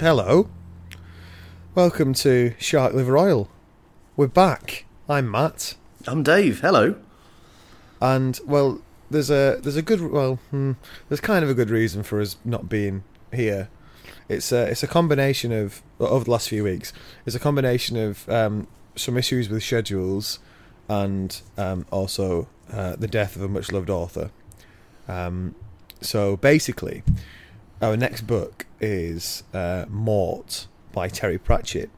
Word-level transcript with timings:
Hello. 0.00 0.48
Welcome 1.74 2.14
to 2.14 2.54
Shark 2.58 2.94
Liver 2.94 3.18
Oil. 3.18 3.48
We're 4.16 4.28
back. 4.28 4.84
I'm 5.08 5.28
Matt, 5.28 5.74
I'm 6.06 6.22
Dave. 6.22 6.60
Hello. 6.60 6.94
and 8.00 8.38
well, 8.46 8.80
there's 9.10 9.28
a 9.30 9.58
there's 9.60 9.76
a 9.76 9.82
good 9.82 10.00
well, 10.00 10.36
hmm, 10.50 10.72
there's 11.08 11.20
kind 11.20 11.42
of 11.42 11.50
a 11.50 11.54
good 11.54 11.70
reason 11.70 12.02
for 12.04 12.20
us 12.20 12.36
not 12.44 12.68
being 12.68 13.02
here. 13.32 13.70
It's 14.28 14.52
a 14.52 14.66
it's 14.66 14.82
a 14.82 14.86
combination 14.86 15.50
of 15.52 15.82
over 15.98 16.24
the 16.24 16.30
last 16.30 16.48
few 16.48 16.62
weeks. 16.62 16.92
It's 17.26 17.34
a 17.34 17.40
combination 17.40 17.96
of 17.96 18.28
um, 18.28 18.68
some 18.94 19.16
issues 19.16 19.48
with 19.48 19.64
schedules, 19.64 20.38
and 20.88 21.40
um, 21.56 21.86
also 21.90 22.48
uh, 22.72 22.94
the 22.94 23.08
death 23.08 23.34
of 23.34 23.42
a 23.42 23.48
much 23.48 23.72
loved 23.72 23.90
author. 23.90 24.30
Um, 25.08 25.54
so 26.00 26.36
basically, 26.36 27.02
our 27.80 27.96
next 27.96 28.22
book 28.22 28.66
is 28.80 29.42
uh, 29.54 29.86
Mort 29.88 30.66
by 30.92 31.08
Terry 31.08 31.38
Pratchett. 31.38 31.90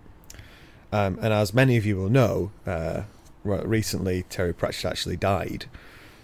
Um, 0.93 1.19
and 1.23 1.33
as 1.33 1.55
many 1.55 1.77
of 1.77 1.87
you 1.87 1.97
will 1.97 2.11
know, 2.11 2.51
uh, 2.67 3.03
recently 3.45 4.25
Terry 4.25 4.53
Pratchett 4.53 4.91
actually 4.91 5.17
died. 5.17 5.67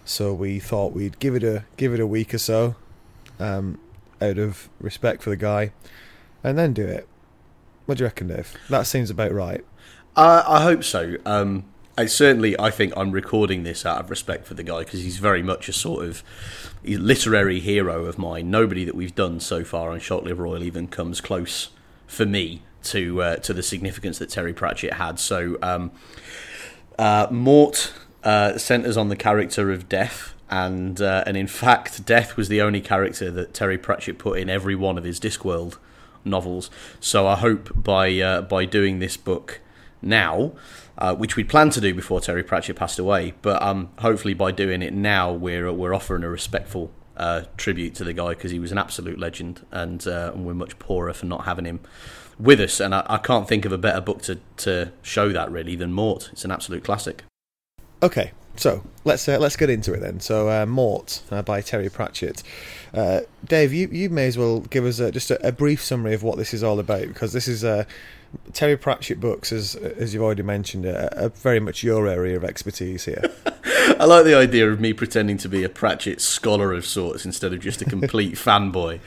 So 0.05 0.33
we 0.33 0.59
thought 0.59 0.93
we'd 0.93 1.19
give 1.19 1.35
it 1.35 1.43
a 1.43 1.65
give 1.77 1.93
it 1.93 2.01
a 2.01 2.07
week 2.07 2.35
or 2.35 2.39
so, 2.39 2.77
um, 3.41 3.81
out 4.21 4.39
of 4.39 4.69
respect 4.81 5.23
for 5.23 5.31
the 5.31 5.37
guy, 5.37 5.73
and 6.45 6.59
then 6.59 6.73
do 6.73 6.85
it. 6.85 7.09
What 7.87 7.99
do 7.99 8.03
you 8.05 8.07
reckon, 8.07 8.29
Dave? 8.29 8.55
That 8.69 8.87
seems 8.87 9.11
about 9.11 9.33
right. 9.33 9.65
I 10.17 10.63
hope 10.63 10.83
so. 10.83 11.17
Um, 11.27 11.65
I 11.99 12.07
certainly, 12.07 12.59
I 12.61 12.71
think 12.71 12.93
I'm 12.95 13.11
recording 13.11 13.63
this 13.63 13.87
out 13.87 14.01
of 14.01 14.11
respect 14.11 14.47
for 14.47 14.53
the 14.53 14.63
guy 14.63 14.81
because 14.81 15.03
he's 15.03 15.17
very 15.17 15.43
much 15.43 15.69
a 15.69 15.73
sort 15.73 16.05
of 16.05 16.23
literary 16.85 17.59
hero 17.61 18.05
of 18.05 18.19
mine. 18.19 18.51
Nobody 18.51 18.85
that 18.85 18.95
we've 18.95 19.15
done 19.15 19.41
so 19.41 19.65
far 19.65 19.91
on 19.91 20.01
Shark 20.01 20.25
Liver 20.25 20.47
Oil 20.47 20.63
even 20.63 20.89
comes 20.89 21.23
close 21.23 21.71
for 22.07 22.27
me 22.27 22.63
to 22.83 23.23
uh, 23.23 23.37
to 23.37 23.53
the 23.53 23.63
significance 23.63 24.19
that 24.19 24.29
Terry 24.29 24.53
Pratchett 24.53 24.95
had. 24.95 25.19
So, 25.19 25.57
um, 25.63 25.91
uh, 26.99 27.29
Mort 27.31 27.95
uh, 28.23 28.59
centers 28.59 28.97
on 28.97 29.09
the 29.09 29.17
character 29.17 29.71
of 29.71 29.89
Death. 29.89 30.35
And 30.49 31.01
uh, 31.01 31.25
and 31.27 31.37
in 31.37 31.49
fact, 31.49 32.05
Death 32.05 32.37
was 32.37 32.49
the 32.49 32.61
only 32.61 32.81
character 32.81 33.31
that 33.33 33.53
Terry 33.53 33.79
Pratchett 33.79 34.19
put 34.19 34.39
in 34.39 34.49
every 34.49 34.77
one 34.77 34.97
of 34.97 35.03
his 35.03 35.19
Discworld 35.19 35.79
novels. 36.25 36.71
So 37.01 37.27
I 37.27 37.37
hope 37.37 37.83
by 37.83 38.17
uh, 38.21 38.43
by 38.43 38.65
doing 38.65 39.01
this 39.01 39.17
book 39.17 39.61
now, 40.07 40.53
uh, 40.99 41.15
which 41.15 41.37
we'd 41.37 41.49
planned 41.49 41.73
to 41.73 41.81
do 41.81 41.95
before 41.95 42.21
Terry 42.21 42.43
Pratchett 42.43 42.77
passed 42.77 42.99
away, 42.99 43.35
but 43.43 43.61
um, 43.61 43.91
hopefully 43.99 44.35
by 44.35 44.53
doing 44.53 44.83
it 44.83 44.95
now, 44.95 45.33
we're 45.33 45.71
we're 45.73 45.95
offering 45.95 46.25
a 46.25 46.29
respectful 46.29 46.91
uh, 47.17 47.43
tribute 47.57 47.95
to 47.97 48.05
the 48.05 48.13
guy 48.13 48.31
because 48.31 48.51
he 48.51 48.59
was 48.59 48.73
an 48.73 48.79
absolute 48.79 49.19
legend, 49.19 49.65
and, 49.71 50.07
uh, 50.07 50.33
and 50.35 50.45
we're 50.45 50.55
much 50.55 50.79
poorer 50.79 51.13
for 51.13 51.27
not 51.27 51.45
having 51.45 51.65
him 51.65 51.81
with 52.39 52.61
us. 52.61 52.81
And 52.81 52.95
I, 52.95 53.05
I 53.09 53.19
can't 53.19 53.49
think 53.49 53.65
of 53.65 53.73
a 53.73 53.79
better 53.79 54.01
book 54.01 54.23
to 54.23 54.39
to 54.59 54.93
show 55.03 55.31
that 55.31 55.51
really 55.51 55.77
than 55.77 55.93
Mort. 55.93 56.31
It's 56.33 56.45
an 56.45 56.51
absolute 56.51 56.85
classic. 56.85 57.25
Okay, 58.03 58.33
so 58.57 58.85
let's 59.05 59.29
uh, 59.29 59.39
let's 59.39 59.57
get 59.57 59.71
into 59.71 59.93
it 59.95 60.01
then. 60.01 60.21
So, 60.21 60.49
uh, 60.51 60.67
Mort 60.67 61.23
uh, 61.31 61.43
by 61.43 61.61
Terry 61.61 61.89
Pratchett. 61.89 62.43
Dave, 63.45 63.73
you, 63.73 63.89
you 63.89 64.11
may 64.11 64.27
as 64.27 64.39
well 64.39 64.61
give 64.61 64.85
us 64.85 64.99
a, 64.99 65.13
just 65.13 65.31
a, 65.31 65.47
a 65.47 65.53
brief 65.53 65.83
summary 65.83 66.15
of 66.15 66.23
what 66.23 66.39
this 66.39 66.53
is 66.53 66.63
all 66.63 66.79
about 66.79 67.07
because 67.09 67.33
this 67.33 67.49
is 67.49 67.65
uh, 67.65 67.85
Terry 68.53 68.77
Pratchett 68.77 69.21
books, 69.21 69.53
as 69.53 69.75
as 69.75 70.15
you've 70.15 70.23
already 70.23 70.43
mentioned, 70.43 70.87
are, 70.87 71.11
are 71.17 71.29
very 71.29 71.61
much 71.61 71.83
your 71.83 72.09
area 72.09 72.37
of 72.37 72.45
expertise 72.45 73.05
here. 73.05 73.23
I 73.99 74.05
like 74.05 74.25
the 74.25 74.35
idea 74.35 74.71
of 74.71 74.81
me 74.81 74.93
pretending 74.93 75.39
to 75.39 75.49
be 75.49 75.63
a 75.65 75.69
Pratchett 75.69 76.21
scholar 76.21 76.73
of 76.73 76.85
sorts 76.85 77.25
instead 77.25 77.53
of 77.53 77.61
just 77.61 77.81
a 77.81 77.85
complete 77.85 78.35
fanboy. 78.37 79.01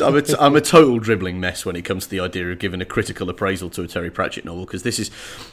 I'm 0.00 0.16
a, 0.16 0.22
t- 0.22 0.34
I'm 0.38 0.56
a 0.56 0.60
total 0.60 0.98
dribbling 0.98 1.40
mess 1.40 1.66
when 1.66 1.76
it 1.76 1.82
comes 1.82 2.04
to 2.04 2.10
the 2.10 2.20
idea 2.20 2.50
of 2.50 2.58
giving 2.58 2.80
a 2.80 2.84
critical 2.84 3.28
appraisal 3.28 3.68
to 3.70 3.82
a 3.82 3.88
Terry 3.88 4.10
Pratchett 4.10 4.44
novel 4.44 4.64
because 4.64 4.82
this 4.84 4.98
is 4.98 5.10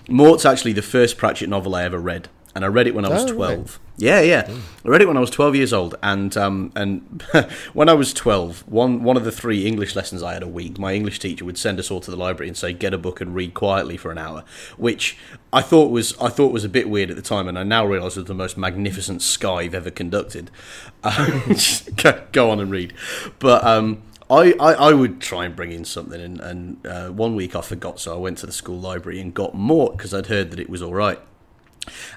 Mort's 0.07 0.45
actually 0.45 0.73
the 0.73 0.81
first 0.81 1.17
Pratchett 1.17 1.49
novel 1.49 1.75
I 1.75 1.83
ever 1.83 1.99
read, 1.99 2.29
and 2.55 2.65
I 2.65 2.67
read 2.67 2.87
it 2.87 2.95
when 2.95 3.05
I 3.05 3.09
was 3.09 3.23
Oh, 3.23 3.27
right. 3.27 3.55
12. 3.55 3.79
Yeah, 3.97 4.21
yeah. 4.21 4.49
I 4.85 4.87
read 4.87 5.01
it 5.01 5.07
when 5.07 5.17
I 5.17 5.19
was 5.19 5.29
12 5.29 5.55
years 5.55 5.73
old, 5.73 5.95
and 6.01 6.35
um, 6.37 6.71
and 6.75 7.21
when 7.73 7.89
I 7.89 7.93
was 7.93 8.13
12, 8.13 8.63
one 8.67 9.03
one 9.03 9.17
of 9.17 9.25
the 9.25 9.31
three 9.31 9.65
English 9.65 9.95
lessons 9.95 10.23
I 10.23 10.33
had 10.33 10.41
a 10.41 10.47
week, 10.47 10.79
my 10.79 10.93
English 10.93 11.19
teacher 11.19 11.43
would 11.43 11.57
send 11.57 11.79
us 11.79 11.91
all 11.91 11.99
to 12.01 12.09
the 12.09 12.15
library 12.17 12.47
and 12.47 12.55
say, 12.55 12.71
"Get 12.71 12.93
a 12.93 12.97
book 12.97 13.19
and 13.19 13.35
read 13.35 13.53
quietly 13.53 13.97
for 13.97 14.09
an 14.11 14.17
hour," 14.17 14.45
which 14.77 15.17
I 15.51 15.61
thought 15.61 15.91
was 15.91 16.17
I 16.19 16.29
thought 16.29 16.53
was 16.53 16.63
a 16.63 16.69
bit 16.69 16.89
weird 16.89 17.09
at 17.09 17.17
the 17.17 17.21
time, 17.21 17.49
and 17.49 17.59
I 17.59 17.63
now 17.63 17.85
realise 17.85 18.15
was 18.15 18.25
the 18.25 18.33
most 18.33 18.57
magnificent 18.57 19.19
skive 19.19 19.73
ever 19.73 19.91
conducted. 19.91 20.49
Um, 21.01 21.55
go, 21.95 22.23
go 22.33 22.51
on 22.51 22.59
and 22.59 22.71
read, 22.71 22.93
but. 23.39 23.63
Um, 23.63 24.03
I, 24.31 24.53
I, 24.59 24.73
I 24.73 24.93
would 24.93 25.21
try 25.21 25.45
and 25.45 25.55
bring 25.55 25.71
in 25.71 25.83
something, 25.85 26.21
and, 26.21 26.39
and 26.39 26.85
uh, 26.85 27.07
one 27.09 27.35
week 27.35 27.55
I 27.55 27.61
forgot, 27.61 27.99
so 27.99 28.13
I 28.13 28.17
went 28.19 28.37
to 28.39 28.45
the 28.45 28.51
school 28.51 28.79
library 28.79 29.19
and 29.19 29.33
got 29.33 29.55
Mort 29.55 29.97
because 29.97 30.13
I'd 30.13 30.27
heard 30.27 30.51
that 30.51 30.59
it 30.59 30.69
was 30.69 30.83
all 30.83 30.93
right 30.93 31.19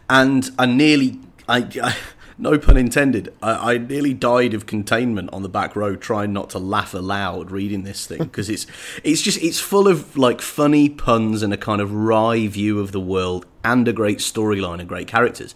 and 0.09 0.51
I 0.59 0.67
nearly, 0.67 1.19
I, 1.49 1.69
I 1.83 1.97
no 2.39 2.59
pun 2.59 2.77
intended, 2.77 3.33
I, 3.43 3.75
I 3.75 3.79
nearly 3.79 4.15
died 4.15 4.55
of 4.55 4.67
containment 4.67 5.31
on 5.33 5.43
the 5.43 5.49
back 5.49 5.77
row 5.77 5.97
trying 5.97 6.33
not 6.33 6.51
to 6.51 6.59
laugh 6.59 6.93
aloud 6.95 7.51
reading 7.51 7.85
this 7.85 8.07
thing 8.07 8.19
because 8.19 8.51
it's 8.51 8.67
it's 9.05 9.23
just 9.23 9.41
it's 9.43 9.61
full 9.61 9.89
of 9.89 10.17
like 10.17 10.41
funny 10.41 10.89
puns 10.89 11.43
and 11.43 11.53
a 11.53 11.57
kind 11.57 11.81
of 11.81 11.93
wry 11.93 12.47
view 12.49 12.81
of 12.81 12.93
the 12.93 13.01
world 13.01 13.47
and 13.65 13.87
a 13.87 13.93
great 13.93 14.19
storyline 14.19 14.81
and 14.81 14.89
great 14.89 15.07
characters. 15.07 15.55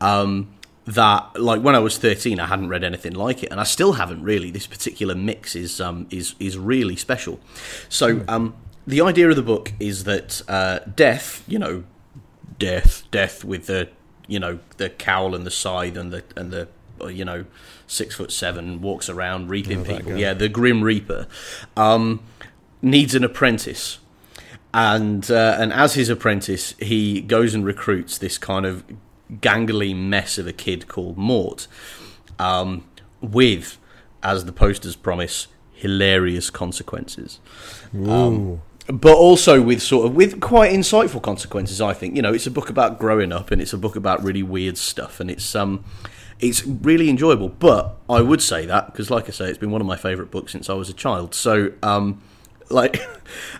Um, 0.00 0.54
that 0.84 1.40
like 1.40 1.62
when 1.62 1.76
I 1.76 1.78
was 1.78 1.96
13 1.96 2.40
I 2.40 2.46
hadn't 2.46 2.68
read 2.68 2.82
anything 2.82 3.12
like 3.12 3.44
it 3.44 3.52
and 3.52 3.60
I 3.60 3.62
still 3.62 3.92
haven't 3.92 4.22
really 4.24 4.50
this 4.50 4.66
particular 4.66 5.14
mix 5.14 5.54
is 5.54 5.80
um 5.80 6.08
is 6.10 6.34
is 6.40 6.58
really 6.58 6.96
special 6.96 7.38
so 7.88 8.24
um 8.26 8.56
the 8.84 9.00
idea 9.00 9.30
of 9.30 9.36
the 9.36 9.44
book 9.44 9.72
is 9.78 10.02
that 10.04 10.42
uh 10.48 10.80
death 10.80 11.44
you 11.46 11.58
know 11.60 11.84
death, 12.62 13.02
death 13.10 13.44
with 13.44 13.66
the 13.66 13.88
you 14.28 14.38
know 14.38 14.60
the 14.76 14.88
cowl 14.88 15.34
and 15.34 15.44
the 15.44 15.50
scythe 15.50 15.96
and 15.96 16.12
the 16.12 16.22
and 16.36 16.52
the 16.52 16.68
uh, 17.00 17.08
you 17.08 17.24
know 17.24 17.44
six 17.88 18.14
foot 18.14 18.30
seven 18.30 18.80
walks 18.80 19.08
around 19.08 19.50
reaping 19.50 19.80
Oh, 19.80 19.84
people. 19.84 20.16
Yeah, 20.16 20.32
the 20.32 20.48
Grim 20.48 20.82
Reaper 20.82 21.26
um, 21.76 22.22
needs 22.80 23.16
an 23.16 23.24
apprentice, 23.24 23.98
and 24.72 25.28
uh, 25.28 25.56
and 25.58 25.72
as 25.72 25.94
his 25.94 26.08
apprentice, 26.08 26.74
he 26.78 27.20
goes 27.20 27.52
and 27.52 27.64
recruits 27.64 28.16
this 28.16 28.38
kind 28.38 28.64
of 28.64 28.84
gangly 29.40 29.96
mess 29.96 30.38
of 30.38 30.46
a 30.46 30.52
kid 30.52 30.86
called 30.86 31.18
Mort, 31.18 31.66
um, 32.38 32.84
with 33.20 33.76
as 34.22 34.44
the 34.44 34.52
posters 34.52 34.94
promise 34.94 35.48
hilarious 35.72 36.48
consequences 36.48 37.40
Ooh. 37.92 38.60
But 38.88 39.16
also 39.16 39.62
with 39.62 39.82
sort 39.82 40.06
of 40.06 40.14
with 40.14 40.40
quite 40.40 40.72
insightful 40.72 41.22
consequences. 41.22 41.80
I 41.80 41.94
think 41.94 42.16
you 42.16 42.22
know 42.22 42.32
it's 42.32 42.46
a 42.46 42.50
book 42.50 42.70
about 42.70 42.98
growing 42.98 43.32
up, 43.32 43.50
and 43.50 43.60
it's 43.60 43.72
a 43.72 43.78
book 43.78 43.96
about 43.96 44.22
really 44.22 44.42
weird 44.42 44.76
stuff, 44.78 45.20
and 45.20 45.30
it's 45.30 45.54
um, 45.54 45.84
it's 46.40 46.66
really 46.66 47.08
enjoyable. 47.08 47.48
But 47.48 47.96
I 48.08 48.20
would 48.20 48.42
say 48.42 48.66
that 48.66 48.86
because, 48.86 49.10
like 49.10 49.28
I 49.28 49.32
say, 49.32 49.48
it's 49.48 49.58
been 49.58 49.70
one 49.70 49.80
of 49.80 49.86
my 49.86 49.96
favourite 49.96 50.30
books 50.30 50.52
since 50.52 50.68
I 50.68 50.74
was 50.74 50.88
a 50.88 50.94
child. 50.94 51.34
So 51.34 51.72
um, 51.82 52.22
like, 52.70 53.00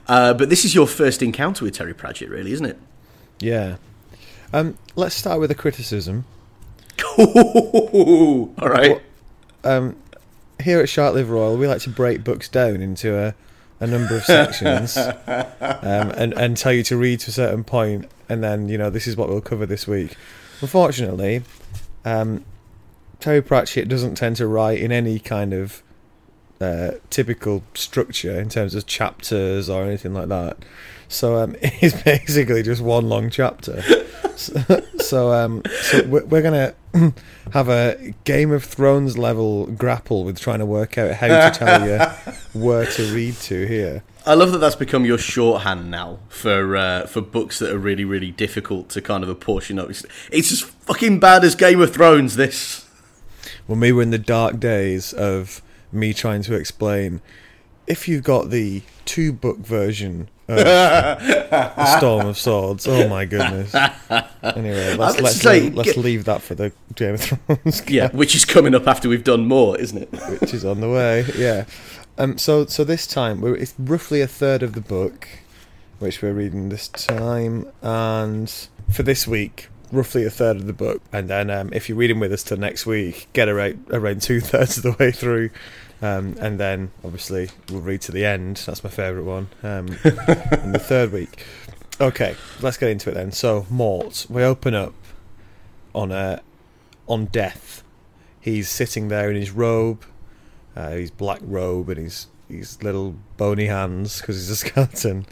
uh, 0.09 0.34
but 0.34 0.49
this 0.50 0.65
is 0.65 0.75
your 0.75 0.87
first 0.87 1.22
encounter 1.22 1.65
with 1.65 1.75
Terry 1.75 1.94
Pratchett, 1.94 2.28
really, 2.31 2.53
isn't 2.53 2.66
it? 2.66 2.78
yeah. 3.41 3.77
Um, 4.55 4.77
let's 4.97 5.15
start 5.15 5.41
with 5.41 5.50
a 5.50 5.55
criticism. 5.55 6.27
All 7.16 8.69
right. 8.69 9.00
Um, 9.65 9.97
here 10.62 10.78
at 10.81 10.91
Shark 10.91 11.15
Liver 11.15 11.37
Oil, 11.37 11.56
we 11.56 11.66
like 11.66 11.81
to 11.82 11.91
break 11.91 12.23
books 12.23 12.49
down 12.49 12.82
into 12.82 13.17
a, 13.17 13.35
a 13.82 13.87
number 13.87 14.17
of 14.17 14.25
sections 14.25 14.96
um, 14.96 16.12
and, 16.17 16.32
and 16.34 16.56
tell 16.56 16.73
you 16.73 16.84
to 16.84 16.96
read 16.96 17.20
to 17.20 17.31
a 17.31 17.32
certain 17.32 17.64
point, 17.64 18.08
and 18.29 18.43
then, 18.43 18.69
you 18.69 18.79
know, 18.79 18.90
this 18.90 19.06
is 19.06 19.17
what 19.17 19.29
we'll 19.29 19.40
cover 19.40 19.67
this 19.67 19.87
week. 19.88 20.14
Unfortunately, 20.61 21.43
um, 22.05 22.44
Terry 23.19 23.43
Pratchett 23.43 23.88
doesn't 23.88 24.14
tend 24.14 24.37
to 24.37 24.46
write 24.46 24.79
in 24.79 24.93
any 24.93 25.19
kind 25.19 25.52
of 25.52 25.82
uh, 26.62 26.93
typical 27.11 27.62
structure 27.75 28.41
in 28.41 28.49
terms 28.49 28.75
of 28.75 28.87
chapters 28.87 29.69
or 29.69 29.85
anything 29.85 30.14
like 30.14 30.29
that. 30.29 30.59
So 31.09 31.37
um, 31.37 31.56
it's 31.62 32.00
basically 32.03 32.62
just 32.62 32.81
one 32.81 33.09
long 33.09 33.31
chapter. 33.31 33.82
so 34.37 34.82
so, 34.99 35.32
um, 35.32 35.62
so 35.82 36.06
we're, 36.06 36.25
we're 36.25 36.43
gonna 36.43 36.75
have 37.53 37.69
a 37.69 38.14
Game 38.25 38.50
of 38.50 38.64
Thrones 38.64 39.19
level 39.19 39.67
grapple 39.67 40.25
with 40.25 40.41
trying 40.41 40.61
to 40.61 40.67
work 40.67 40.97
out 40.97 41.17
how 41.17 41.29
to 41.29 41.59
tell 41.59 41.87
you 41.87 41.99
where 42.59 42.87
to 42.87 43.15
read 43.15 43.35
to 43.37 43.67
here. 43.67 44.03
I 44.25 44.35
love 44.35 44.53
that 44.53 44.58
that's 44.58 44.76
become 44.76 45.05
your 45.05 45.19
shorthand 45.19 45.91
now 45.91 46.20
for 46.29 46.76
uh, 46.76 47.06
for 47.06 47.20
books 47.20 47.58
that 47.58 47.70
are 47.70 47.79
really 47.79 48.05
really 48.05 48.31
difficult 48.31 48.88
to 48.91 49.03
kind 49.03 49.23
of 49.23 49.29
apportion 49.29 49.79
up. 49.79 49.91
It's, 49.91 50.06
it's 50.31 50.50
as 50.50 50.61
fucking 50.61 51.20
bad 51.20 51.44
as 51.44 51.55
Game 51.55 51.81
of 51.81 51.93
Thrones. 51.93 52.37
This. 52.37 52.88
When 53.67 53.81
we 53.81 53.93
were 53.93 54.03
in 54.03 54.11
the 54.11 54.19
dark 54.19 54.58
days 54.58 55.12
of 55.12 55.61
me 55.93 56.12
trying 56.12 56.43
to 56.43 56.55
explain, 56.55 57.21
if 57.87 58.09
you've 58.09 58.25
got 58.25 58.50
the 58.50 58.83
two 59.05 59.33
book 59.33 59.59
version 59.59 60.29
a 60.49 61.94
storm 61.99 62.27
of 62.27 62.39
swords. 62.39 62.87
Oh 62.87 63.09
my 63.09 63.25
goodness. 63.25 63.75
Anyway, 64.43 64.97
let's 64.97 65.21
let's, 65.21 65.41
say 65.41 65.61
leave, 65.61 65.75
let's 65.75 65.97
leave 65.97 66.25
that 66.25 66.43
for 66.43 66.55
the 66.55 66.73
Game 66.94 67.15
of 67.15 67.21
Thrones, 67.21 67.83
Yeah, 67.89 68.11
which 68.11 68.35
is 68.35 68.44
coming 68.44 68.75
up 68.75 68.87
after 68.87 69.09
we've 69.09 69.25
done 69.25 69.47
Mort, 69.47 69.81
isn't 69.81 70.03
it? 70.03 70.11
which 70.41 70.55
is 70.55 70.65
on 70.65 70.81
the 70.81 70.91
way. 70.91 71.25
Yeah. 71.37 71.65
Um. 72.19 72.39
So 72.39 72.67
so 72.67 72.85
this 72.85 73.06
time 73.06 73.41
we're, 73.41 73.56
it's 73.56 73.75
roughly 73.79 74.21
a 74.21 74.27
third 74.27 74.62
of 74.62 74.75
the 74.75 74.81
book, 74.81 75.29
which 75.99 76.23
we're 76.23 76.33
reading 76.33 76.69
this 76.69 76.89
time, 76.89 77.67
and 77.83 78.53
for 78.91 79.03
this 79.03 79.27
week. 79.27 79.69
Roughly 79.91 80.25
a 80.25 80.31
third 80.31 80.56
of 80.56 80.67
the 80.67 80.73
book, 80.73 81.03
and 81.12 81.29
then 81.29 81.50
um, 81.50 81.69
if 81.75 81.87
you're 81.87 81.99
reading 81.99 82.19
with 82.19 82.33
us 82.33 82.43
till 82.43 82.56
next 82.56 82.87
week, 82.87 83.29
get 83.35 83.47
around 83.50 83.85
around 83.91 84.23
two 84.23 84.41
thirds 84.41 84.79
of 84.79 84.85
the 84.85 84.97
way 84.99 85.12
through, 85.12 85.50
um, 86.02 86.37
and 86.40 86.58
then 86.58 86.90
obviously 87.04 87.49
we'll 87.70 87.81
read 87.81 88.00
to 88.02 88.12
the 88.12 88.26
end. 88.26 88.56
That's 88.66 88.82
my 88.82 88.90
favourite 88.90 89.25
one. 89.25 89.49
Um, 89.62 89.87
in 90.64 90.72
the 90.72 90.82
third 90.82 91.12
week. 91.12 91.46
Okay, 92.00 92.34
let's 92.60 92.76
get 92.76 92.90
into 92.90 93.10
it 93.10 93.14
then. 93.14 93.31
So, 93.31 93.66
Mort, 93.70 94.26
we 94.28 94.43
open 94.43 94.75
up 94.75 94.94
on 95.94 96.10
a 96.10 96.43
on 97.06 97.26
death. 97.26 97.84
He's 98.40 98.69
sitting 98.69 99.08
there 99.08 99.31
in 99.31 99.37
his 99.37 99.52
robe, 99.52 100.04
uh, 100.75 100.90
his 100.90 101.12
black 101.12 101.40
robe, 101.43 101.88
and 101.88 101.99
his 101.99 102.26
his 102.48 102.82
little 102.82 103.14
bony 103.37 103.66
hands 103.66 104.20
because 104.20 104.37
he's 104.37 104.50
a 104.50 104.56
skeleton, 104.69 105.26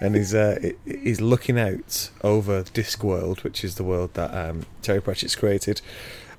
and 0.00 0.16
he's 0.16 0.34
uh, 0.34 0.72
he's 0.84 1.20
looking 1.20 1.60
out 1.60 2.10
over 2.24 2.64
Discworld, 2.64 3.44
which 3.44 3.62
is 3.62 3.76
the 3.76 3.84
world 3.84 4.14
that 4.14 4.34
um, 4.34 4.66
Terry 4.82 5.00
Pratchett's 5.00 5.36
created. 5.36 5.80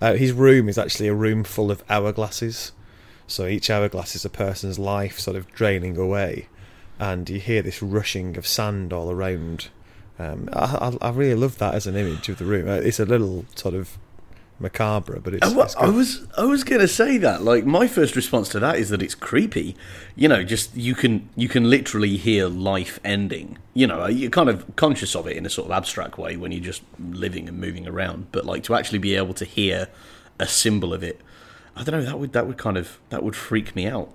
Uh, 0.02 0.16
his 0.16 0.34
room 0.34 0.68
is 0.68 0.78
actually 0.78 1.08
a 1.08 1.14
room 1.14 1.46
full 1.46 1.72
of 1.72 1.86
hourglasses. 1.88 2.72
So 3.30 3.46
each 3.46 3.70
hourglass 3.70 4.16
is 4.16 4.26
a 4.26 4.30
person's 4.30 4.80
life 4.80 5.20
sort 5.20 5.38
of 5.38 5.48
draining 5.54 5.98
away, 5.98 6.48
and 7.00 7.30
you 7.30 7.40
hear 7.40 7.62
this 7.62 7.82
rushing 7.82 8.38
of 8.38 8.48
sand 8.48 8.92
all 8.92 9.12
around. 9.12 9.70
Um, 10.18 10.50
I, 10.52 10.92
I, 11.02 11.08
I 11.08 11.12
really 11.12 11.40
love 11.40 11.60
that 11.60 11.76
as 11.76 11.88
an 11.88 11.96
image 11.96 12.28
of 12.28 12.40
the 12.40 12.46
room. 12.46 12.68
Uh, 12.68 12.74
It's 12.74 13.00
a 13.00 13.06
little 13.06 13.46
sort 13.56 13.76
of 13.76 13.98
macabre, 14.60 15.20
but 15.22 15.36
it's, 15.36 15.48
I, 15.48 15.62
it's 15.62 15.76
I 15.76 15.90
was 15.90 16.28
I 16.38 16.44
was 16.44 16.64
gonna 16.64 16.88
say 16.88 17.18
that. 17.20 17.44
Like 17.44 17.66
my 17.66 17.88
first 17.88 18.16
response 18.16 18.50
to 18.50 18.60
that 18.60 18.78
is 18.78 18.90
that 18.90 19.02
it's 19.02 19.16
creepy. 19.16 19.76
You 20.16 20.28
know, 20.28 20.44
just 20.44 20.76
you 20.76 20.96
can 20.96 21.30
you 21.36 21.48
can 21.48 21.70
literally 21.70 22.18
hear 22.18 22.48
life 22.48 23.00
ending. 23.06 23.58
You 23.74 23.88
know, 23.88 24.08
you're 24.08 24.32
kind 24.32 24.50
of 24.50 24.76
conscious 24.76 25.16
of 25.16 25.28
it 25.28 25.38
in 25.38 25.46
a 25.46 25.50
sort 25.50 25.68
of 25.68 25.72
abstract 25.72 26.18
way 26.18 26.36
when 26.36 26.52
you're 26.52 26.62
just 26.64 26.82
living 27.00 27.48
and 27.48 27.58
moving 27.60 27.88
around. 27.88 28.32
But 28.32 28.46
like 28.46 28.64
to 28.64 28.76
actually 28.76 29.00
be 29.00 29.16
able 29.16 29.36
to 29.36 29.46
hear 29.46 29.88
a 30.40 30.48
symbol 30.48 30.94
of 30.94 31.04
it, 31.04 31.22
I 31.80 31.84
don't 31.84 32.00
know. 32.02 32.06
That 32.06 32.20
would 32.20 32.34
that 32.34 32.46
would 32.46 32.58
kind 32.58 32.78
of 32.78 33.00
that 33.10 33.24
would 33.24 33.36
freak 33.36 33.76
me 33.76 33.88
out. 33.88 34.10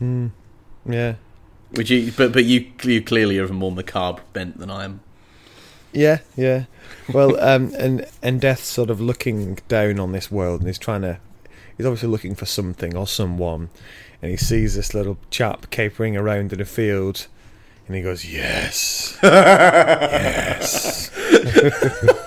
yeah, 0.00 1.14
Would 1.72 1.88
you? 1.88 2.12
But 2.16 2.32
but 2.32 2.44
you 2.44 2.66
you 2.82 3.00
clearly 3.02 3.38
are 3.38 3.44
of 3.44 3.50
a 3.50 3.54
more 3.54 3.70
macabre 3.72 4.22
bent 4.32 4.58
than 4.58 4.68
I 4.70 4.84
am. 4.84 5.00
yeah, 5.92 6.18
yeah. 6.36 6.64
Well, 7.12 7.38
um, 7.44 7.72
and 7.78 8.04
and 8.22 8.40
Death's 8.40 8.66
sort 8.66 8.90
of 8.90 9.00
looking 9.00 9.58
down 9.68 9.98
on 10.00 10.10
this 10.12 10.30
world, 10.30 10.60
and 10.60 10.68
he's 10.68 10.78
trying 10.78 11.02
to. 11.02 11.18
He's 11.76 11.86
obviously 11.86 12.08
looking 12.08 12.34
for 12.34 12.46
something 12.46 12.96
or 12.96 13.06
someone, 13.06 13.68
and 14.22 14.30
he 14.30 14.36
sees 14.36 14.74
this 14.76 14.94
little 14.94 15.16
chap 15.30 15.70
capering 15.70 16.16
around 16.16 16.52
in 16.52 16.60
a 16.60 16.64
field, 16.64 17.26
and 17.86 17.96
he 17.96 18.02
goes, 18.02 18.24
"Yes, 18.24 19.16
yes." 19.22 21.10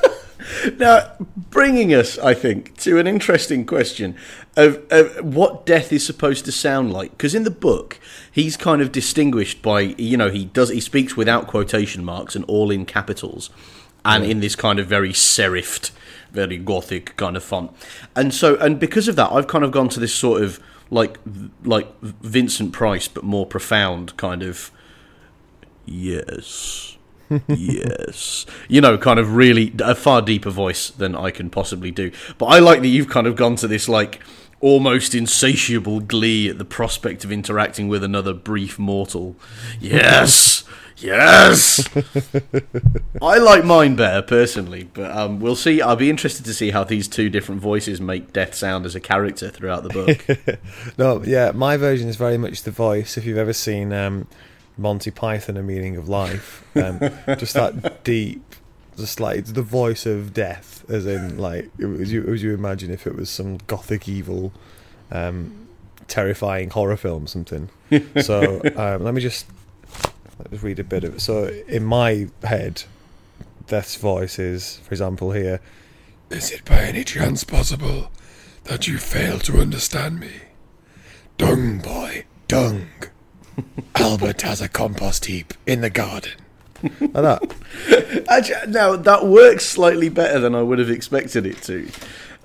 Now, 0.71 1.13
bringing 1.49 1.93
us, 1.93 2.17
I 2.17 2.33
think, 2.33 2.77
to 2.77 2.99
an 2.99 3.07
interesting 3.07 3.65
question 3.65 4.15
of, 4.55 4.83
of 4.91 5.23
what 5.23 5.65
death 5.65 5.93
is 5.93 6.05
supposed 6.05 6.45
to 6.45 6.51
sound 6.51 6.91
like. 6.91 7.11
Because 7.11 7.35
in 7.35 7.43
the 7.43 7.51
book, 7.51 7.99
he's 8.31 8.57
kind 8.57 8.81
of 8.81 8.91
distinguished 8.91 9.61
by, 9.61 9.81
you 9.81 10.17
know, 10.17 10.29
he 10.29 10.45
does 10.45 10.69
he 10.69 10.79
speaks 10.79 11.15
without 11.15 11.47
quotation 11.47 12.03
marks 12.03 12.35
and 12.35 12.43
all 12.45 12.71
in 12.71 12.85
capitals, 12.85 13.49
and 14.03 14.23
in 14.23 14.39
this 14.39 14.55
kind 14.55 14.79
of 14.79 14.87
very 14.87 15.11
serifed, 15.11 15.91
very 16.31 16.57
gothic 16.57 17.15
kind 17.17 17.37
of 17.37 17.43
font. 17.43 17.71
And 18.15 18.33
so, 18.33 18.55
and 18.57 18.79
because 18.79 19.07
of 19.07 19.15
that, 19.15 19.31
I've 19.31 19.47
kind 19.47 19.63
of 19.63 19.71
gone 19.71 19.89
to 19.89 19.99
this 19.99 20.13
sort 20.13 20.41
of 20.41 20.59
like 20.89 21.17
like 21.63 21.87
Vincent 22.01 22.73
Price, 22.73 23.07
but 23.07 23.23
more 23.23 23.45
profound 23.45 24.17
kind 24.17 24.43
of 24.43 24.71
yes. 25.85 26.96
Yes. 27.47 28.45
You 28.67 28.81
know, 28.81 28.97
kind 28.97 29.19
of 29.19 29.35
really 29.35 29.73
a 29.79 29.95
far 29.95 30.21
deeper 30.21 30.49
voice 30.49 30.89
than 30.89 31.15
I 31.15 31.31
can 31.31 31.49
possibly 31.49 31.91
do. 31.91 32.11
But 32.37 32.47
I 32.47 32.59
like 32.59 32.81
that 32.81 32.87
you've 32.87 33.09
kind 33.09 33.27
of 33.27 33.35
gone 33.35 33.55
to 33.57 33.67
this 33.67 33.89
like 33.89 34.21
almost 34.59 35.13
insatiable 35.13 35.99
glee 35.99 36.49
at 36.49 36.57
the 36.57 36.65
prospect 36.65 37.23
of 37.23 37.31
interacting 37.31 37.87
with 37.87 38.03
another 38.03 38.33
brief 38.33 38.79
mortal. 38.79 39.35
Yes. 39.79 40.63
Yes. 40.97 41.87
I 43.21 43.37
like 43.37 43.63
mine 43.63 43.95
better 43.95 44.23
personally, 44.23 44.89
but 44.93 45.15
um, 45.15 45.39
we'll 45.39 45.55
see. 45.55 45.79
I'll 45.79 45.95
be 45.95 46.09
interested 46.09 46.43
to 46.45 46.53
see 46.55 46.71
how 46.71 46.83
these 46.83 47.07
two 47.07 47.29
different 47.29 47.61
voices 47.61 48.01
make 48.01 48.33
Death 48.33 48.55
sound 48.55 48.85
as 48.85 48.95
a 48.95 48.99
character 48.99 49.49
throughout 49.49 49.83
the 49.83 49.89
book. 49.89 50.59
No, 50.97 51.21
yeah, 51.23 51.51
my 51.51 51.77
version 51.77 52.07
is 52.07 52.15
very 52.15 52.37
much 52.37 52.63
the 52.63 52.71
voice. 52.71 53.17
If 53.17 53.25
you've 53.25 53.37
ever 53.37 53.53
seen 53.53 53.93
um, 53.93 54.27
Monty 54.77 55.11
Python: 55.11 55.57
A 55.57 55.63
Meaning 55.63 55.97
of 55.97 56.07
Life, 56.07 56.65
um, 56.75 56.99
just 57.37 57.53
that 57.53 58.03
deep, 58.03 58.43
just 58.97 59.19
like 59.19 59.39
it's 59.39 59.51
the 59.51 59.61
voice 59.61 60.05
of 60.05 60.33
death, 60.33 60.85
as 60.89 61.05
in 61.05 61.37
like 61.37 61.69
was 61.77 62.11
you. 62.11 62.23
As 62.31 62.43
you 62.43 62.53
imagine 62.53 62.91
if 62.91 63.07
it 63.07 63.15
was 63.15 63.29
some 63.29 63.57
gothic 63.67 64.07
evil, 64.07 64.51
um, 65.11 65.67
terrifying 66.07 66.69
horror 66.69 66.97
film, 66.97 67.27
something. 67.27 67.69
So 68.21 68.61
um, 68.75 69.03
let 69.03 69.13
me 69.13 69.21
just 69.21 69.47
let 70.39 70.51
me 70.51 70.57
read 70.57 70.79
a 70.79 70.83
bit 70.83 71.03
of 71.03 71.15
it. 71.15 71.21
So 71.21 71.45
in 71.67 71.83
my 71.85 72.27
head, 72.43 72.83
Death's 73.67 73.95
voice 73.95 74.39
is, 74.39 74.77
for 74.77 74.93
example, 74.93 75.31
here. 75.31 75.61
Is 76.29 76.51
it 76.51 76.65
by 76.65 76.81
any 76.81 77.05
chance 77.05 77.45
possible 77.45 78.11
that 78.65 78.87
you 78.87 78.97
fail 78.97 79.39
to 79.39 79.59
understand 79.59 80.19
me? 80.19 80.31
Dung 81.37 81.79
boy, 81.79 82.25
dung. 82.47 82.87
Albert 83.95 84.41
has 84.41 84.61
a 84.61 84.67
compost 84.69 85.25
heap 85.25 85.53
in 85.65 85.81
the 85.81 85.89
garden. 85.89 86.31
Like 86.83 87.13
that. 87.13 88.25
Actually, 88.29 88.71
now 88.71 88.95
that 88.95 89.25
works 89.25 89.65
slightly 89.65 90.09
better 90.09 90.39
than 90.39 90.53
I 90.55 90.61
would 90.61 90.79
have 90.79 90.89
expected 90.89 91.45
it 91.45 91.61
to. 91.63 91.89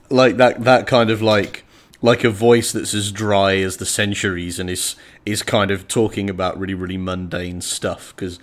Like 0.09 0.37
that, 0.37 0.65
that 0.65 0.87
kind 0.87 1.11
of 1.11 1.23
like 1.23 1.65
like 2.05 2.25
a 2.25 2.31
voice 2.31 2.73
that's 2.73 2.95
as 2.95 3.13
dry 3.13 3.57
as 3.57 3.77
the 3.77 3.87
centuries 3.87 4.59
and 4.59 4.69
is 4.69 4.97
is 5.25 5.43
kind 5.43 5.71
of 5.71 5.87
talking 5.87 6.29
about 6.29 6.59
really 6.59 6.75
really 6.75 6.99
mundane 6.99 7.61
stuff 7.61 8.15
because. 8.15 8.39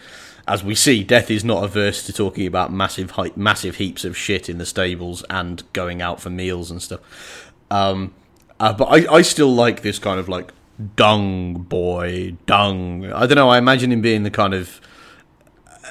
As 0.48 0.64
we 0.64 0.74
see, 0.74 1.04
Death 1.04 1.30
is 1.30 1.44
not 1.44 1.64
averse 1.64 2.04
to 2.08 2.12
talking 2.12 2.48
about 2.48 2.74
massive, 2.74 3.12
hi- 3.12 3.32
massive 3.36 3.76
heaps 3.76 4.04
of 4.04 4.18
shit 4.18 4.50
in 4.50 4.58
the 4.58 4.66
stables 4.66 5.24
and 5.30 5.62
going 5.74 6.02
out 6.02 6.20
for 6.20 6.32
meals 6.32 6.72
and 6.72 6.82
stuff. 6.82 7.52
Um, 7.70 8.16
uh, 8.60 8.74
but 8.74 8.86
I, 8.86 9.18
I 9.18 9.22
still 9.22 9.54
like 9.54 9.84
this 9.84 10.00
kind 10.00 10.20
of 10.20 10.28
like 10.28 10.52
dung 10.96 11.54
boy, 11.64 12.36
dung. 12.46 13.12
I 13.12 13.26
don't 13.26 13.36
know. 13.36 13.50
I 13.50 13.58
imagine 13.58 13.92
him 13.92 14.02
being 14.02 14.24
the 14.24 14.32
kind 14.32 14.54
of 14.54 14.80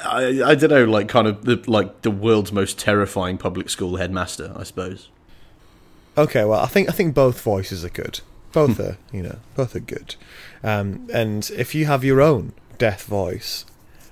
I, 0.04 0.42
I 0.44 0.54
don't 0.54 0.70
know, 0.70 0.84
like 0.84 1.08
kind 1.08 1.26
of 1.26 1.44
the 1.44 1.62
like 1.66 2.02
the 2.02 2.10
world's 2.10 2.52
most 2.52 2.78
terrifying 2.78 3.38
public 3.38 3.68
school 3.70 3.96
headmaster, 3.96 4.52
I 4.56 4.62
suppose. 4.64 5.08
Okay, 6.16 6.44
well, 6.44 6.60
I 6.60 6.66
think 6.66 6.88
I 6.88 6.92
think 6.92 7.14
both 7.14 7.40
voices 7.40 7.84
are 7.84 7.88
good. 7.90 8.20
Both 8.52 8.80
are, 8.80 8.96
you 9.12 9.22
know, 9.22 9.38
both 9.54 9.76
are 9.76 9.80
good. 9.80 10.14
Um, 10.64 11.08
and 11.12 11.48
if 11.56 11.74
you 11.74 11.86
have 11.86 12.02
your 12.02 12.20
own 12.20 12.52
death 12.78 13.04
voice, 13.04 13.66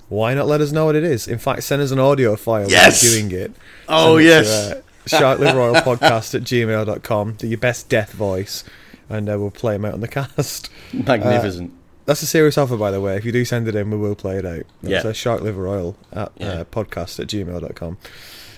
why 0.09 0.35
not 0.35 0.47
let 0.47 0.61
us 0.61 0.73
know 0.73 0.85
what 0.85 0.95
it 0.95 1.05
is? 1.05 1.27
In 1.27 1.39
fact, 1.39 1.63
send 1.65 1.81
us 1.83 1.91
an 1.91 1.99
audio 1.99 2.37
file 2.37 2.69
Yes! 2.71 3.01
doing 3.01 3.31
it. 3.33 3.53
Oh 3.89 4.19
Send 4.19 4.21
it 4.21 4.29
yes, 4.29 4.69
To, 4.69 4.77
uh, 4.79 5.19
Shark 5.19 5.39
Liver 5.41 5.61
Oil 5.61 5.75
Podcast 5.77 6.35
at 6.35 6.43
gmail.com. 6.43 7.33
Do 7.35 7.47
your 7.49 7.59
best 7.59 7.89
death 7.89 8.13
voice, 8.13 8.63
and 9.09 9.29
uh, 9.29 9.39
we'll 9.39 9.51
play 9.51 9.75
them 9.75 9.85
out 9.85 9.95
on 9.95 10.01
the 10.01 10.09
cast. 10.17 10.71
magnificent. 10.93 11.73
That's 12.07 12.23
a 12.23 12.27
serious 12.27 12.57
offer, 12.57 12.77
by 12.77 12.91
the 12.93 13.01
way. 13.01 13.17
If 13.17 13.25
you 13.25 13.33
do 13.33 13.45
send 13.45 13.67
it 13.67 13.75
in, 13.75 13.91
we 13.91 13.97
will 13.97 14.15
play 14.15 14.37
it 14.39 14.47
out. 14.47 14.63
Yeah. 14.83 15.13
Shark 15.13 15.41
liver 15.43 15.67
oil 15.67 15.97
at 16.13 16.31
Yeah. 16.37 16.49
uh, 16.49 16.65
podcast 16.65 17.19
at 17.19 17.27
gmail.com. 17.27 17.99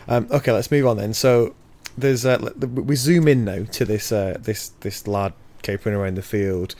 Um, 0.06 0.28
okay, 0.30 0.52
let's 0.52 0.70
move 0.70 0.86
on 0.86 0.98
then. 0.98 1.14
So 1.14 1.54
there's 1.96 2.24
uh, 2.26 2.50
we 2.58 2.94
zoom 2.96 3.26
in 3.26 3.44
now 3.44 3.64
to 3.64 3.84
this 3.84 4.12
uh, 4.12 4.36
this 4.40 4.68
this 4.80 5.06
lad 5.06 5.32
capering 5.62 5.96
around 5.96 6.16
the 6.16 6.22
field. 6.22 6.74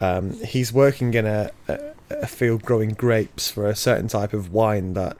Um, 0.00 0.32
he's 0.44 0.72
working 0.72 1.14
in 1.14 1.26
a, 1.26 1.50
a, 1.68 1.78
a 2.10 2.26
field 2.26 2.62
growing 2.62 2.90
grapes 2.90 3.50
for 3.50 3.66
a 3.68 3.74
certain 3.76 4.08
type 4.08 4.32
of 4.32 4.52
wine 4.52 4.94
that 4.94 5.16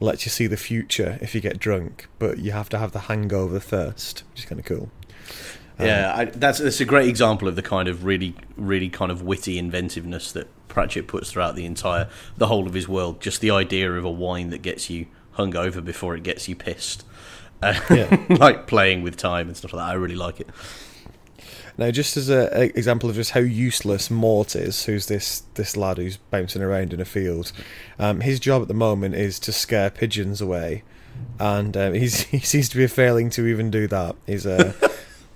lets 0.00 0.26
you 0.26 0.30
see 0.30 0.46
the 0.46 0.56
future 0.56 1.18
if 1.20 1.34
you 1.34 1.40
get 1.40 1.58
drunk, 1.58 2.06
but 2.18 2.38
you 2.38 2.52
have 2.52 2.68
to 2.68 2.78
have 2.78 2.92
the 2.92 3.00
hangover 3.00 3.58
first, 3.60 4.22
which 4.32 4.40
is 4.40 4.44
kind 4.46 4.58
of 4.60 4.64
cool. 4.66 4.90
Um, 5.78 5.86
yeah, 5.86 6.12
I, 6.16 6.24
that's 6.26 6.58
that's 6.58 6.80
a 6.80 6.84
great 6.84 7.08
example 7.08 7.48
of 7.48 7.56
the 7.56 7.62
kind 7.62 7.88
of 7.88 8.04
really, 8.04 8.34
really 8.56 8.88
kind 8.88 9.10
of 9.12 9.22
witty 9.22 9.58
inventiveness 9.58 10.32
that 10.32 10.48
Pratchett 10.68 11.06
puts 11.06 11.30
throughout 11.32 11.54
the 11.54 11.64
entire, 11.66 12.08
the 12.36 12.46
whole 12.46 12.66
of 12.66 12.74
his 12.74 12.88
world. 12.88 13.20
Just 13.20 13.40
the 13.40 13.50
idea 13.50 13.92
of 13.92 14.04
a 14.04 14.10
wine 14.10 14.50
that 14.50 14.62
gets 14.62 14.88
you 14.88 15.06
hungover 15.36 15.84
before 15.84 16.16
it 16.16 16.22
gets 16.22 16.48
you 16.48 16.56
pissed, 16.56 17.04
uh, 17.62 17.78
Yeah. 17.90 18.24
like 18.30 18.66
playing 18.66 19.02
with 19.02 19.16
time 19.18 19.48
and 19.48 19.56
stuff 19.56 19.72
like 19.74 19.84
that. 19.86 19.90
I 19.90 19.94
really 19.94 20.14
like 20.16 20.40
it. 20.40 20.48
Now, 21.78 21.90
just 21.90 22.16
as 22.16 22.30
an 22.30 22.48
example 22.74 23.10
of 23.10 23.16
just 23.16 23.32
how 23.32 23.40
useless 23.40 24.10
Mort 24.10 24.56
is, 24.56 24.86
who's 24.86 25.06
this 25.08 25.42
this 25.56 25.76
lad 25.76 25.98
who's 25.98 26.16
bouncing 26.16 26.62
around 26.62 26.94
in 26.94 27.00
a 27.00 27.04
field, 27.04 27.52
um, 27.98 28.20
his 28.20 28.40
job 28.40 28.62
at 28.62 28.68
the 28.68 28.72
moment 28.74 29.14
is 29.14 29.38
to 29.40 29.52
scare 29.52 29.90
pigeons 29.90 30.40
away, 30.40 30.84
and 31.38 31.76
um, 31.76 31.92
he's 31.92 32.22
he 32.22 32.38
seems 32.52 32.70
to 32.70 32.78
be 32.78 32.86
failing 32.86 33.28
to 33.30 33.46
even 33.46 33.70
do 33.70 33.86
that. 33.88 34.16
He's 34.26 34.46
uh, 34.46 34.72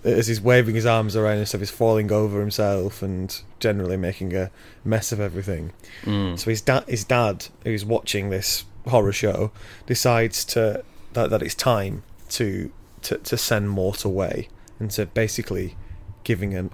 as 0.04 0.26
he's 0.26 0.40
waving 0.40 0.74
his 0.74 0.86
arms 0.86 1.14
around 1.14 1.38
and 1.38 1.48
stuff, 1.48 1.60
he's 1.60 1.70
falling 1.70 2.10
over 2.10 2.40
himself 2.40 3.02
and 3.02 3.42
generally 3.58 3.96
making 3.96 4.34
a 4.34 4.50
mess 4.84 5.12
of 5.12 5.20
everything. 5.20 5.72
Mm. 6.04 6.38
So 6.38 6.50
his 6.50 6.60
dad, 6.60 6.84
his 6.88 7.04
dad, 7.04 7.48
who's 7.64 7.84
watching 7.84 8.30
this 8.30 8.64
horror 8.88 9.12
show, 9.12 9.52
decides 9.86 10.44
to 10.46 10.84
that, 11.12 11.30
that 11.30 11.42
it's 11.42 11.54
time 11.54 12.02
to, 12.30 12.72
to 13.02 13.18
to 13.18 13.36
send 13.36 13.70
Mort 13.70 14.04
away 14.04 14.48
and 14.78 14.90
to 14.92 15.06
basically 15.06 15.76
giving 16.24 16.52
him 16.52 16.70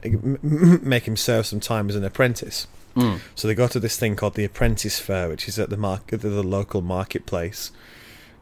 make 0.82 1.06
him 1.06 1.16
serve 1.16 1.46
some 1.46 1.60
time 1.60 1.88
as 1.88 1.96
an 1.96 2.04
apprentice. 2.04 2.66
Mm. 2.94 3.20
So 3.34 3.46
they 3.46 3.54
go 3.54 3.68
to 3.68 3.80
this 3.80 3.98
thing 3.98 4.16
called 4.16 4.34
the 4.34 4.44
Apprentice 4.44 4.98
Fair, 4.98 5.28
which 5.28 5.48
is 5.48 5.58
at 5.58 5.68
the 5.68 5.76
market, 5.76 6.22
the 6.22 6.42
local 6.42 6.80
marketplace, 6.80 7.70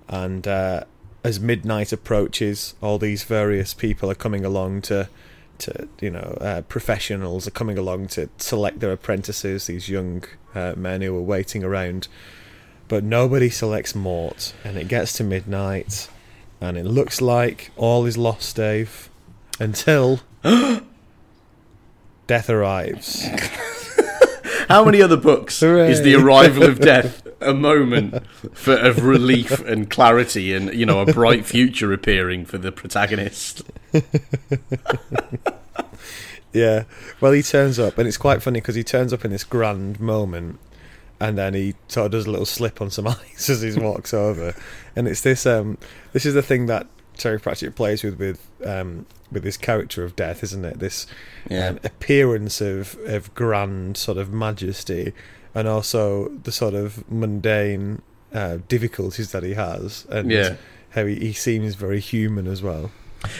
and 0.09 0.47
uh, 0.47 0.85
as 1.25 1.40
midnight 1.40 1.90
approaches, 1.90 2.75
all 2.83 2.99
these 2.99 3.25
various 3.25 3.73
people 3.73 4.11
are 4.11 4.14
coming 4.14 4.45
along 4.45 4.83
to, 4.83 5.09
to 5.59 5.88
you 6.00 6.11
know, 6.11 6.37
uh, 6.40 6.61
professionals 6.62 7.49
are 7.49 7.52
coming 7.52 7.78
along 7.78 8.09
to 8.09 8.28
select 8.37 8.81
their 8.81 8.93
apprentices. 8.93 9.66
These 9.66 9.88
young 9.88 10.23
uh, 10.54 10.75
men 10.76 11.00
who 11.00 11.16
are 11.16 11.23
waiting 11.23 11.64
around, 11.64 12.09
but 12.88 13.02
nobody 13.02 13.49
selects 13.49 13.95
Mort, 13.95 14.52
and 14.62 14.76
it 14.76 14.87
gets 14.87 15.14
to 15.14 15.25
midnight, 15.25 16.11
and 16.61 16.76
it 16.76 16.85
looks 16.85 17.23
like 17.23 17.71
all 17.75 18.04
is 18.04 18.19
lost, 18.19 18.57
Dave, 18.57 19.09
until 19.59 20.21
death 22.26 22.50
arrives. 22.50 23.26
How 24.69 24.85
many 24.85 25.00
other 25.00 25.16
books 25.16 25.62
is 25.62 26.02
the 26.02 26.14
arrival 26.14 26.64
of 26.64 26.81
death 26.81 27.23
a 27.41 27.55
moment 27.55 28.26
for, 28.53 28.75
of 28.76 29.05
relief 29.05 29.61
and 29.61 29.88
clarity 29.91 30.53
and 30.55 30.73
you 30.75 30.87
know 30.87 31.00
a 31.00 31.12
bright 31.12 31.45
future 31.47 31.93
appearing 31.93 32.45
for 32.45 32.59
the 32.59 32.73
protagonist? 32.73 33.62
Yeah. 36.53 36.85
Well, 37.21 37.33
he 37.33 37.43
turns 37.43 37.81
up, 37.81 37.99
and 37.99 38.07
it's 38.07 38.17
quite 38.17 38.41
funny 38.41 38.61
because 38.61 38.76
he 38.76 38.85
turns 38.85 39.12
up 39.12 39.25
in 39.25 39.33
this 39.33 39.43
grand 39.43 39.99
moment, 39.99 40.61
and 41.19 41.37
then 41.37 41.53
he 41.53 41.75
sort 41.88 42.07
of 42.07 42.12
does 42.12 42.26
a 42.26 42.31
little 42.31 42.47
slip 42.47 42.81
on 42.81 42.91
some 42.91 43.07
ice 43.09 43.50
as 43.50 43.61
he 43.62 43.73
walks 43.76 44.14
over, 44.14 44.55
and 44.95 45.09
it's 45.09 45.23
this. 45.23 45.47
Um, 45.47 45.79
this 46.12 46.25
is 46.25 46.33
the 46.35 46.43
thing 46.43 46.67
that 46.67 46.87
Terry 47.17 47.41
Pratchett 47.41 47.75
plays 47.75 48.05
with 48.05 48.21
with 48.21 48.47
um, 48.64 49.05
with 49.33 49.43
this 49.43 49.57
character 49.57 50.05
of 50.05 50.14
death, 50.14 50.45
isn't 50.45 50.64
it? 50.64 50.79
This 50.79 51.09
Yeah. 51.50 51.71
um, 51.71 51.81
appearance 51.83 52.61
of 52.61 52.97
of 53.05 53.35
grand 53.35 53.97
sort 53.97 54.17
of 54.19 54.33
majesty, 54.33 55.12
and 55.54 55.68
also 55.68 56.28
the 56.42 56.52
sort 56.52 56.75
of 56.75 57.08
mundane 57.11 58.02
uh, 58.32 58.58
difficulties 58.68 59.32
that 59.32 59.42
he 59.42 59.54
has, 59.54 60.06
and 60.11 60.30
Yeah. 60.30 60.56
how 60.90 61.06
he, 61.06 61.14
he 61.16 61.32
seems 61.32 61.75
very 61.75 62.00
human 62.00 62.46
as 62.46 62.62
well. 62.62 62.90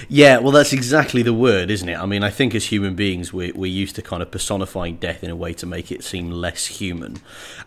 Yeah, 0.09 0.39
well, 0.39 0.53
that's 0.53 0.73
exactly 0.73 1.23
the 1.23 1.35
word, 1.35 1.71
isn't 1.71 1.89
it? 1.89 1.99
I 1.99 2.07
mean, 2.07 2.23
I 2.23 2.31
think 2.31 2.55
as 2.55 2.67
human 2.67 2.95
beings, 2.95 3.33
we're, 3.35 3.53
we're 3.55 3.71
used 3.71 3.97
to 3.97 4.03
kind 4.03 4.23
of 4.23 4.31
personifying 4.31 4.97
death 4.97 5.23
in 5.23 5.31
a 5.31 5.37
way 5.37 5.53
to 5.55 5.67
make 5.67 5.93
it 5.93 6.03
seem 6.03 6.31
less 6.31 6.67
human. 6.67 7.17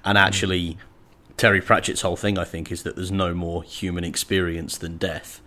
And 0.04 0.18
actually, 0.18 0.78
Terry 1.36 1.62
Pratchett's 1.62 2.02
whole 2.02 2.16
thing, 2.16 2.40
I 2.40 2.44
think, 2.44 2.72
is 2.72 2.82
that 2.84 2.96
there's 2.96 3.12
no 3.12 3.36
more 3.36 3.62
human 3.62 4.04
experience 4.04 4.78
than 4.80 4.98
death. 4.98 5.42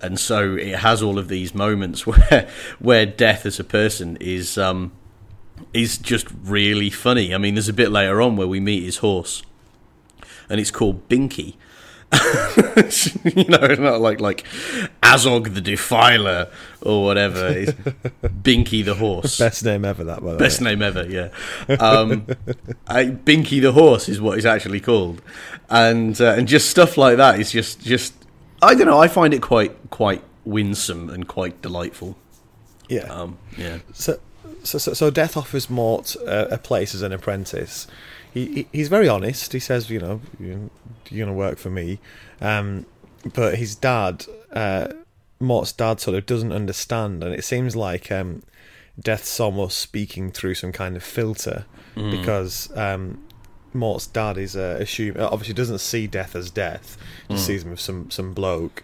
And 0.00 0.18
so 0.20 0.54
it 0.56 0.76
has 0.80 1.02
all 1.02 1.18
of 1.18 1.26
these 1.28 1.54
moments 1.56 2.06
where 2.06 2.48
where 2.78 3.06
death 3.06 3.44
as 3.46 3.58
a 3.58 3.64
person 3.64 4.16
is 4.20 4.56
um, 4.58 4.92
is 5.72 5.98
just 5.98 6.26
really 6.44 6.90
funny. 6.90 7.34
I 7.34 7.38
mean, 7.38 7.54
there's 7.54 7.68
a 7.68 7.72
bit 7.72 7.90
later 7.90 8.20
on 8.20 8.36
where 8.36 8.48
we 8.48 8.60
meet 8.60 8.82
his 8.84 8.98
horse, 8.98 9.42
and 10.48 10.60
it's 10.60 10.70
called 10.70 11.08
Binky. 11.08 11.54
you 13.24 13.44
know, 13.44 13.66
not 13.82 14.00
like 14.02 14.20
like 14.20 14.44
Azog 15.02 15.54
the 15.54 15.62
Defiler 15.62 16.50
or 16.82 17.04
whatever. 17.04 17.46
It's 17.48 17.72
Binky 18.22 18.84
the 18.84 18.94
horse. 18.94 19.38
Best 19.38 19.64
name 19.64 19.84
ever, 19.86 20.04
that 20.04 20.22
by 20.22 20.32
the 20.32 20.38
Best 20.38 20.60
way. 20.60 20.70
name 20.70 20.82
ever, 20.82 21.06
yeah. 21.08 21.30
Um, 21.80 22.26
I, 22.86 23.06
Binky 23.06 23.62
the 23.62 23.72
horse 23.72 24.10
is 24.10 24.20
what 24.20 24.36
it's 24.36 24.46
actually 24.46 24.80
called, 24.80 25.22
and 25.70 26.20
uh, 26.20 26.34
and 26.36 26.46
just 26.46 26.68
stuff 26.68 26.98
like 26.98 27.16
that 27.16 27.40
is 27.40 27.50
just 27.50 27.80
just 27.80 28.12
I 28.60 28.74
don't 28.74 28.86
know. 28.86 28.98
I 29.00 29.08
find 29.08 29.32
it 29.32 29.40
quite 29.40 29.74
quite 29.88 30.22
winsome 30.44 31.08
and 31.08 31.26
quite 31.26 31.62
delightful. 31.62 32.16
Yeah. 32.88 33.04
Um, 33.04 33.38
yeah, 33.56 33.78
So, 33.94 34.18
so, 34.64 34.78
so, 34.78 34.92
so 34.92 35.10
Death 35.10 35.36
offers 35.36 35.68
Mort 35.68 36.16
a, 36.16 36.54
a 36.54 36.58
place 36.58 36.94
as 36.94 37.02
an 37.02 37.12
apprentice. 37.12 37.86
He, 38.32 38.46
he 38.46 38.68
he's 38.72 38.88
very 38.88 39.08
honest. 39.08 39.52
He 39.52 39.58
says, 39.58 39.90
you 39.90 40.00
know, 40.00 40.20
you, 40.38 40.70
you're 41.10 41.26
going 41.26 41.34
to 41.34 41.38
work 41.38 41.58
for 41.58 41.70
me. 41.70 41.98
Um, 42.40 42.86
but 43.34 43.56
his 43.56 43.74
dad, 43.74 44.26
uh, 44.52 44.88
Mort's 45.38 45.72
dad, 45.72 46.00
sort 46.00 46.16
of 46.16 46.26
doesn't 46.26 46.52
understand, 46.52 47.22
and 47.22 47.34
it 47.34 47.44
seems 47.44 47.76
like 47.76 48.10
um, 48.10 48.42
Death's 48.98 49.38
almost 49.40 49.78
speaking 49.78 50.30
through 50.32 50.54
some 50.54 50.72
kind 50.72 50.96
of 50.96 51.02
filter 51.02 51.66
because 52.10 52.74
um, 52.76 53.22
Mort's 53.74 54.06
dad 54.06 54.38
is 54.38 54.56
uh, 54.56 54.78
assume 54.80 55.16
obviously 55.18 55.54
doesn't 55.54 55.78
see 55.78 56.06
Death 56.06 56.34
as 56.34 56.50
Death, 56.50 56.96
just 57.30 57.46
sees 57.46 57.64
him 57.64 57.72
as 57.72 57.80
some 57.80 58.10
some 58.10 58.32
bloke. 58.32 58.82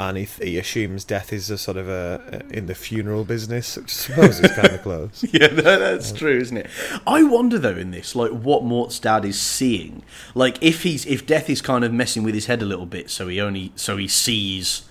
And 0.00 0.16
he, 0.16 0.24
he 0.24 0.58
assumes 0.58 1.04
death 1.04 1.32
is 1.32 1.50
a 1.50 1.58
sort 1.58 1.76
of 1.76 1.88
a, 1.88 2.42
in 2.50 2.66
the 2.66 2.74
funeral 2.74 3.24
business, 3.24 3.76
which 3.76 3.86
I 3.86 3.88
suppose 3.88 4.40
is 4.40 4.52
kind 4.52 4.68
of 4.68 4.82
close. 4.82 5.24
yeah, 5.32 5.48
that, 5.48 5.78
that's 5.78 6.12
true, 6.12 6.38
isn't 6.38 6.56
it? 6.56 6.70
I 7.06 7.24
wonder 7.24 7.58
though 7.58 7.76
in 7.76 7.90
this, 7.90 8.14
like, 8.14 8.30
what 8.30 8.62
Mort's 8.62 9.00
dad 9.00 9.24
is 9.24 9.40
seeing. 9.40 10.04
Like, 10.36 10.62
if 10.62 10.84
he's 10.84 11.04
if 11.06 11.26
Death 11.26 11.50
is 11.50 11.60
kind 11.60 11.84
of 11.84 11.92
messing 11.92 12.22
with 12.22 12.34
his 12.34 12.46
head 12.46 12.62
a 12.62 12.66
little 12.66 12.86
bit, 12.86 13.10
so 13.10 13.26
he 13.28 13.40
only 13.40 13.72
so 13.74 13.96
he 13.96 14.06
sees. 14.08 14.87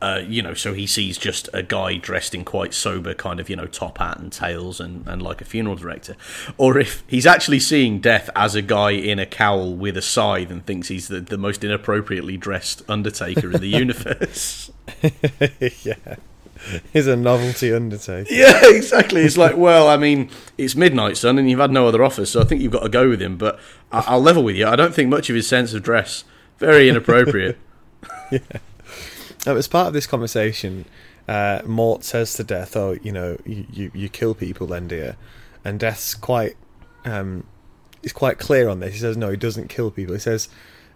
Uh, 0.00 0.22
you 0.24 0.40
know, 0.42 0.54
so 0.54 0.74
he 0.74 0.86
sees 0.86 1.18
just 1.18 1.48
a 1.52 1.60
guy 1.60 1.96
dressed 1.96 2.32
in 2.32 2.44
quite 2.44 2.72
sober 2.72 3.14
kind 3.14 3.40
of, 3.40 3.50
you 3.50 3.56
know, 3.56 3.66
top 3.66 3.98
hat 3.98 4.16
and 4.20 4.32
tails 4.32 4.78
and, 4.78 5.04
and 5.08 5.20
like 5.20 5.40
a 5.40 5.44
funeral 5.44 5.74
director. 5.74 6.14
Or 6.56 6.78
if 6.78 7.02
he's 7.08 7.26
actually 7.26 7.58
seeing 7.58 7.98
Death 8.00 8.30
as 8.36 8.54
a 8.54 8.62
guy 8.62 8.90
in 8.92 9.18
a 9.18 9.26
cowl 9.26 9.74
with 9.74 9.96
a 9.96 10.02
scythe 10.02 10.52
and 10.52 10.64
thinks 10.64 10.86
he's 10.86 11.08
the, 11.08 11.20
the 11.20 11.36
most 11.36 11.64
inappropriately 11.64 12.36
dressed 12.36 12.82
Undertaker 12.88 13.50
in 13.50 13.60
the 13.60 13.66
universe. 13.84 14.70
yeah. 15.84 16.16
He's 16.92 17.06
a 17.06 17.16
novelty 17.16 17.72
undertaker. 17.72 18.32
Yeah, 18.32 18.60
exactly. 18.64 19.22
It's 19.22 19.36
like, 19.36 19.56
well, 19.56 19.88
I 19.88 19.96
mean, 19.96 20.30
it's 20.56 20.74
midnight, 20.76 21.16
son, 21.16 21.38
and 21.38 21.48
you've 21.50 21.60
had 21.60 21.70
no 21.70 21.86
other 21.88 22.02
offers, 22.04 22.30
so 22.30 22.40
I 22.40 22.44
think 22.44 22.60
you've 22.62 22.72
got 22.72 22.82
to 22.82 22.88
go 22.88 23.08
with 23.08 23.22
him. 23.22 23.36
But 23.36 23.58
I- 23.92 24.04
I'll 24.08 24.20
level 24.22 24.42
with 24.44 24.56
you. 24.56 24.66
I 24.66 24.76
don't 24.76 24.94
think 24.94 25.08
much 25.08 25.28
of 25.30 25.36
his 25.36 25.46
sense 25.48 25.72
of 25.74 25.82
dress 25.82 26.24
very 26.58 26.88
inappropriate. 26.88 27.58
Now, 28.30 28.40
as 29.46 29.68
part 29.68 29.86
of 29.88 29.92
this 29.92 30.06
conversation, 30.06 30.84
uh, 31.26 31.60
Mort 31.64 32.04
says 32.04 32.34
to 32.34 32.44
Death, 32.44 32.76
"Oh, 32.76 32.96
you 33.02 33.12
know, 33.12 33.38
you, 33.44 33.66
you, 33.72 33.90
you 33.94 34.08
kill 34.08 34.34
people, 34.34 34.66
then, 34.66 34.88
dear." 34.88 35.16
And 35.64 35.78
Death's 35.78 36.14
quite, 36.14 36.56
um, 37.04 37.44
he's 38.02 38.12
quite 38.12 38.38
clear 38.38 38.68
on 38.68 38.80
this. 38.80 38.94
He 38.94 38.98
says, 39.00 39.16
"No, 39.16 39.30
he 39.30 39.36
doesn't 39.36 39.68
kill 39.68 39.90
people." 39.90 40.14
He 40.14 40.20
says, 40.20 40.48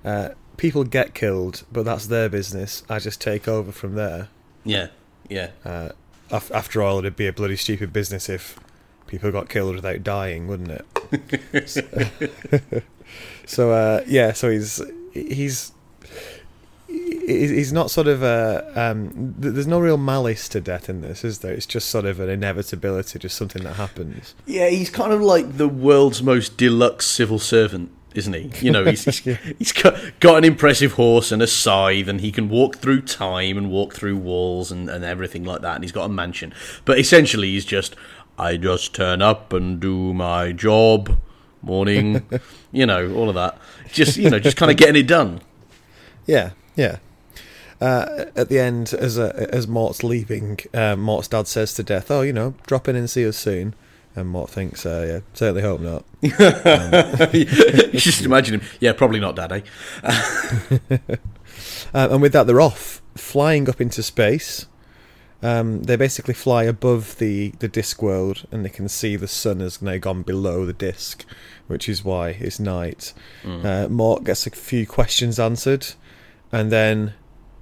uh, 0.05 0.31
"People 0.57 0.85
get 0.85 1.15
killed, 1.15 1.65
but 1.73 1.85
that's 1.85 2.07
their 2.07 2.29
business. 2.29 2.83
I 2.89 2.99
just 2.99 3.21
take 3.21 3.47
over 3.49 3.73
from 3.73 3.95
there." 3.95 4.29
yeah, 4.65 4.89
yeah, 5.29 5.49
Uh, 5.65 5.91
af- 6.31 6.51
after 6.53 6.83
all, 6.83 6.99
it'd 7.01 7.17
be 7.17 7.27
a 7.27 7.33
bloody 7.33 7.57
stupid 7.57 7.93
business 7.93 8.29
if 8.29 8.59
people 9.07 9.31
got 9.33 9.49
killed 9.49 9.75
without 9.75 10.03
dying, 10.03 10.47
wouldn't 10.47 10.71
it? 10.71 11.69
so, 11.69 11.83
so, 13.47 13.73
uh, 13.73 14.05
yeah, 14.07 14.33
so 14.33 14.51
he's 14.51 14.81
he's 15.13 15.73
he's 17.27 17.73
not 17.73 17.91
sort 17.91 18.09
of 18.09 18.23
a 18.23 18.71
um, 18.75 19.35
there's 19.39 19.67
no 19.67 19.81
real 19.81 19.97
malice 19.97 20.49
to 20.51 20.61
death 20.61 20.89
in 20.89 21.01
this, 21.01 21.25
is 21.25 21.39
there? 21.39 21.53
It's 21.53 21.67
just 21.67 21.89
sort 21.89 22.05
of 22.05 22.21
an 22.21 22.29
inevitability, 22.29 23.19
just 23.19 23.37
something 23.37 23.63
that 23.65 23.75
happens. 23.75 24.35
yeah. 24.47 24.69
He's 24.69 24.91
kind 24.91 25.13
of 25.13 25.21
like 25.21 25.57
the 25.57 25.69
world's 25.69 26.23
most 26.23 26.57
deluxe 26.57 27.07
civil 27.07 27.39
servant, 27.39 27.91
isn't 28.15 28.33
he? 28.33 28.51
You 28.61 28.71
know, 28.73 28.85
he's 28.85 29.05
he's, 29.05 29.19
he's 29.59 29.73
got, 29.73 29.99
got 30.21 30.39
an 30.39 30.45
impressive 30.45 30.95
horse 30.95 31.33
and 31.33 31.43
a 31.43 31.47
scythe, 31.47 32.09
and 32.09 32.21
he 32.21 32.33
can 32.33 32.49
walk 32.49 32.77
through 32.77 33.03
time 33.03 33.57
and 33.57 33.71
walk 33.71 33.95
through 33.95 34.17
walls 34.17 34.71
and, 34.73 34.89
and 34.89 35.05
everything 35.05 35.45
like 35.45 35.63
that. 35.63 35.77
And 35.77 35.85
he's 35.85 35.93
got 35.93 36.05
a 36.05 36.09
mansion, 36.09 36.53
but 36.85 36.99
essentially, 36.99 37.51
he's 37.53 37.65
just 37.65 37.97
I 38.39 38.57
just 38.57 38.95
turn 38.95 39.23
up 39.23 39.53
and 39.53 39.81
do 39.81 40.13
my 40.15 40.53
job. 40.53 41.19
Morning, 41.65 42.29
you 42.73 42.87
know, 42.87 43.15
all 43.15 43.29
of 43.29 43.37
that. 43.37 43.57
Just 43.93 44.17
you 44.17 44.29
know, 44.29 44.41
just 44.41 44.57
kind 44.57 44.71
of 44.71 44.77
getting 44.77 44.97
it 44.97 45.07
done. 45.07 45.41
Yeah, 46.27 46.51
yeah. 46.77 46.99
Uh, 47.81 48.27
at 48.37 48.49
the 48.49 48.61
end, 48.61 48.95
as 48.95 49.19
uh, 49.19 49.49
as 49.51 49.67
Mort's 49.67 50.05
leaving, 50.05 50.61
uh, 50.73 50.95
Mort's 50.95 51.27
dad 51.27 51.49
says 51.49 51.75
to 51.75 51.83
Death, 51.83 52.11
"Oh, 52.13 52.23
you 52.23 52.33
know, 52.33 52.55
drop 52.67 52.87
in 52.89 52.95
and 52.95 53.11
see 53.11 53.27
us 53.27 53.37
soon." 53.37 53.75
And 54.15 54.29
Mort 54.29 54.51
thinks, 54.51 54.87
uh, 54.87 55.05
"Yeah, 55.09 55.21
certainly 55.35 55.63
hope 55.63 55.81
not." 55.81 56.05
just 57.99 58.23
imagine 58.23 58.61
him. 58.61 58.69
Yeah, 58.79 58.93
probably 58.93 59.21
not, 59.21 59.37
Daddy. 59.37 59.65
Uh, 61.95 62.09
and 62.11 62.23
with 62.23 62.33
that, 62.33 62.47
they're 62.47 62.61
off, 62.61 63.03
flying 63.15 63.69
up 63.69 63.81
into 63.81 64.03
space. 64.03 64.67
Um, 65.43 65.83
they 65.83 65.97
basically 65.97 66.35
fly 66.35 66.65
above 66.65 67.19
the 67.19 67.51
the 67.59 67.69
disc 67.69 68.01
world, 68.01 68.47
and 68.51 68.65
they 68.65 68.71
can 68.71 68.89
see 68.89 69.17
the 69.17 69.29
sun 69.29 69.61
has 69.61 69.83
now 69.83 69.99
gone 69.99 70.23
below 70.23 70.65
the 70.65 70.73
disc, 70.73 71.25
which 71.67 71.89
is 71.89 72.05
why 72.05 72.31
it's 72.31 72.59
night. 72.61 73.13
Uh, 73.45 73.89
Mort 73.89 74.25
gets 74.25 74.47
a 74.47 74.51
few 74.51 74.87
questions 74.87 75.39
answered, 75.41 75.89
and 76.53 76.71
then 76.71 77.15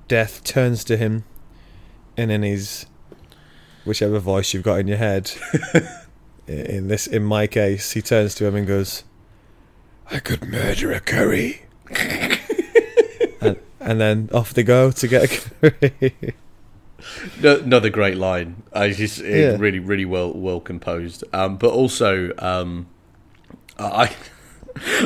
Death 0.09 0.43
turns 0.45 0.83
to 0.85 0.97
him, 0.97 1.25
and 2.17 2.31
in 2.33 2.43
his 2.43 2.87
whichever 3.85 4.19
voice 4.19 4.53
you've 4.53 4.63
got 4.65 4.81
in 4.81 4.89
your 4.89 4.99
head, 4.99 5.31
in 6.47 6.89
this 6.89 7.07
in 7.07 7.23
my 7.23 7.47
case, 7.47 7.93
he 7.93 8.03
turns 8.03 8.35
to 8.37 8.47
him 8.47 8.57
and 8.57 8.67
goes, 8.67 9.05
I 10.11 10.19
could 10.19 10.47
murder 10.49 10.91
a 10.93 11.01
curry. 11.01 11.63
and, 13.41 13.57
and 13.81 14.01
then 14.01 14.29
off 14.33 14.53
they 14.53 14.63
go 14.65 14.91
to 14.91 15.09
get 15.09 15.25
a 15.25 15.71
curry. 15.71 16.15
No, 17.41 17.57
another 17.61 17.89
great 17.89 18.19
line. 18.19 18.63
I 18.75 18.91
just 18.91 19.21
it's 19.21 19.23
Yeah. 19.23 19.57
really, 19.59 19.79
really 19.79 20.05
well, 20.05 20.35
well 20.35 20.61
composed. 20.61 21.25
Um, 21.33 21.57
but 21.57 21.71
also, 21.71 22.31
um, 22.37 22.89
I, 23.79 24.15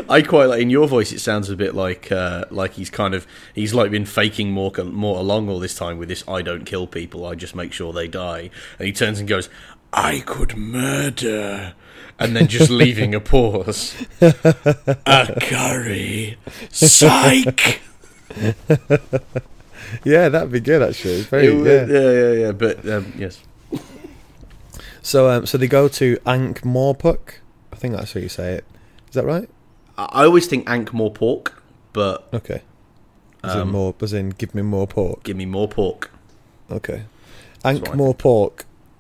I 0.09 0.23
quite 0.23 0.47
like 0.47 0.61
in 0.63 0.71
your 0.71 0.87
voice. 0.89 1.13
It 1.13 1.21
sounds 1.21 1.49
a 1.51 1.57
bit 1.57 1.75
like, 1.75 2.11
uh, 2.13 2.45
like 2.51 2.75
he's 2.75 2.91
kind 2.91 3.15
of 3.15 3.27
he's 3.55 3.73
like 3.75 3.91
been 3.91 4.05
faking 4.07 4.51
more, 4.51 4.73
more 4.85 5.19
along 5.19 5.49
all 5.49 5.59
this 5.59 5.75
time 5.75 5.99
with 5.99 6.09
this. 6.09 6.23
I 6.29 6.43
don't 6.43 6.65
kill 6.65 6.87
people. 6.87 7.27
I 7.27 7.35
just 7.35 7.55
make 7.55 7.73
sure 7.73 7.93
they 7.93 8.09
die. 8.09 8.51
And 8.79 8.87
he 8.87 8.93
turns 8.93 9.19
and 9.21 9.29
goes, 9.29 9.49
"I 9.93 10.21
could 10.21 10.57
murder." 10.57 11.75
And 12.19 12.37
then 12.37 12.47
just 12.47 12.71
leaving 12.83 13.15
a 13.15 13.21
pause. 13.21 13.95
a 14.21 15.37
curry. 15.41 16.39
Psych. 16.71 17.81
yeah, 20.05 20.29
that'd 20.29 20.53
be 20.53 20.61
good 20.61 20.83
actually. 20.83 21.23
Very, 21.23 21.47
It 21.49 21.55
wa- 21.57 21.65
yeah. 21.65 21.87
yeah, 21.87 22.11
yeah, 22.13 22.33
yeah. 22.47 22.53
But 22.53 22.89
um, 22.89 23.13
yes. 23.17 23.41
So, 25.03 25.29
um, 25.29 25.45
so 25.47 25.59
they 25.59 25.67
go 25.69 25.89
to 25.89 26.19
Ankh 26.27 26.63
Morpuk. 26.63 27.35
I 27.73 27.77
think 27.77 27.95
that's 27.95 28.13
how 28.15 28.21
you 28.21 28.29
say 28.29 28.55
it. 28.55 28.65
Is 29.09 29.15
that 29.15 29.25
right? 29.25 29.49
I 29.97 30.25
always 30.25 30.47
think 30.47 30.69
Ankh 30.69 30.93
more 30.93 31.13
pork, 31.13 31.63
but 31.93 32.27
Okay. 32.33 32.63
As 33.43 33.55
in 33.55 33.61
Um, 33.61 33.73
more, 33.73 33.95
as 34.01 34.13
in 34.13 34.31
give 34.31 34.55
me 34.55 34.63
more 34.63 34.87
pork. 34.87 35.23
give 35.23 35.37
me 35.37 35.47
more 35.47 35.69
pork. 35.69 36.11
Okay. 36.71 37.03
Ankh 37.65 37.83
what 37.83 37.93
I 37.93 37.95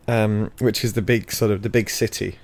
um, 0.07 0.51
which 0.59 0.85
is 0.85 0.93
the 0.93 1.03
big 1.03 1.33
sort 1.33 1.51
of 1.51 1.63
the 1.63 1.71
big 1.71 1.89
city, 1.91 2.37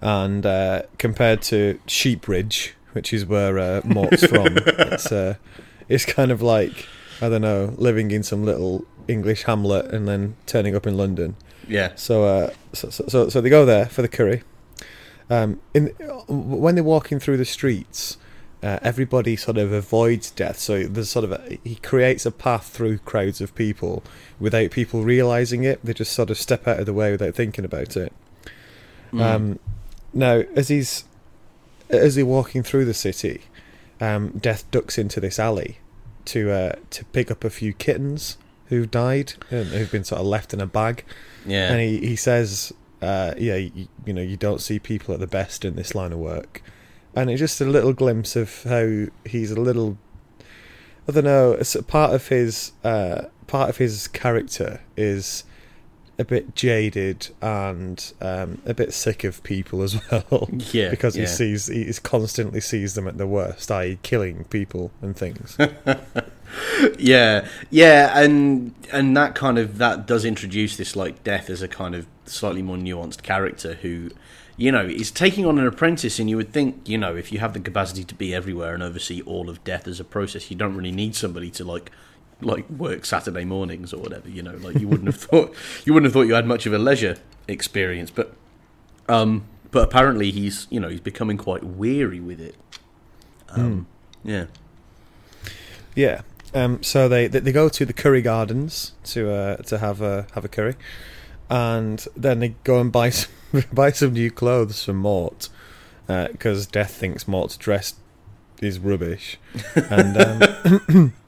and 0.00 0.44
uh, 0.44 0.82
compared 0.98 1.42
to 1.42 1.78
Sheepridge, 1.86 2.72
which 2.92 3.12
is 3.12 3.24
where 3.24 3.58
uh, 3.58 3.80
Mort's 3.84 4.26
from, 4.26 4.58
it's 4.66 5.10
uh, 5.10 5.36
it's 5.88 6.04
kind 6.04 6.30
of 6.30 6.42
like 6.42 6.86
I 7.22 7.28
don't 7.28 7.42
know, 7.42 7.74
living 7.78 8.10
in 8.10 8.22
some 8.22 8.44
little 8.44 8.84
English 9.06 9.44
hamlet 9.44 9.86
and 9.86 10.08
then 10.08 10.34
turning 10.46 10.74
up 10.74 10.86
in 10.86 10.96
London. 10.96 11.36
Yeah. 11.68 11.92
So, 11.94 12.24
uh, 12.24 12.50
so, 12.72 12.90
so, 12.90 13.28
so 13.28 13.40
they 13.40 13.48
go 13.48 13.64
there 13.64 13.86
for 13.86 14.02
the 14.02 14.08
curry. 14.08 14.42
Um, 15.30 15.60
in 15.74 15.86
when 16.28 16.74
they're 16.74 16.84
walking 16.84 17.18
through 17.18 17.36
the 17.36 17.44
streets, 17.44 18.16
uh, 18.62 18.78
everybody 18.82 19.36
sort 19.36 19.58
of 19.58 19.72
avoids 19.72 20.30
death. 20.30 20.58
So 20.58 20.84
there's 20.84 21.10
sort 21.10 21.24
of 21.24 21.32
a, 21.32 21.58
he 21.64 21.76
creates 21.76 22.24
a 22.24 22.30
path 22.30 22.68
through 22.68 22.98
crowds 22.98 23.40
of 23.40 23.54
people 23.54 24.02
without 24.38 24.70
people 24.70 25.02
realizing 25.02 25.64
it. 25.64 25.80
They 25.84 25.94
just 25.94 26.12
sort 26.12 26.30
of 26.30 26.38
step 26.38 26.68
out 26.68 26.80
of 26.80 26.86
the 26.86 26.92
way 26.92 27.10
without 27.10 27.34
thinking 27.34 27.64
about 27.64 27.96
it. 27.96 28.12
Mm. 29.12 29.20
Um, 29.20 29.58
now, 30.14 30.42
as 30.54 30.68
he's 30.68 31.04
as 31.90 32.14
they're 32.14 32.26
walking 32.26 32.62
through 32.62 32.84
the 32.84 32.94
city, 32.94 33.42
um, 34.00 34.30
Death 34.30 34.70
ducks 34.70 34.96
into 34.96 35.20
this 35.20 35.38
alley 35.38 35.78
to 36.26 36.50
uh, 36.50 36.72
to 36.90 37.04
pick 37.06 37.30
up 37.30 37.44
a 37.44 37.50
few 37.50 37.72
kittens 37.72 38.38
who've 38.66 38.90
died 38.90 39.34
and 39.50 39.68
who've 39.68 39.90
been 39.90 40.04
sort 40.04 40.20
of 40.20 40.26
left 40.26 40.54
in 40.54 40.60
a 40.60 40.66
bag. 40.66 41.04
yeah. 41.44 41.72
And 41.72 41.80
he, 41.80 41.98
he 41.98 42.16
says, 42.16 42.72
uh, 43.02 43.34
yeah, 43.36 43.56
you, 43.56 43.88
you 44.06 44.12
know, 44.12 44.22
you 44.22 44.36
don't 44.36 44.60
see 44.60 44.78
people 44.78 45.12
at 45.12 45.20
the 45.20 45.26
best 45.26 45.64
in 45.64 45.74
this 45.74 45.94
line 45.94 46.12
of 46.12 46.18
work. 46.18 46.62
And 47.14 47.30
it's 47.30 47.40
just 47.40 47.60
a 47.60 47.64
little 47.64 47.92
glimpse 47.92 48.36
of 48.36 48.62
how 48.62 49.06
he's 49.26 49.50
a 49.50 49.60
little, 49.60 49.98
I 51.08 51.12
don't 51.12 51.24
know, 51.24 51.52
it's 51.52 51.76
part 51.88 52.14
of 52.14 52.28
his, 52.28 52.72
uh, 52.84 53.24
part 53.48 53.68
of 53.68 53.76
his 53.76 54.08
character 54.08 54.80
is 54.96 55.44
a 56.18 56.24
bit 56.24 56.54
jaded 56.54 57.28
and 57.42 58.12
um, 58.20 58.62
a 58.64 58.72
bit 58.72 58.94
sick 58.94 59.24
of 59.24 59.42
people 59.42 59.82
as 59.82 60.00
well. 60.10 60.48
Yeah, 60.70 60.90
because 60.90 61.14
he 61.14 61.22
yeah. 61.22 61.28
sees, 61.28 61.66
he 61.66 61.82
is 61.82 61.98
constantly 61.98 62.60
sees 62.60 62.94
them 62.94 63.08
at 63.08 63.18
the 63.18 63.26
worst, 63.26 63.70
i.e., 63.72 63.98
killing 64.02 64.44
people 64.44 64.92
and 65.02 65.16
things. 65.16 65.58
yeah, 66.98 67.46
yeah, 67.70 68.18
and 68.18 68.74
and 68.92 69.16
that 69.16 69.34
kind 69.34 69.58
of 69.58 69.78
that 69.78 70.06
does 70.06 70.24
introduce 70.24 70.76
this 70.76 70.96
like 70.96 71.22
death 71.24 71.48
as 71.50 71.62
a 71.62 71.68
kind 71.68 71.94
of 71.94 72.06
slightly 72.24 72.62
more 72.62 72.76
nuanced 72.76 73.22
character 73.22 73.74
who, 73.74 74.10
you 74.56 74.70
know, 74.70 74.84
is 74.84 75.10
taking 75.10 75.46
on 75.46 75.58
an 75.58 75.66
apprentice, 75.66 76.18
and 76.18 76.28
you 76.28 76.36
would 76.36 76.52
think, 76.52 76.88
you 76.88 76.98
know, 76.98 77.16
if 77.16 77.32
you 77.32 77.38
have 77.38 77.52
the 77.54 77.60
capacity 77.60 78.04
to 78.04 78.14
be 78.14 78.34
everywhere 78.34 78.74
and 78.74 78.82
oversee 78.82 79.22
all 79.22 79.48
of 79.48 79.62
death 79.64 79.88
as 79.88 80.00
a 80.00 80.04
process, 80.04 80.50
you 80.50 80.56
don't 80.56 80.76
really 80.76 80.92
need 80.92 81.14
somebody 81.14 81.50
to 81.50 81.64
like 81.64 81.90
like 82.40 82.68
work 82.70 83.04
Saturday 83.04 83.44
mornings 83.44 83.92
or 83.92 83.98
whatever. 83.98 84.28
You 84.28 84.42
know, 84.42 84.56
like 84.56 84.78
you 84.78 84.88
wouldn't 84.88 85.08
have 85.08 85.16
thought 85.30 85.54
you 85.84 85.92
wouldn't 85.94 86.06
have 86.06 86.12
thought 86.12 86.26
you 86.26 86.34
had 86.34 86.46
much 86.46 86.66
of 86.66 86.72
a 86.72 86.78
leisure 86.78 87.16
experience, 87.48 88.10
but 88.10 88.34
um, 89.08 89.44
but 89.70 89.84
apparently 89.84 90.30
he's 90.30 90.66
you 90.70 90.80
know 90.80 90.88
he's 90.88 91.00
becoming 91.00 91.38
quite 91.38 91.64
weary 91.64 92.20
with 92.20 92.40
it. 92.40 92.56
Um, 93.50 93.86
yeah. 94.24 94.46
Yeah. 95.94 96.22
Um, 96.54 96.82
so 96.82 97.08
they, 97.08 97.26
they 97.28 97.40
they 97.40 97.52
go 97.52 97.68
to 97.68 97.86
the 97.86 97.92
curry 97.92 98.22
gardens 98.22 98.92
to 99.04 99.30
uh, 99.30 99.56
to 99.56 99.78
have 99.78 100.00
a 100.00 100.26
have 100.34 100.44
a 100.44 100.48
curry, 100.48 100.76
and 101.48 102.06
then 102.16 102.40
they 102.40 102.54
go 102.64 102.80
and 102.80 102.92
buy 102.92 103.10
some, 103.10 103.30
buy 103.72 103.90
some 103.92 104.12
new 104.12 104.30
clothes 104.30 104.84
for 104.84 104.92
Mort 104.92 105.48
because 106.06 106.66
Death 106.66 106.94
thinks 106.94 107.26
Mort's 107.26 107.56
dress 107.56 107.94
is 108.60 108.78
rubbish, 108.78 109.38
and 109.74 110.16
um, 110.16 111.12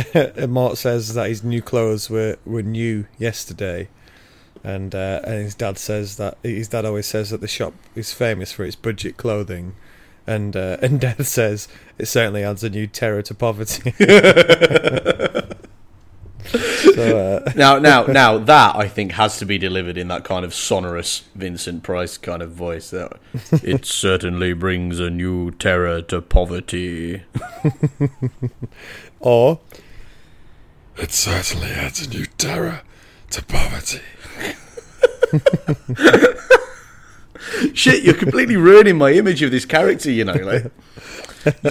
Mort 0.48 0.78
says 0.78 1.14
that 1.14 1.28
his 1.28 1.44
new 1.44 1.62
clothes 1.62 2.08
were, 2.08 2.36
were 2.44 2.62
new 2.62 3.06
yesterday, 3.18 3.88
and 4.64 4.94
uh, 4.94 5.20
and 5.24 5.42
his 5.44 5.54
dad 5.54 5.78
says 5.78 6.16
that 6.16 6.38
his 6.42 6.68
dad 6.68 6.84
always 6.84 7.06
says 7.06 7.30
that 7.30 7.40
the 7.40 7.48
shop 7.48 7.74
is 7.94 8.12
famous 8.12 8.52
for 8.52 8.64
its 8.64 8.76
budget 8.76 9.16
clothing, 9.16 9.74
and 10.26 10.56
uh, 10.56 10.76
and 10.82 11.00
Death 11.00 11.26
says 11.26 11.68
it 11.98 12.06
certainly 12.06 12.42
adds 12.42 12.64
a 12.64 12.70
new 12.70 12.86
terror 12.86 13.22
to 13.22 13.34
poverty. 13.34 13.92
so 16.44 17.42
uh, 17.46 17.52
now, 17.56 17.78
now, 17.78 18.04
now 18.04 18.38
that 18.38 18.76
I 18.76 18.88
think 18.88 19.12
has 19.12 19.38
to 19.38 19.46
be 19.46 19.58
delivered 19.58 19.96
in 19.96 20.08
that 20.08 20.24
kind 20.24 20.44
of 20.44 20.52
sonorous 20.54 21.24
Vincent 21.34 21.82
Price 21.82 22.18
kind 22.18 22.42
of 22.42 22.52
voice. 22.52 22.90
That 22.90 23.18
it 23.62 23.86
certainly 23.86 24.52
brings 24.52 25.00
a 25.00 25.10
new 25.10 25.50
terror 25.52 26.02
to 26.02 26.20
poverty. 26.20 27.22
or 29.20 29.60
It 30.96 31.12
certainly 31.12 31.70
adds 31.70 32.06
a 32.06 32.10
new 32.10 32.26
terror 32.26 32.82
to 33.30 33.44
poverty. 33.44 34.00
Shit, 37.74 38.02
you're 38.02 38.14
completely 38.14 38.56
ruining 38.56 38.98
my 38.98 39.12
image 39.12 39.42
of 39.42 39.50
this 39.50 39.64
character. 39.64 40.10
You 40.10 40.24
know, 40.24 40.34
like 40.34 40.72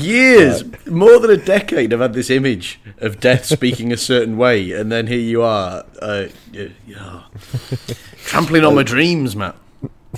years, 0.01 0.63
more 0.85 1.19
than 1.19 1.31
a 1.31 1.37
decade, 1.37 1.93
I've 1.93 1.99
had 1.99 2.13
this 2.13 2.29
image 2.29 2.79
of 2.97 3.19
Death 3.19 3.45
speaking 3.45 3.91
a 3.91 3.97
certain 3.97 4.37
way, 4.37 4.71
and 4.71 4.91
then 4.91 5.07
here 5.07 5.19
you 5.19 5.41
are, 5.41 5.85
uh, 6.01 6.27
trampling 8.25 8.63
on 8.63 8.75
my 8.75 8.83
dreams, 8.83 9.35
Matt. 9.35 9.55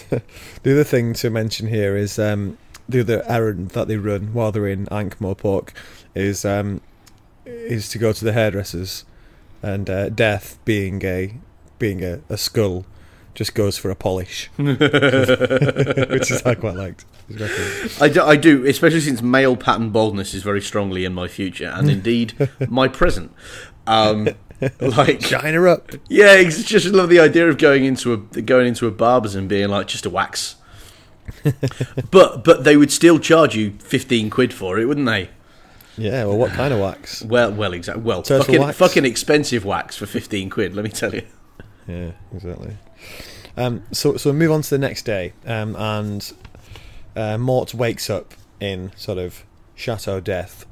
the 0.09 0.21
other 0.71 0.83
thing 0.83 1.13
to 1.13 1.29
mention 1.29 1.67
here 1.67 1.95
is 1.95 2.17
um, 2.17 2.57
the 2.89 3.01
other 3.01 3.23
errand 3.27 3.69
that 3.69 3.87
they 3.87 3.97
run 3.97 4.33
while 4.33 4.51
they're 4.51 4.67
in 4.67 4.87
Ankh-Morpork 4.87 5.69
is 6.15 6.45
um, 6.45 6.81
is 7.45 7.89
to 7.89 7.97
go 7.97 8.11
to 8.13 8.25
the 8.25 8.33
hairdressers, 8.33 9.05
and 9.61 9.89
uh, 9.89 10.09
Death 10.09 10.57
being 10.65 11.03
a 11.05 11.35
being 11.77 12.03
a, 12.03 12.21
a 12.29 12.37
skull 12.37 12.85
just 13.33 13.55
goes 13.55 13.77
for 13.77 13.89
a 13.89 13.95
polish, 13.95 14.49
which 14.57 14.79
is 16.31 16.41
I 16.45 16.55
quite 16.55 16.75
liked. 16.75 17.05
It's. 17.29 18.01
I 18.01 18.09
do, 18.09 18.21
I 18.23 18.35
do, 18.35 18.65
especially 18.65 18.99
since 19.01 19.21
male 19.21 19.55
pattern 19.55 19.89
baldness 19.89 20.33
is 20.33 20.43
very 20.43 20.61
strongly 20.61 21.05
in 21.05 21.13
my 21.13 21.27
future 21.27 21.71
and 21.73 21.89
indeed 21.89 22.33
my 22.69 22.87
present. 22.87 23.33
Um, 23.87 24.29
like, 24.79 25.21
Shine 25.21 25.53
her 25.53 25.67
up. 25.67 25.91
yeah, 26.07 26.33
it's 26.35 26.63
just 26.63 26.85
love 26.87 27.09
the 27.09 27.19
idea 27.19 27.49
of 27.49 27.57
going 27.57 27.85
into 27.85 28.13
a 28.13 28.17
going 28.17 28.67
into 28.67 28.87
a 28.87 28.91
barber's 28.91 29.35
and 29.35 29.49
being 29.49 29.69
like 29.69 29.87
just 29.87 30.05
a 30.05 30.09
wax. 30.09 30.55
but 32.11 32.43
but 32.43 32.63
they 32.63 32.75
would 32.77 32.91
still 32.91 33.17
charge 33.19 33.55
you 33.55 33.71
fifteen 33.79 34.29
quid 34.29 34.53
for 34.53 34.79
it, 34.79 34.85
wouldn't 34.85 35.07
they? 35.07 35.29
Yeah, 35.97 36.25
well, 36.25 36.37
what 36.37 36.51
kind 36.51 36.73
of 36.73 36.79
wax? 36.79 37.21
Well, 37.23 37.51
well, 37.51 37.71
exactly. 37.71 38.03
Well, 38.03 38.23
Turtle 38.23 38.45
fucking, 38.45 38.61
wax? 38.61 38.77
fucking 38.77 39.05
expensive 39.05 39.63
wax 39.63 39.95
for 39.95 40.05
fifteen 40.05 40.49
quid. 40.49 40.75
Let 40.75 40.83
me 40.83 40.91
tell 40.91 41.13
you. 41.13 41.23
Yeah, 41.87 42.11
exactly. 42.33 42.75
Um, 43.55 43.83
so 43.91 44.17
so 44.17 44.31
we 44.31 44.37
move 44.37 44.51
on 44.51 44.61
to 44.63 44.69
the 44.69 44.79
next 44.79 45.03
day, 45.03 45.33
um, 45.45 45.75
and 45.75 46.33
uh, 47.15 47.37
Mort 47.37 47.73
wakes 47.73 48.09
up 48.09 48.33
in 48.59 48.91
sort 48.95 49.17
of 49.17 49.43
Chateau 49.75 50.19
Death, 50.19 50.65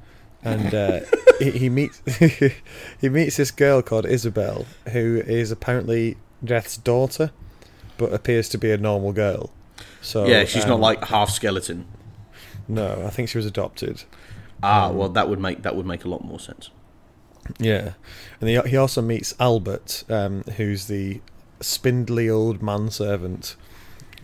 and 0.43 0.73
uh, 0.73 0.99
he, 1.39 1.51
he 1.51 1.69
meets 1.69 2.01
he 2.99 3.09
meets 3.09 3.37
this 3.37 3.51
girl 3.51 3.81
called 3.81 4.05
Ysabell, 4.05 4.65
who 4.91 5.21
is 5.25 5.51
apparently 5.51 6.17
Death's 6.43 6.77
daughter, 6.77 7.31
but 7.97 8.13
appears 8.13 8.49
to 8.49 8.57
be 8.57 8.71
a 8.71 8.77
normal 8.77 9.13
girl. 9.13 9.51
So 10.01 10.25
yeah, 10.25 10.45
she's 10.45 10.65
not 10.65 10.75
um, 10.75 10.81
like 10.81 11.05
half 11.05 11.29
skeleton. 11.29 11.85
no. 12.67 13.03
I 13.05 13.09
think 13.09 13.29
she 13.29 13.37
was 13.37 13.45
adopted. 13.45 14.03
Ah, 14.63 14.91
well, 14.91 15.09
that 15.09 15.29
would 15.29 15.39
make 15.39 15.63
that 15.63 15.75
would 15.75 15.85
make 15.85 16.05
a 16.05 16.09
lot 16.09 16.23
more 16.23 16.39
sense. 16.39 16.69
Yeah, 17.59 17.93
and 18.39 18.49
he 18.49 18.59
he 18.69 18.77
also 18.77 19.01
meets 19.01 19.33
Albert, 19.39 20.03
um, 20.09 20.43
who's 20.57 20.87
the 20.87 21.21
spindly 21.61 22.29
old 22.29 22.61
manservant 22.61 23.55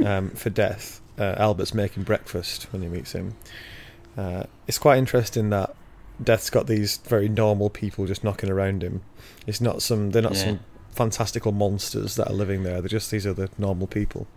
um, 0.04 0.32
for 0.32 0.50
Death. 0.50 1.02
Uh, 1.17 1.36
Albert's 1.38 1.73
making 1.73 2.04
breakfast 2.04 2.71
when 2.71 2.82
he 2.84 2.88
meets 2.88 3.13
him. 3.13 3.36
Uh, 4.15 4.43
it's 4.67 4.78
quite 4.78 4.97
interesting 4.97 5.50
that 5.50 5.76
Death's 6.23 6.50
got 6.50 6.67
these 6.67 6.97
very 6.97 7.28
normal 7.30 7.69
people 7.69 8.06
just 8.06 8.23
knocking 8.23 8.50
around 8.50 8.84
him. 8.84 9.02
It's 9.45 9.62
not 9.62 9.82
some 9.82 10.12
they're 10.12 10.21
not 10.21 10.34
Yeah. 10.36 10.43
some 10.45 10.60
fantastical 10.91 11.52
monsters 11.52 12.15
that 12.15 12.28
are 12.28 12.34
living 12.34 12.63
there. 12.63 12.82
They're 12.82 12.89
just 12.89 13.12
these 13.12 13.26
other 13.28 13.50
normal 13.58 13.88
people. 13.88 14.28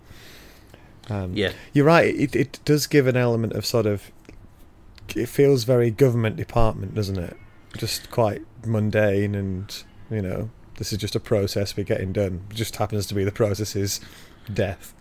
Um, 1.09 1.33
Yeah, 1.35 1.51
You're 1.73 1.85
right. 1.85 2.13
It 2.15 2.35
it 2.35 2.59
does 2.65 2.87
give 2.87 3.07
an 3.07 3.17
element 3.17 3.53
of 3.53 3.65
sort 3.65 3.85
of. 3.85 4.11
It 5.15 5.27
feels 5.27 5.63
very 5.65 5.91
government 5.91 6.35
department, 6.37 6.95
doesn't 6.95 7.17
it? 7.17 7.35
Just 7.77 8.11
quite 8.11 8.43
mundane, 8.65 9.35
and 9.35 9.83
you 10.09 10.21
know, 10.21 10.49
this 10.81 10.91
is 10.91 10.97
just 10.97 11.15
a 11.15 11.19
process 11.19 11.77
we're 11.77 11.83
getting 11.83 12.11
done. 12.11 12.41
It 12.49 12.55
just 12.55 12.77
happens 12.77 13.05
to 13.05 13.13
be 13.13 13.23
the 13.23 13.31
process 13.31 13.75
is 13.75 14.01
death. 14.51 14.95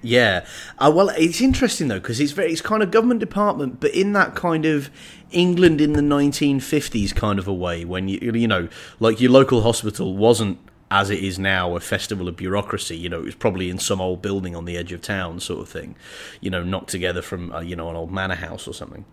yeah. 0.00 0.46
Uh, 0.78 0.90
well, 0.94 1.10
it's 1.10 1.42
interesting 1.42 1.88
though 1.88 2.00
because 2.00 2.18
it's 2.20 2.32
very 2.32 2.50
it's 2.50 2.62
kind 2.62 2.82
of 2.82 2.90
government 2.90 3.20
department, 3.20 3.80
but 3.80 3.94
in 3.94 4.14
that 4.14 4.34
kind 4.34 4.64
of 4.64 4.88
England 5.30 5.82
in 5.82 5.92
the 5.92 6.00
1950s 6.00 7.14
kind 7.14 7.38
of 7.38 7.46
a 7.46 7.52
way 7.52 7.84
when 7.84 8.08
you 8.08 8.18
you 8.32 8.48
know 8.48 8.66
like 8.98 9.20
your 9.20 9.30
local 9.30 9.60
hospital 9.60 10.16
wasn't 10.16 10.58
as 10.90 11.10
it 11.10 11.22
is 11.22 11.38
now 11.38 11.76
a 11.76 11.80
festival 11.80 12.26
of 12.26 12.36
bureaucracy 12.36 12.96
you 12.96 13.10
know 13.10 13.18
it 13.18 13.24
was 13.26 13.34
probably 13.34 13.68
in 13.68 13.78
some 13.78 14.00
old 14.00 14.22
building 14.22 14.56
on 14.56 14.64
the 14.64 14.74
edge 14.74 14.90
of 14.90 15.02
town 15.02 15.38
sort 15.38 15.60
of 15.60 15.68
thing 15.68 15.94
you 16.40 16.48
know 16.48 16.62
knocked 16.64 16.88
together 16.88 17.20
from 17.20 17.52
uh, 17.52 17.60
you 17.60 17.76
know 17.76 17.90
an 17.90 17.96
old 17.96 18.10
manor 18.10 18.36
house 18.36 18.66
or 18.66 18.72
something 18.72 19.04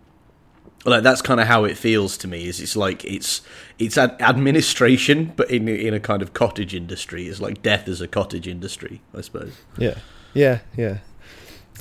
like 0.84 1.02
that's 1.02 1.22
kind 1.22 1.40
of 1.40 1.46
how 1.46 1.64
it 1.64 1.76
feels 1.76 2.16
to 2.18 2.28
me 2.28 2.46
is 2.46 2.60
it's 2.60 2.76
like 2.76 3.04
it's 3.04 3.42
it's 3.78 3.98
ad- 3.98 4.20
administration 4.20 5.32
but 5.36 5.50
in 5.50 5.68
in 5.68 5.94
a 5.94 6.00
kind 6.00 6.22
of 6.22 6.32
cottage 6.32 6.74
industry. 6.74 7.26
It's 7.26 7.40
like 7.40 7.62
death 7.62 7.88
as 7.88 8.00
a 8.00 8.08
cottage 8.08 8.46
industry 8.46 9.00
i 9.14 9.20
suppose. 9.20 9.54
Yeah, 9.78 9.98
yeah, 10.34 10.60
yeah. 10.76 10.98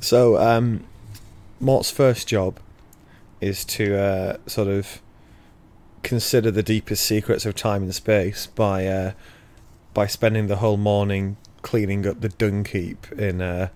So, 0.01 0.37
um, 0.37 0.83
Mort's 1.59 1.91
first 1.91 2.27
job 2.27 2.59
is 3.41 3.63
to 3.65 3.97
uh, 3.97 4.37
sort 4.47 4.67
of 4.67 5.01
consider 6.03 6.51
the 6.51 6.63
deepest 6.63 7.03
secrets 7.05 7.45
of 7.45 7.55
time 7.55 7.83
and 7.83 7.95
space 7.95 8.47
by 8.47 8.87
uh, 8.87 9.11
by 9.93 10.07
spending 10.07 10.47
the 10.47 10.57
whole 10.57 10.77
morning 10.77 11.37
cleaning 11.61 12.05
up 12.05 12.21
the 12.21 12.29
dung 12.29 12.65
heap 12.65 13.11
in 13.13 13.41
uh, 13.41 13.69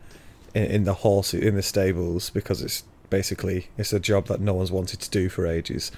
in, 0.54 0.64
in 0.66 0.84
the 0.84 0.96
horse 0.96 1.34
in 1.34 1.56
the 1.56 1.64
stables 1.64 2.30
because 2.30 2.62
it's 2.62 2.84
basically 3.10 3.68
it's 3.78 3.94
a 3.94 4.00
job 4.00 4.28
that 4.28 4.40
no 4.40 4.54
one's 4.54 4.72
wanted 4.72 5.00
to 5.02 5.10
do 5.10 5.30
for 5.30 5.46
ages. 5.48 5.92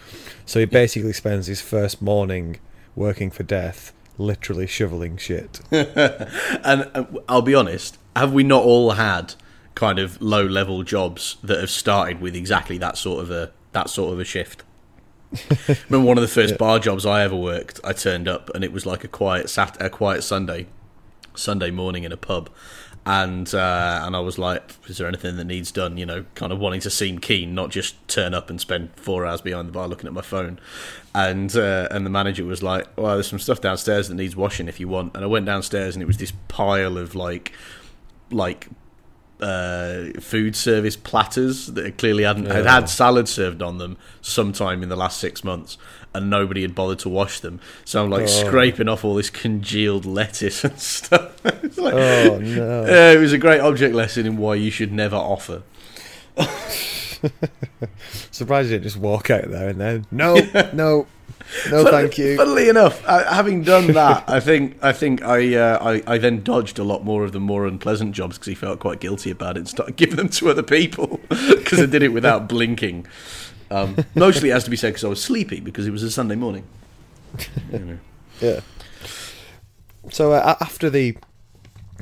So 0.45 0.59
he 0.59 0.65
basically 0.65 1.13
spends 1.13 1.47
his 1.47 1.61
first 1.61 2.01
morning 2.01 2.57
working 2.95 3.31
for 3.31 3.43
death, 3.43 3.93
literally 4.17 4.67
shoveling 4.67 5.17
shit. 5.17 5.61
and 5.71 6.89
uh, 6.93 7.05
I'll 7.29 7.41
be 7.41 7.55
honest, 7.55 7.97
have 8.15 8.33
we 8.33 8.43
not 8.43 8.63
all 8.63 8.91
had 8.91 9.35
kind 9.75 9.99
of 9.99 10.21
low 10.21 10.43
level 10.45 10.83
jobs 10.83 11.37
that 11.43 11.59
have 11.59 11.69
started 11.69 12.19
with 12.21 12.35
exactly 12.35 12.77
that 12.77 12.97
sort 12.97 13.21
of 13.23 13.31
a 13.31 13.51
that 13.71 13.89
sort 13.89 14.11
of 14.13 14.19
a 14.19 14.25
shift? 14.25 14.63
Remember 15.89 16.05
one 16.07 16.17
of 16.17 16.21
the 16.21 16.27
first 16.27 16.51
Yeah. 16.51 16.57
bar 16.57 16.79
jobs 16.79 17.05
I 17.05 17.23
ever 17.23 17.35
worked. 17.37 17.79
I 17.83 17.93
turned 17.93 18.27
up 18.27 18.49
and 18.53 18.63
it 18.65 18.73
was 18.73 18.85
like 18.85 19.03
a 19.05 19.07
quiet 19.07 19.49
sat 19.49 19.77
a 19.81 19.89
quiet 19.89 20.23
Sunday, 20.23 20.67
Sunday 21.35 21.71
morning 21.71 22.03
in 22.03 22.11
a 22.11 22.17
pub, 22.17 22.49
and 23.05 23.53
uh, 23.53 24.01
and 24.03 24.15
I 24.15 24.19
was 24.19 24.37
like, 24.37 24.75
"Is 24.87 24.97
there 24.97 25.07
anything 25.07 25.37
that 25.37 25.45
needs 25.45 25.71
done?" 25.71 25.97
You 25.97 26.05
know, 26.05 26.25
kind 26.35 26.53
of 26.53 26.59
wanting 26.59 26.81
to 26.81 26.89
seem 26.89 27.19
keen, 27.19 27.55
not 27.55 27.71
just 27.71 28.07
turn 28.07 28.33
up 28.33 28.49
and 28.49 28.61
spend 28.61 28.91
four 28.95 29.25
hours 29.25 29.41
behind 29.41 29.67
the 29.67 29.71
bar 29.71 29.87
looking 29.87 30.07
at 30.07 30.13
my 30.13 30.21
phone. 30.21 30.59
And 31.15 31.55
uh, 31.55 31.87
and 31.89 32.05
the 32.05 32.11
manager 32.11 32.45
was 32.45 32.61
like, 32.61 32.87
"Well, 32.95 33.13
there's 33.13 33.27
some 33.27 33.39
stuff 33.39 33.59
downstairs 33.59 34.07
that 34.09 34.15
needs 34.15 34.35
washing 34.35 34.67
if 34.67 34.79
you 34.79 34.87
want." 34.87 35.15
And 35.15 35.23
I 35.23 35.27
went 35.27 35.45
downstairs 35.45 35.95
and 35.95 36.03
it 36.03 36.05
was 36.05 36.17
this 36.17 36.33
pile 36.47 36.97
of 36.97 37.15
like 37.15 37.53
like 38.29 38.67
uh, 39.41 40.05
food 40.19 40.55
service 40.55 40.95
platters 40.95 41.67
that 41.67 41.97
clearly 41.97 42.23
hadn't 42.23 42.45
had 42.45 42.67
had 42.67 42.87
salad 42.87 43.27
served 43.27 43.63
on 43.63 43.79
them 43.79 43.97
sometime 44.21 44.83
in 44.83 44.89
the 44.89 44.95
last 44.95 45.19
six 45.19 45.43
months, 45.43 45.77
and 46.13 46.29
nobody 46.29 46.61
had 46.61 46.75
bothered 46.75 46.99
to 46.99 47.09
wash 47.09 47.39
them. 47.39 47.59
So 47.85 48.03
I'm 48.03 48.09
like 48.09 48.23
Oh. 48.23 48.27
scraping 48.27 48.87
off 48.89 49.05
all 49.05 49.15
this 49.15 49.29
congealed 49.29 50.05
lettuce 50.05 50.63
and 50.63 50.77
stuff. 50.93 51.33
It's 51.45 51.77
like- 51.77 51.93
Oh 51.93 52.37
no! 52.41 52.83
Uh, 52.83 53.13
it 53.15 53.19
was 53.19 53.33
a 53.33 53.37
great 53.37 53.61
object 53.61 53.95
lesson 53.95 54.25
in 54.25 54.37
why 54.37 54.55
you 54.55 54.71
should 54.71 54.91
never 54.91 55.15
offer. 55.15 55.63
Surprised 58.31 58.69
you 58.69 58.75
didn't 58.75 58.83
just 58.83 58.97
walk 58.97 59.29
out 59.29 59.49
there 59.49 59.69
and 59.69 59.79
then 59.79 60.05
no, 60.11 60.35
no, 60.73 61.05
no, 61.69 61.83
thank 61.85 62.17
you. 62.17 62.35
Funnily 62.37 62.67
enough, 62.69 63.03
uh, 63.05 63.31
having 63.31 63.63
done 63.63 63.87
that, 63.93 64.23
I 64.27 64.39
think 64.39 64.77
I 64.83 64.91
think 64.93 65.21
I, 65.21 65.53
uh, 65.55 65.77
I 66.07 66.13
I 66.15 66.17
then 66.17 66.41
dodged 66.43 66.79
a 66.79 66.83
lot 66.83 67.03
more 67.03 67.23
of 67.23 67.31
the 67.31 67.39
more 67.39 67.67
unpleasant 67.67 68.13
jobs 68.15 68.37
because 68.37 68.47
he 68.47 68.55
felt 68.55 68.79
quite 68.79 68.99
guilty 68.99 69.29
about 69.29 69.55
it 69.57 69.59
and 69.59 69.67
started 69.69 69.95
giving 69.97 70.15
them 70.15 70.29
to 70.29 70.49
other 70.49 70.63
people 70.63 71.19
because 71.29 71.79
I 71.79 71.85
did 71.85 72.01
it 72.01 72.09
without 72.09 72.47
blinking. 72.49 73.05
Um, 73.71 73.95
mostly, 74.15 74.49
it 74.49 74.53
has 74.53 74.65
to 74.65 74.69
be 74.69 74.75
said, 74.75 74.89
because 74.89 75.05
I 75.05 75.07
was 75.07 75.23
sleepy 75.23 75.59
because 75.59 75.87
it 75.87 75.91
was 75.91 76.03
a 76.03 76.11
Sunday 76.11 76.35
morning. 76.35 76.65
You 77.71 77.79
know. 77.79 77.99
Yeah. 78.41 78.59
So 80.11 80.33
uh, 80.33 80.57
after 80.59 80.89
the 80.89 81.17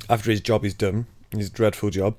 after 0.09 0.31
his 0.31 0.41
job 0.41 0.65
is 0.65 0.73
done, 0.73 1.05
his 1.31 1.49
dreadful 1.49 1.91
job, 1.91 2.15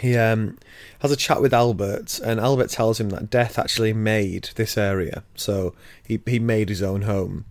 he 0.00 0.16
um, 0.16 0.58
has 1.00 1.10
a 1.10 1.16
chat 1.16 1.40
with 1.40 1.54
Albert, 1.54 2.18
and 2.20 2.38
Albert 2.40 2.70
tells 2.70 3.00
him 3.00 3.10
that 3.10 3.30
Death 3.30 3.58
actually 3.58 3.92
made 3.92 4.50
this 4.56 4.76
area. 4.76 5.22
So 5.34 5.74
he 6.06 6.20
he 6.26 6.38
made 6.38 6.68
his 6.68 6.82
own 6.82 7.02
home, 7.02 7.46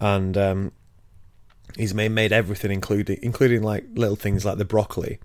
and 0.00 0.36
um, 0.36 0.72
he's 1.76 1.94
made 1.94 2.10
made 2.10 2.32
everything, 2.32 2.72
including 2.72 3.18
including 3.22 3.62
like 3.62 3.84
little 3.94 4.16
things 4.16 4.44
like 4.44 4.58
the 4.58 4.64
broccoli. 4.64 5.18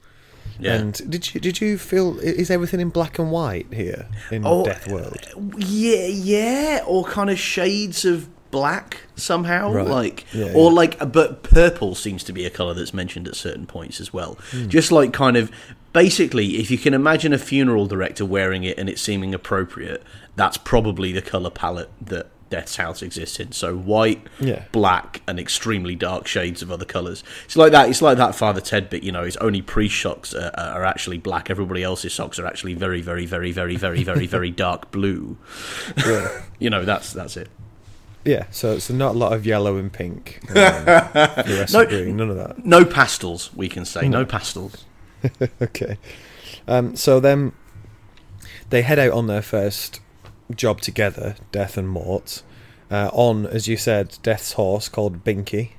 Yeah. 0.60 0.74
And 0.76 1.10
did 1.12 1.34
you 1.34 1.42
did 1.42 1.62
you 1.62 1.78
feel 1.78 2.18
is 2.20 2.50
everything 2.50 2.80
in 2.80 2.90
black 2.90 3.20
and 3.20 3.32
white 3.32 3.72
here 3.74 4.08
in 4.32 4.44
Oh, 4.46 4.66
Death 4.66 4.88
World? 4.90 5.28
Yeah, 5.58 6.06
yeah, 6.08 6.82
or 6.86 7.04
kind 7.06 7.30
of 7.30 7.40
shades 7.40 8.06
of 8.06 8.30
black 8.50 9.02
somehow, 9.16 9.72
Right. 9.74 9.86
like 9.88 10.26
Yeah, 10.34 10.54
or 10.54 10.70
yeah. 10.72 10.76
like, 10.76 11.12
but 11.12 11.44
purple 11.44 11.96
seems 11.96 12.24
to 12.24 12.34
be 12.34 12.46
a 12.46 12.50
color 12.50 12.74
that's 12.74 12.94
mentioned 12.94 13.28
at 13.28 13.36
certain 13.36 13.66
points 13.68 14.00
as 14.00 14.14
well. 14.14 14.38
Hmm. 14.52 14.68
Just 14.70 14.92
like 14.92 15.12
kind 15.14 15.36
of 15.38 15.52
basically, 15.94 16.58
if 16.58 16.72
you 16.72 16.78
can 16.78 16.94
imagine 16.94 17.34
a 17.34 17.38
funeral 17.38 17.88
director 17.88 18.26
wearing 18.26 18.64
it 18.64 18.78
and 18.78 18.88
it 18.90 19.00
seeming 19.00 19.34
appropriate, 19.34 20.02
that's 20.36 20.58
probably 20.58 21.12
the 21.12 21.22
color 21.22 21.50
palette 21.50 21.90
that 22.02 22.28
Death's 22.50 22.76
House 22.78 23.02
exists 23.02 23.40
in. 23.40 23.52
So 23.52 23.76
white, 23.76 24.26
Yeah. 24.40 24.64
black, 24.72 25.22
and 25.28 25.40
extremely 25.40 25.96
dark 25.96 26.28
shades 26.28 26.62
of 26.62 26.72
other 26.72 26.86
colors. 26.86 27.24
It's 27.46 27.56
like 27.58 27.72
that. 27.72 27.90
It's 27.90 28.02
like 28.02 28.18
that 28.18 28.36
Father 28.36 28.62
Ted 28.62 28.90
bit. 28.90 29.04
You 29.04 29.12
know, 29.12 29.24
his 29.24 29.38
only 29.38 29.62
priest 29.62 30.02
socks 30.02 30.34
are, 30.34 30.52
are 30.58 30.84
actually 30.86 31.18
black. 31.18 31.50
Everybody 31.50 31.84
else's 31.84 32.14
socks 32.14 32.40
are 32.40 32.46
actually 32.46 32.74
very, 32.74 33.02
very, 33.02 33.26
very, 33.26 33.52
very, 33.52 33.76
very, 33.76 34.04
very, 34.04 34.26
very 34.38 34.52
dark 34.52 34.92
blue. 34.92 35.38
Yeah. 36.06 36.28
You 36.60 36.72
know, 36.72 36.86
that's 36.86 37.14
that's 37.14 37.38
it. 37.38 37.50
Yeah, 38.26 38.48
so 38.50 38.80
so 38.80 38.92
not 38.94 39.14
a 39.14 39.18
lot 39.18 39.32
of 39.34 39.46
yellow 39.46 39.78
and 39.78 39.94
pink, 39.94 40.40
um, 40.50 40.56
No- 41.72 41.86
green, 41.86 42.18
none 42.18 42.32
of 42.32 42.36
that. 42.38 42.66
No 42.66 42.84
pastels, 42.84 43.52
we 43.56 43.70
can 43.70 43.86
say. 43.86 44.10
No 44.10 44.26
pastels. 44.26 44.86
okay. 45.62 45.98
Um, 46.68 46.96
so 46.96 47.20
then 47.20 47.52
they 48.72 48.82
head 48.82 48.98
out 49.00 49.12
on 49.12 49.28
their 49.28 49.44
first 49.44 50.00
job 50.56 50.82
together, 50.82 51.36
Death 51.52 51.78
and 51.78 51.90
Mort, 51.90 52.44
uh, 52.90 53.10
on, 53.14 53.46
as 53.46 53.68
you 53.68 53.78
said, 53.78 54.18
Death's 54.24 54.54
horse 54.54 54.90
called 54.90 55.24
Binky. 55.24 55.72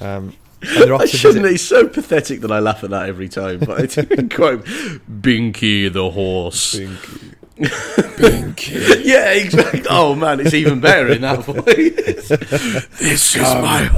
Um, 0.00 0.34
and 0.60 0.82
they're 0.82 0.94
off 0.94 1.02
I 1.02 1.06
shouldn't. 1.06 1.46
It's 1.46 1.62
so 1.62 1.86
pathetic 1.88 2.40
that 2.40 2.50
I 2.50 2.58
laugh 2.58 2.82
at 2.82 2.90
that 2.90 3.08
every 3.08 3.28
time. 3.28 3.60
But 3.60 3.80
it's 3.80 3.94
quite 4.34 4.64
Binky 4.64 5.92
the 5.92 6.10
horse. 6.10 6.74
Binky. 6.74 7.34
Binky, 7.58 9.00
Yeah, 9.04 9.30
exactly. 9.32 9.82
Oh 9.90 10.14
man, 10.14 10.40
it's 10.40 10.54
even 10.54 10.80
better 10.80 11.08
in 11.08 11.22
that 11.22 11.44
voice. 11.44 12.28
this 12.98 13.36
is 13.36 13.42
my. 13.42 13.90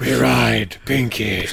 We 0.00 0.14
ride, 0.14 0.78
Binky. 0.84 1.48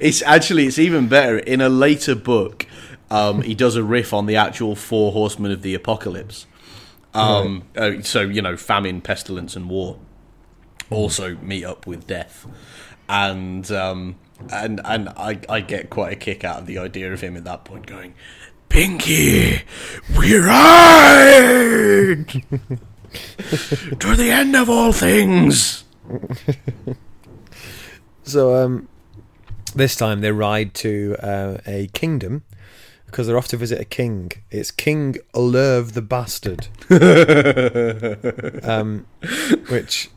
it's 0.00 0.22
actually 0.22 0.66
it's 0.66 0.78
even 0.78 1.08
better 1.08 1.38
in 1.38 1.60
a 1.60 1.68
later 1.68 2.14
book. 2.14 2.66
Um, 3.10 3.42
he 3.42 3.54
does 3.54 3.74
a 3.76 3.82
riff 3.82 4.12
on 4.12 4.26
the 4.26 4.36
actual 4.36 4.76
four 4.76 5.12
horsemen 5.12 5.50
of 5.50 5.62
the 5.62 5.74
apocalypse. 5.74 6.46
Um, 7.14 7.64
uh, 7.76 8.02
so 8.02 8.20
you 8.20 8.42
know, 8.42 8.56
famine, 8.56 9.00
pestilence, 9.00 9.56
and 9.56 9.68
war 9.70 9.98
also 10.90 11.36
meet 11.36 11.64
up 11.64 11.86
with 11.86 12.06
death, 12.06 12.46
and 13.08 13.70
um, 13.72 14.16
and 14.52 14.80
and 14.84 15.08
I 15.10 15.40
I 15.48 15.60
get 15.60 15.90
quite 15.90 16.12
a 16.12 16.16
kick 16.16 16.44
out 16.44 16.60
of 16.60 16.66
the 16.66 16.78
idea 16.78 17.12
of 17.12 17.20
him 17.20 17.36
at 17.36 17.44
that 17.44 17.64
point 17.64 17.86
going, 17.86 18.14
Binky, 18.68 19.62
we're 20.16 20.46
right 20.46 22.26
to 23.98 24.16
the 24.16 24.30
end 24.30 24.56
of 24.56 24.68
all 24.68 24.92
things. 24.92 25.84
So 28.28 28.62
um, 28.62 28.88
this 29.74 29.96
time 29.96 30.20
they 30.20 30.32
ride 30.32 30.74
to 30.74 31.16
uh, 31.20 31.58
a 31.66 31.86
kingdom 31.94 32.44
because 33.06 33.26
they're 33.26 33.38
off 33.38 33.48
to 33.48 33.56
visit 33.56 33.80
a 33.80 33.86
king. 33.86 34.32
It's 34.50 34.70
King 34.70 35.16
Olerve 35.32 35.92
the 35.92 36.02
Bastard. 36.02 36.68
um, 38.64 39.06
which, 39.70 40.10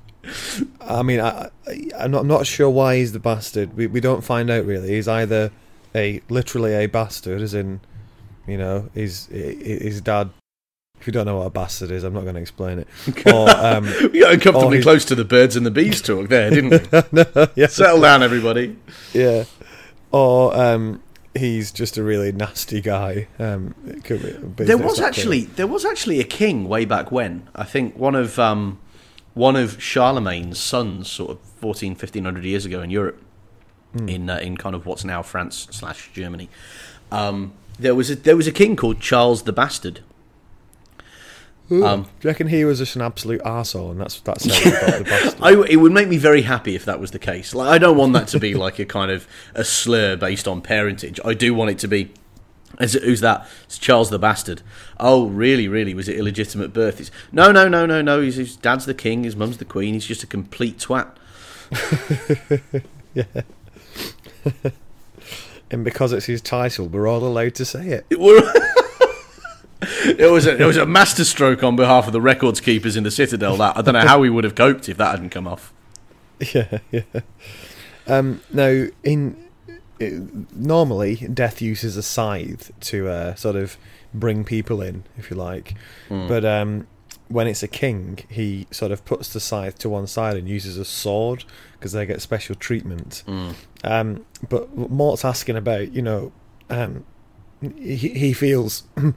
I 0.81 1.03
mean, 1.03 1.21
I, 1.21 1.49
I'm, 1.97 2.11
not, 2.11 2.21
I'm 2.21 2.27
not 2.27 2.45
sure 2.45 2.69
why 2.69 2.97
he's 2.97 3.13
the 3.13 3.19
bastard. 3.19 3.77
We, 3.77 3.87
we 3.87 4.01
don't 4.01 4.25
find 4.25 4.49
out 4.49 4.65
really. 4.65 4.89
He's 4.89 5.07
either 5.07 5.49
a 5.95 6.21
literally 6.27 6.73
a 6.73 6.87
bastard, 6.87 7.41
as 7.41 7.53
in, 7.53 7.79
you 8.45 8.57
know, 8.57 8.89
his 8.93 9.27
his 9.27 10.01
dad. 10.01 10.31
If 11.01 11.07
you 11.07 11.13
don't 11.13 11.25
know 11.25 11.37
what 11.37 11.47
a 11.47 11.49
bastard 11.49 11.89
is, 11.89 12.03
I'm 12.03 12.13
not 12.13 12.21
going 12.21 12.35
to 12.35 12.41
explain 12.41 12.77
it. 12.77 12.87
Or, 13.33 13.49
um, 13.49 13.85
We 14.13 14.19
got 14.19 14.33
uncomfortably 14.35 14.83
close 14.83 15.03
to 15.05 15.15
the 15.15 15.25
birds 15.25 15.55
and 15.55 15.65
the 15.65 15.71
bees 15.71 15.99
talk 15.99 16.29
there, 16.29 16.51
didn't 16.51 16.69
we? 16.69 17.01
no, 17.11 17.47
yeah, 17.55 17.65
Settle 17.65 18.01
down, 18.01 18.21
everybody. 18.21 18.77
Yeah. 19.11 19.45
Or 20.11 20.55
um, 20.55 21.01
he's 21.33 21.71
just 21.71 21.97
a 21.97 22.03
really 22.03 22.31
nasty 22.31 22.81
guy. 22.81 23.27
Um, 23.39 23.73
it 23.87 24.03
could 24.03 24.55
be, 24.55 24.63
There 24.63 24.77
was 24.77 24.99
actually 24.99 25.45
there 25.45 25.65
was 25.65 25.85
actually 25.85 26.19
a 26.19 26.23
king 26.23 26.67
way 26.67 26.85
back 26.85 27.11
when. 27.11 27.47
I 27.55 27.63
think 27.63 27.97
one 27.97 28.13
of 28.13 28.37
um, 28.37 28.79
one 29.33 29.55
of 29.55 29.81
Charlemagne's 29.81 30.59
sons, 30.59 31.09
sort 31.09 31.31
of 31.31 31.39
14, 31.39 31.93
1500 31.93 32.43
years 32.43 32.63
ago 32.65 32.81
in 32.83 32.91
Europe, 32.91 33.19
in 34.07 34.29
uh, 34.29 34.37
in 34.37 34.55
kind 34.55 34.75
of 34.75 34.85
what's 34.85 35.03
now 35.03 35.23
France 35.23 35.67
slash 35.71 36.11
Germany. 36.13 36.49
Um, 37.11 37.53
there 37.79 37.95
was 37.95 38.09
a 38.09 38.15
there 38.15 38.35
was 38.37 38.47
a 38.47 38.51
king 38.51 38.75
called 38.75 38.99
Charles 38.99 39.43
the 39.43 39.53
Bastard. 39.53 40.01
Um, 41.71 42.03
Do 42.03 42.09
you 42.21 42.29
reckon 42.29 42.47
he 42.47 42.65
was 42.65 42.79
just 42.79 42.95
an 42.95 43.01
absolute 43.01 43.41
arsehole 43.41 43.91
and 43.91 44.01
that's 44.01 44.19
that's 44.21 44.45
how 44.45 44.59
he 44.59 44.71
got 44.71 44.97
the 44.97 45.03
bastard? 45.09 45.41
I, 45.41 45.61
it 45.69 45.77
would 45.77 45.91
make 45.91 46.07
me 46.07 46.17
very 46.17 46.41
happy 46.41 46.75
if 46.75 46.85
that 46.85 46.99
was 46.99 47.11
the 47.11 47.19
case. 47.19 47.55
Like, 47.55 47.69
I 47.69 47.77
don't 47.77 47.97
want 47.97 48.13
that 48.13 48.27
to 48.29 48.39
be 48.39 48.53
like 48.53 48.79
a 48.79 48.85
kind 48.85 49.09
of 49.09 49.27
a 49.53 49.63
slur 49.63 50.15
based 50.15 50.47
on 50.47 50.61
parentage. 50.61 51.19
I 51.23 51.33
do 51.33 51.53
want 51.53 51.71
it 51.71 51.79
to 51.79 51.87
be. 51.87 52.11
Is 52.79 52.95
it, 52.95 53.03
who's 53.03 53.21
that? 53.21 53.47
It's 53.65 53.77
Charles 53.77 54.09
the 54.09 54.17
Bastard. 54.17 54.61
Oh, 54.99 55.27
really, 55.27 55.67
really? 55.67 55.93
Was 55.93 56.07
it 56.07 56.17
illegitimate 56.17 56.73
birth? 56.73 56.99
It's, 56.99 57.11
no, 57.31 57.51
no, 57.51 57.67
no, 57.67 57.85
no, 57.85 58.01
no. 58.01 58.21
His, 58.21 58.37
his 58.37 58.55
dad's 58.55 58.85
the 58.85 58.93
king, 58.93 59.23
his 59.23 59.35
mum's 59.35 59.57
the 59.57 59.65
queen. 59.65 59.93
He's 59.93 60.05
just 60.05 60.23
a 60.23 60.27
complete 60.27 60.77
twat. 60.77 61.11
yeah. 63.13 63.23
and 65.71 65.83
because 65.83 66.13
it's 66.13 66.25
his 66.25 66.41
title, 66.41 66.87
we're 66.87 67.07
all 67.07 67.23
allowed 67.23 67.55
to 67.55 67.65
say 67.65 67.87
it. 67.89 68.05
It, 69.81 70.31
was 70.31 70.45
a, 70.45 70.61
it 70.61 70.65
was 70.65 70.77
a 70.77 70.85
masterstroke 70.85 71.63
on 71.63 71.75
behalf 71.75 72.05
of 72.07 72.13
the 72.13 72.21
records 72.21 72.61
keepers 72.61 72.95
in 72.95 73.03
the 73.03 73.11
Citadel. 73.11 73.57
That 73.57 73.77
I 73.77 73.81
don't 73.81 73.93
know 73.93 74.01
how 74.01 74.19
we 74.19 74.29
would 74.29 74.43
have 74.43 74.55
coped 74.55 74.87
if 74.89 74.97
that 74.97 75.11
hadn't 75.11 75.29
come 75.29 75.47
off. 75.47 75.73
Yeah, 76.55 76.79
yeah. 76.91 77.01
Um, 78.07 78.41
now, 78.51 78.87
in 79.03 79.37
it, 79.99 80.55
normally, 80.55 81.15
death 81.31 81.61
uses 81.61 81.95
a 81.97 82.01
scythe 82.03 82.71
to 82.81 83.07
uh, 83.09 83.35
sort 83.35 83.55
of 83.55 83.77
bring 84.13 84.43
people 84.43 84.81
in, 84.81 85.03
if 85.17 85.29
you 85.29 85.37
like. 85.37 85.75
But 86.09 86.43
um, 86.43 86.87
when 87.27 87.45
it's 87.45 87.61
a 87.61 87.67
king, 87.67 88.19
he 88.27 88.65
sort 88.71 88.91
of 88.91 89.05
puts 89.05 89.31
the 89.33 89.39
scythe 89.39 89.77
to 89.79 89.89
one 89.89 90.07
side 90.07 90.35
and 90.35 90.49
uses 90.49 90.77
a 90.77 90.85
sword 90.85 91.43
because 91.73 91.91
they 91.91 92.07
get 92.07 92.21
special 92.23 92.55
treatment. 92.55 93.23
Um, 93.83 94.25
but 94.49 94.75
Mort's 94.75 95.23
asking 95.23 95.57
about, 95.57 95.93
you 95.93 96.01
know, 96.01 96.31
um, 96.71 97.05
he, 97.77 97.95
he 97.97 98.33
feels 98.33 98.83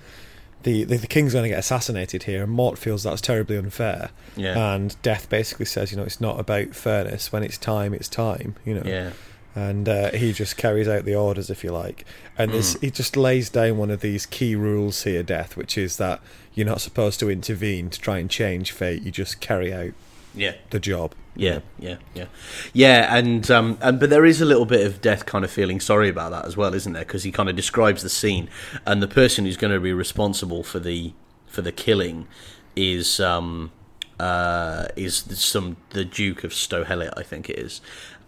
the, 0.64 0.84
the 0.84 0.96
the 0.98 1.06
king's 1.06 1.32
going 1.32 1.44
to 1.44 1.48
get 1.48 1.58
assassinated 1.60 2.24
here, 2.24 2.42
and 2.42 2.52
Mort 2.52 2.76
feels 2.78 3.04
that's 3.04 3.20
terribly 3.20 3.56
unfair. 3.56 4.10
Yeah. 4.36 4.74
And 4.74 5.00
Death 5.02 5.28
basically 5.28 5.66
says, 5.66 5.90
you 5.92 5.96
know, 5.96 6.02
it's 6.02 6.20
not 6.20 6.40
about 6.40 6.74
fairness. 6.74 7.30
When 7.32 7.42
it's 7.44 7.56
time, 7.58 7.94
it's 7.94 8.08
time. 8.08 8.56
You 8.64 8.74
know. 8.74 8.82
Yeah. 8.84 9.12
And 9.56 9.88
uh, 9.88 10.10
he 10.10 10.32
just 10.32 10.56
carries 10.56 10.88
out 10.88 11.04
the 11.04 11.14
orders, 11.14 11.48
if 11.48 11.62
you 11.62 11.70
like. 11.70 12.04
And 12.36 12.50
this, 12.50 12.74
he 12.80 12.90
just 12.90 13.16
lays 13.16 13.48
down 13.50 13.78
one 13.78 13.88
of 13.92 14.00
these 14.00 14.26
key 14.26 14.56
rules 14.56 15.04
here, 15.04 15.22
Death, 15.22 15.56
which 15.56 15.78
is 15.78 15.96
that 15.98 16.20
you're 16.54 16.66
not 16.66 16.80
supposed 16.80 17.20
to 17.20 17.30
intervene 17.30 17.88
to 17.90 18.00
try 18.00 18.18
and 18.18 18.28
change 18.28 18.72
fate. 18.72 19.02
You 19.04 19.12
just 19.12 19.40
carry 19.40 19.72
out 19.72 19.92
Yeah. 20.34 20.54
the 20.70 20.80
job. 20.80 21.14
Yeah, 21.36 21.60
yeah, 21.80 21.96
yeah, 22.14 22.26
yeah, 22.72 23.16
and 23.16 23.50
um, 23.50 23.76
and 23.80 23.98
but 23.98 24.08
there 24.08 24.24
is 24.24 24.40
a 24.40 24.44
little 24.44 24.66
bit 24.66 24.86
of 24.86 25.00
death 25.00 25.26
kind 25.26 25.44
of 25.44 25.50
feeling. 25.50 25.80
Sorry 25.80 26.08
about 26.08 26.30
that 26.30 26.44
as 26.44 26.56
well, 26.56 26.74
isn't 26.74 26.92
there? 26.92 27.04
Because 27.04 27.24
he 27.24 27.32
kind 27.32 27.48
of 27.48 27.56
describes 27.56 28.02
the 28.02 28.08
scene, 28.08 28.48
and 28.86 29.02
the 29.02 29.08
person 29.08 29.44
who's 29.44 29.56
going 29.56 29.72
to 29.72 29.80
be 29.80 29.92
responsible 29.92 30.62
for 30.62 30.78
the 30.78 31.12
for 31.46 31.60
the 31.60 31.72
killing 31.72 32.28
is 32.76 33.18
um 33.18 33.72
uh 34.20 34.86
is 34.96 35.24
some 35.30 35.76
the 35.90 36.04
Duke 36.04 36.44
of 36.44 36.54
Sto 36.54 36.84
Helit, 36.84 37.12
I 37.16 37.24
think 37.24 37.50
it 37.50 37.58
is, 37.58 37.80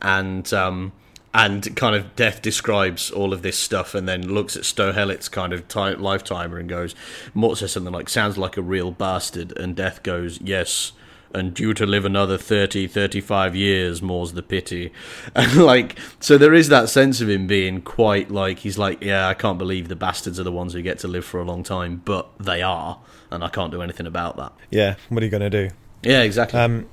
and 0.03 0.53
um 0.53 0.93
and 1.33 1.77
kind 1.77 1.95
of 1.95 2.17
death 2.17 2.41
describes 2.41 3.11
all 3.11 3.35
of 3.35 3.43
this 3.43 3.59
stuff 3.59 3.95
and 3.95 4.09
then 4.09 4.27
looks 4.27 4.57
at 4.57 4.65
Sto 4.65 4.91
Helit's 4.91 5.29
kind 5.29 5.53
of 5.53 5.69
ti 5.69 5.95
lifetimer 5.95 6.59
and 6.59 6.67
goes 6.67 6.95
Mort 7.35 7.59
says 7.59 7.73
something 7.73 7.93
like 7.93 8.09
sounds 8.09 8.39
like 8.39 8.57
a 8.57 8.63
real 8.63 8.91
bastard. 8.91 9.57
And 9.59 9.77
death 9.77 10.03
goes 10.03 10.41
yes 10.41 10.93
and 11.37 11.55
due 11.55 11.75
to 11.75 11.87
live 11.87 12.05
another 12.05 12.37
30 12.39 12.87
35 12.89 13.55
years 13.55 14.03
more's 14.03 14.33
the 14.33 14.43
pity 14.43 14.91
and 15.35 15.57
like 15.57 15.99
so 16.19 16.37
there 16.39 16.55
is 16.55 16.69
that 16.69 16.89
sense 16.89 17.21
of 17.21 17.29
him 17.29 17.47
being 17.47 17.81
quite 17.83 18.31
like 18.31 18.61
he's 18.61 18.79
like 18.79 19.03
yeah 19.03 19.29
i 19.29 19.35
can't 19.35 19.59
believe 19.59 19.89
the 19.89 19.97
bastards 19.97 20.41
are 20.41 20.45
the 20.45 20.53
ones 20.53 20.73
who 20.73 20.83
get 20.83 20.99
to 20.99 21.09
live 21.09 21.25
for 21.25 21.41
a 21.41 21.45
long 21.45 21.63
time 21.63 22.03
but 22.05 22.27
they 22.39 22.63
are 22.63 22.99
and 23.31 23.45
i 23.45 23.49
can't 23.49 23.71
do 23.71 23.83
anything 23.83 24.07
about 24.07 24.37
that 24.37 24.53
Yeah, 24.71 24.97
what 25.09 25.23
are 25.23 25.27
you 25.27 25.31
going 25.31 25.49
to 25.49 25.69
do? 25.69 25.71
yeah 26.03 26.23
exactly 26.23 26.59
Um, 26.59 26.89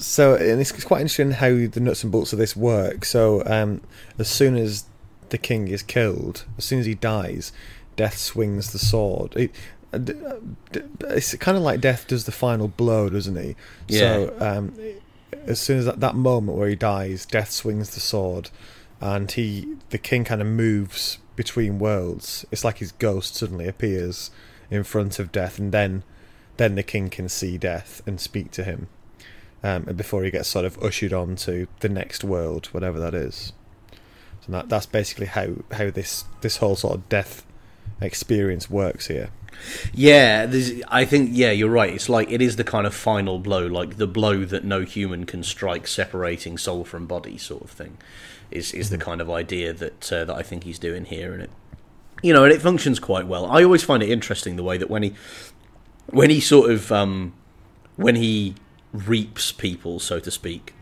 so, 0.00 0.36
and 0.36 0.60
it's, 0.60 0.70
quite 0.84 1.00
interesting 1.00 1.32
how 1.32 1.48
the 1.48 1.80
nuts 1.80 2.04
and 2.04 2.12
bolts 2.12 2.32
of 2.32 2.38
this 2.38 2.54
work. 2.54 3.04
So, 3.04 3.42
um, 3.46 3.80
as 4.16 4.28
soon 4.28 4.56
as 4.56 4.84
the 5.30 5.38
king 5.38 5.66
is 5.66 5.82
killed, 5.82 6.44
as 6.56 6.64
soon 6.64 6.78
as 6.78 6.86
he 6.86 6.94
dies, 6.94 7.50
Death 7.96 8.16
swings 8.16 8.70
the 8.70 8.78
sword. 8.78 9.34
It, 9.34 9.50
it's 9.92 11.34
kind 11.36 11.56
of 11.56 11.62
like 11.62 11.80
Death 11.80 12.06
does 12.06 12.24
the 12.24 12.32
final 12.32 12.68
blow, 12.68 13.08
doesn't 13.08 13.36
he? 13.36 13.56
So, 13.98 14.36
um, 14.40 14.74
as 15.46 15.60
soon 15.60 15.78
as 15.78 15.84
that, 15.86 16.00
that 16.00 16.14
moment 16.14 16.58
where 16.58 16.68
he 16.68 16.76
dies, 16.76 17.26
Death 17.26 17.50
swings 17.50 17.94
the 17.94 18.00
sword, 18.00 18.50
and 19.00 19.30
he, 19.30 19.76
the 19.90 19.98
king, 19.98 20.24
kind 20.24 20.40
of 20.40 20.46
moves 20.46 21.18
between 21.36 21.78
worlds. 21.78 22.44
It's 22.50 22.64
like 22.64 22.78
his 22.78 22.92
ghost 22.92 23.36
suddenly 23.36 23.68
appears 23.68 24.30
in 24.70 24.84
front 24.84 25.18
of 25.18 25.32
Death, 25.32 25.58
and 25.58 25.72
then, 25.72 26.02
then 26.56 26.74
the 26.74 26.82
king 26.82 27.08
can 27.08 27.28
see 27.28 27.56
Death 27.56 28.02
and 28.06 28.20
speak 28.20 28.50
to 28.52 28.64
him 28.64 28.88
um, 29.62 29.84
and 29.88 29.96
before 29.96 30.22
he 30.22 30.30
gets 30.30 30.48
sort 30.48 30.64
of 30.64 30.78
ushered 30.82 31.12
on 31.12 31.36
to 31.36 31.66
the 31.80 31.88
next 31.88 32.22
world, 32.22 32.66
whatever 32.66 32.98
that 33.00 33.14
is. 33.14 33.52
So 34.46 34.52
that 34.52 34.68
that's 34.68 34.86
basically 34.86 35.26
how 35.26 35.56
how 35.72 35.90
this 35.90 36.24
this 36.42 36.58
whole 36.58 36.76
sort 36.76 36.94
of 36.94 37.08
death 37.08 37.44
experience 38.00 38.70
works 38.70 39.08
here. 39.08 39.30
Yeah, 39.92 40.50
I 40.88 41.04
think 41.04 41.30
yeah, 41.32 41.50
you're 41.50 41.70
right. 41.70 41.92
It's 41.92 42.08
like 42.08 42.30
it 42.30 42.40
is 42.40 42.56
the 42.56 42.64
kind 42.64 42.86
of 42.86 42.94
final 42.94 43.38
blow, 43.38 43.66
like 43.66 43.96
the 43.96 44.06
blow 44.06 44.44
that 44.44 44.64
no 44.64 44.82
human 44.82 45.26
can 45.26 45.42
strike, 45.42 45.86
separating 45.86 46.58
soul 46.58 46.84
from 46.84 47.06
body, 47.06 47.38
sort 47.38 47.62
of 47.62 47.70
thing. 47.70 47.98
Is 48.50 48.72
is 48.72 48.90
the 48.90 48.98
kind 48.98 49.20
of 49.20 49.30
idea 49.30 49.72
that 49.72 50.12
uh, 50.12 50.24
that 50.24 50.34
I 50.34 50.42
think 50.42 50.64
he's 50.64 50.78
doing 50.78 51.04
here, 51.04 51.32
and 51.32 51.42
it, 51.42 51.50
you 52.22 52.32
know, 52.32 52.44
and 52.44 52.52
it 52.52 52.62
functions 52.62 52.98
quite 52.98 53.26
well. 53.26 53.46
I 53.46 53.62
always 53.62 53.82
find 53.82 54.02
it 54.02 54.08
interesting 54.08 54.56
the 54.56 54.62
way 54.62 54.78
that 54.78 54.88
when 54.88 55.02
he 55.02 55.14
when 56.06 56.30
he 56.30 56.40
sort 56.40 56.70
of 56.70 56.90
um, 56.90 57.34
when 57.96 58.16
he 58.16 58.54
reaps 58.92 59.52
people, 59.52 60.00
so 60.00 60.18
to 60.20 60.30
speak, 60.30 60.74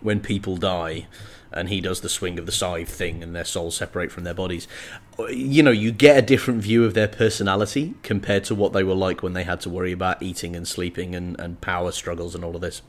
when 0.00 0.20
people 0.20 0.56
die 0.56 1.06
and 1.52 1.68
he 1.68 1.80
does 1.80 2.00
the 2.00 2.08
swing 2.08 2.38
of 2.38 2.46
the 2.46 2.52
scythe 2.52 2.88
thing 2.88 3.22
and 3.22 3.34
their 3.34 3.44
souls 3.44 3.76
separate 3.76 4.12
from 4.12 4.24
their 4.24 4.34
bodies. 4.34 4.68
You 5.30 5.62
know 5.62 5.70
you 5.70 5.92
get 5.92 6.16
a 6.18 6.22
different 6.22 6.62
view 6.62 6.84
of 6.84 6.94
their 6.94 7.08
personality 7.08 7.94
compared 8.02 8.44
to 8.44 8.54
what 8.54 8.72
they 8.72 8.84
were 8.84 8.94
like 8.94 9.22
when 9.22 9.32
they 9.32 9.44
had 9.44 9.60
to 9.62 9.70
worry 9.70 9.92
about 9.92 10.22
eating 10.22 10.54
and 10.56 10.66
sleeping 10.66 11.14
and, 11.14 11.38
and 11.40 11.60
power 11.60 11.92
struggles 11.92 12.34
and 12.34 12.44
all 12.44 12.54
of 12.54 12.60
this. 12.60 12.82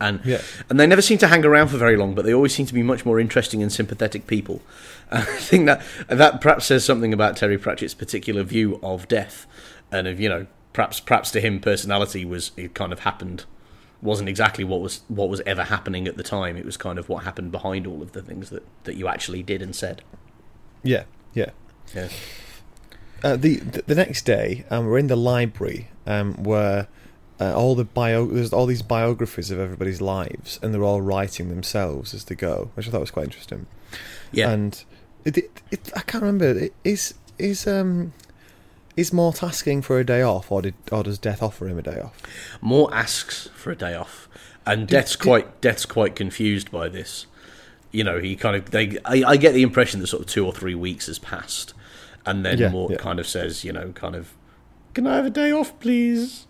And 0.00 0.20
Yeah. 0.24 0.40
and 0.68 0.80
they 0.80 0.86
never 0.86 1.02
seem 1.02 1.18
to 1.18 1.28
hang 1.28 1.44
around 1.44 1.68
for 1.68 1.76
very 1.76 1.96
long 1.96 2.14
but 2.14 2.24
they 2.24 2.34
always 2.34 2.54
seem 2.54 2.66
to 2.66 2.74
be 2.74 2.82
much 2.82 3.04
more 3.06 3.20
interesting 3.20 3.62
and 3.62 3.72
sympathetic 3.72 4.26
people. 4.26 4.60
And 5.10 5.22
i 5.28 5.36
think 5.36 5.66
that 5.66 5.82
that 6.08 6.40
perhaps 6.40 6.66
says 6.66 6.84
something 6.84 7.12
about 7.12 7.36
terry 7.36 7.58
pratchett's 7.58 7.94
particular 7.94 8.42
view 8.42 8.80
of 8.82 9.06
death 9.08 9.46
and 9.92 10.08
of 10.08 10.18
you 10.18 10.28
know 10.28 10.46
perhaps 10.72 10.98
perhaps 11.00 11.30
to 11.30 11.40
him 11.40 11.60
personality 11.60 12.24
was 12.24 12.50
it 12.56 12.74
kind 12.74 12.92
of 12.92 13.00
happened 13.00 13.44
wasn't 14.04 14.28
exactly 14.28 14.64
what 14.64 14.80
was 14.80 15.00
what 15.08 15.28
was 15.28 15.40
ever 15.46 15.64
happening 15.64 16.06
at 16.06 16.16
the 16.16 16.22
time. 16.22 16.56
It 16.56 16.64
was 16.64 16.76
kind 16.76 16.98
of 16.98 17.08
what 17.08 17.24
happened 17.24 17.50
behind 17.50 17.86
all 17.86 18.02
of 18.02 18.12
the 18.12 18.22
things 18.22 18.50
that, 18.50 18.62
that 18.84 18.96
you 18.96 19.08
actually 19.08 19.42
did 19.42 19.62
and 19.62 19.74
said. 19.74 20.02
Yeah, 20.82 21.04
yeah. 21.32 21.50
Yeah. 21.94 22.08
Uh, 23.22 23.36
the, 23.36 23.56
the 23.56 23.94
next 23.94 24.26
day, 24.26 24.66
um, 24.70 24.84
we're 24.84 24.98
in 24.98 25.06
the 25.06 25.16
library 25.16 25.88
um, 26.06 26.34
where 26.42 26.88
uh, 27.40 27.54
all 27.54 27.74
the 27.74 27.84
bio 27.84 28.26
there's 28.26 28.52
all 28.52 28.66
these 28.66 28.82
biographies 28.82 29.50
of 29.50 29.58
everybody's 29.58 30.02
lives, 30.02 30.60
and 30.62 30.74
they're 30.74 30.84
all 30.84 31.00
writing 31.00 31.48
themselves 31.48 32.12
as 32.12 32.24
they 32.24 32.34
go, 32.34 32.70
which 32.74 32.86
I 32.86 32.90
thought 32.90 33.00
was 33.00 33.10
quite 33.10 33.24
interesting. 33.24 33.66
Yeah. 34.30 34.50
And 34.50 34.84
it, 35.24 35.38
it, 35.38 35.62
it, 35.70 35.92
I 35.96 36.00
can't 36.02 36.22
remember. 36.22 36.50
It, 36.58 36.74
is 36.84 37.14
is 37.38 37.66
um 37.66 38.12
is 38.96 39.12
Mort 39.12 39.42
asking 39.42 39.82
for 39.82 39.98
a 39.98 40.04
day 40.04 40.22
off, 40.22 40.50
or 40.52 40.62
did 40.62 40.74
or 40.92 41.02
does 41.02 41.18
Death 41.18 41.42
offer 41.42 41.68
him 41.68 41.78
a 41.78 41.82
day 41.82 42.00
off? 42.00 42.20
Mort 42.60 42.92
asks 42.92 43.48
for 43.54 43.70
a 43.70 43.76
day 43.76 43.94
off, 43.94 44.28
and 44.66 44.86
Death's 44.86 45.16
quite 45.16 45.60
Death's 45.60 45.86
quite 45.86 46.14
confused 46.16 46.70
by 46.70 46.88
this. 46.88 47.26
You 47.92 48.04
know, 48.04 48.18
he 48.18 48.34
kind 48.36 48.56
of 48.56 48.70
they. 48.70 48.98
I, 49.04 49.22
I 49.26 49.36
get 49.36 49.52
the 49.54 49.62
impression 49.62 50.00
that 50.00 50.06
sort 50.08 50.22
of 50.22 50.28
two 50.28 50.44
or 50.44 50.52
three 50.52 50.74
weeks 50.74 51.06
has 51.06 51.18
passed, 51.18 51.74
and 52.26 52.44
then 52.44 52.58
Yeah, 52.58 52.70
Mort 52.70 52.92
yeah. 52.92 52.98
kind 52.98 53.18
of 53.20 53.26
says, 53.26 53.64
you 53.64 53.72
know, 53.72 53.92
kind 53.92 54.16
of, 54.16 54.34
can 54.94 55.06
I 55.06 55.16
have 55.16 55.26
a 55.26 55.30
day 55.30 55.52
off, 55.52 55.78
please? 55.80 56.46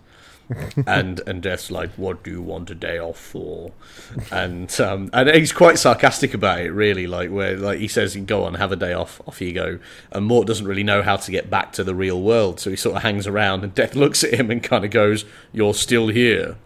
and 0.86 1.20
and 1.26 1.42
Death's 1.42 1.70
like, 1.70 1.90
what 1.92 2.22
do 2.22 2.30
you 2.30 2.42
want 2.42 2.70
a 2.70 2.74
day 2.74 2.98
off 2.98 3.18
for? 3.18 3.72
And 4.30 4.80
um, 4.80 5.10
and 5.12 5.28
he's 5.30 5.52
quite 5.52 5.78
sarcastic 5.78 6.34
about 6.34 6.60
it, 6.60 6.70
really. 6.70 7.06
Like 7.06 7.30
where 7.30 7.56
like 7.56 7.78
he 7.78 7.88
says, 7.88 8.16
go 8.16 8.44
on, 8.44 8.54
have 8.54 8.72
a 8.72 8.76
day 8.76 8.92
off, 8.92 9.20
off 9.26 9.40
you 9.40 9.52
go. 9.52 9.78
And 10.12 10.26
Mort 10.26 10.46
doesn't 10.46 10.66
really 10.66 10.82
know 10.82 11.02
how 11.02 11.16
to 11.16 11.30
get 11.30 11.50
back 11.50 11.72
to 11.72 11.84
the 11.84 11.94
real 11.94 12.20
world, 12.20 12.60
so 12.60 12.70
he 12.70 12.76
sort 12.76 12.96
of 12.96 13.02
hangs 13.02 13.26
around. 13.26 13.64
And 13.64 13.74
Death 13.74 13.94
looks 13.94 14.22
at 14.22 14.34
him 14.34 14.50
and 14.50 14.62
kind 14.62 14.84
of 14.84 14.90
goes, 14.90 15.24
"You're 15.52 15.74
still 15.74 16.08
here, 16.08 16.56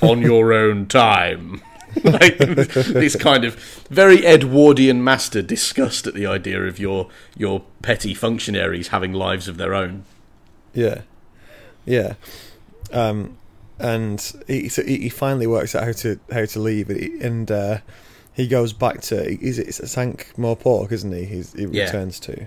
on 0.00 0.20
your 0.20 0.52
own 0.52 0.86
time." 0.86 1.62
like 2.02 2.38
this 2.38 3.14
kind 3.14 3.44
of 3.44 3.54
very 3.88 4.26
Edwardian 4.26 5.04
master 5.04 5.42
disgust 5.42 6.08
at 6.08 6.14
the 6.14 6.26
idea 6.26 6.60
of 6.64 6.80
your 6.80 7.08
your 7.36 7.62
petty 7.82 8.14
functionaries 8.14 8.88
having 8.88 9.12
lives 9.12 9.46
of 9.46 9.58
their 9.58 9.74
own. 9.74 10.04
Yeah, 10.72 11.02
yeah. 11.84 12.14
Um, 12.94 13.36
and 13.78 14.20
he 14.46 14.68
so 14.68 14.82
he 14.84 15.08
finally 15.08 15.46
works 15.48 15.74
out 15.74 15.84
how 15.84 15.92
to 15.92 16.18
how 16.32 16.44
to 16.46 16.60
leave, 16.60 16.88
and 16.90 17.48
he- 17.48 17.54
uh, 17.54 17.78
he 18.32 18.46
goes 18.48 18.72
back 18.72 19.00
to 19.02 19.16
is 19.44 19.58
it 19.58 19.66
Ankh-Morpork, 19.98 20.90
isn't 20.92 21.12
he? 21.12 21.24
He's, 21.24 21.52
he 21.52 21.62
Yeah. 21.66 21.84
returns 21.86 22.18
to, 22.20 22.46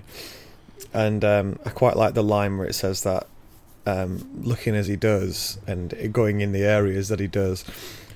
and 0.92 1.24
um, 1.24 1.58
I 1.64 1.70
quite 1.70 1.96
like 1.96 2.14
the 2.14 2.22
line 2.22 2.58
where 2.58 2.66
it 2.66 2.74
says 2.74 3.02
that 3.04 3.26
um, 3.86 4.28
looking 4.42 4.74
as 4.74 4.86
he 4.86 4.96
does 4.96 5.58
and 5.66 6.12
going 6.12 6.40
in 6.42 6.52
the 6.52 6.64
areas 6.64 7.08
that 7.08 7.20
he 7.20 7.26
does, 7.26 7.64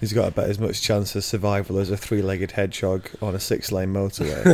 he's 0.03 0.13
got 0.13 0.27
about 0.27 0.51
as 0.51 0.59
much 0.59 0.83
chance 0.83 1.15
of 1.15 1.23
survival 1.23 1.79
as 1.79 1.89
a 1.89 1.97
three-legged 1.97 2.51
hedgehog 2.51 3.09
on 3.23 3.37
a 3.37 3.39
six-lane 3.39 3.95
motorway. 3.95 4.45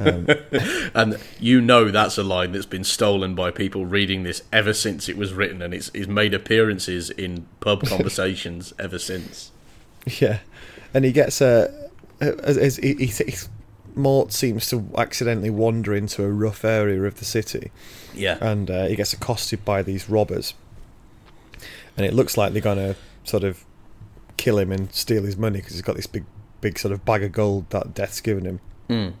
um, 0.00 0.90
And 0.94 1.20
you 1.38 1.60
know 1.60 1.90
that's 1.90 2.16
a 2.16 2.22
line 2.22 2.52
that's 2.52 2.64
been 2.64 2.82
stolen 2.82 3.34
by 3.34 3.50
people 3.50 3.84
reading 3.84 4.22
this 4.22 4.42
ever 4.50 4.72
since 4.72 5.10
it 5.10 5.18
was 5.18 5.34
written, 5.34 5.60
and 5.60 5.74
it's, 5.74 5.90
it's 5.92 6.08
made 6.08 6.32
appearances 6.32 7.10
in 7.10 7.46
pub 7.60 7.82
conversations 7.86 8.72
ever 8.78 8.98
since. 8.98 9.52
Yeah, 10.06 10.38
and 10.94 11.04
he 11.04 11.12
gets 11.12 11.42
a. 11.42 11.90
as, 12.20 12.56
as 12.56 12.76
he, 12.76 12.94
he, 12.94 13.06
he, 13.06 13.34
Mort 13.94 14.32
seems 14.32 14.70
to 14.70 14.88
accidentally 14.96 15.50
wander 15.50 15.94
into 15.94 16.24
a 16.24 16.30
rough 16.30 16.64
area 16.64 17.02
of 17.02 17.18
the 17.18 17.26
city, 17.26 17.70
Yeah, 18.14 18.38
and 18.40 18.70
uh, 18.70 18.86
he 18.86 18.96
gets 18.96 19.12
accosted 19.12 19.66
by 19.66 19.82
these 19.82 20.08
robbers. 20.08 20.54
And 21.94 22.06
it 22.06 22.14
looks 22.14 22.38
like 22.38 22.54
they're 22.54 22.62
gonna 22.62 22.96
sort 23.24 23.44
of 23.44 23.66
kill 24.42 24.58
him 24.58 24.72
and 24.72 24.92
steal 24.92 25.22
his 25.22 25.36
money 25.36 25.58
because 25.58 25.74
he's 25.74 25.82
got 25.82 25.94
this 25.94 26.08
big, 26.08 26.24
big 26.60 26.78
sort 26.78 26.92
of 26.92 27.04
bag 27.04 27.22
of 27.22 27.30
gold 27.30 27.70
that 27.70 27.94
Death's 27.94 28.20
given 28.20 28.44
him. 28.44 28.60
Mm. 28.88 29.12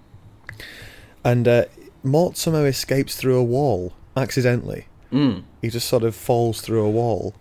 And 1.24 1.46
uh, 1.46 1.64
Mort 2.02 2.36
somehow 2.36 2.64
escapes 2.64 3.14
through 3.14 3.36
a 3.36 3.44
wall 3.44 3.92
accidentally. 4.16 4.86
Mm. 5.12 5.44
He 5.60 5.70
just 5.70 5.88
sort 5.88 6.02
of 6.02 6.16
falls 6.16 6.60
through 6.60 6.84
a 6.84 6.90
wall. 6.90 7.34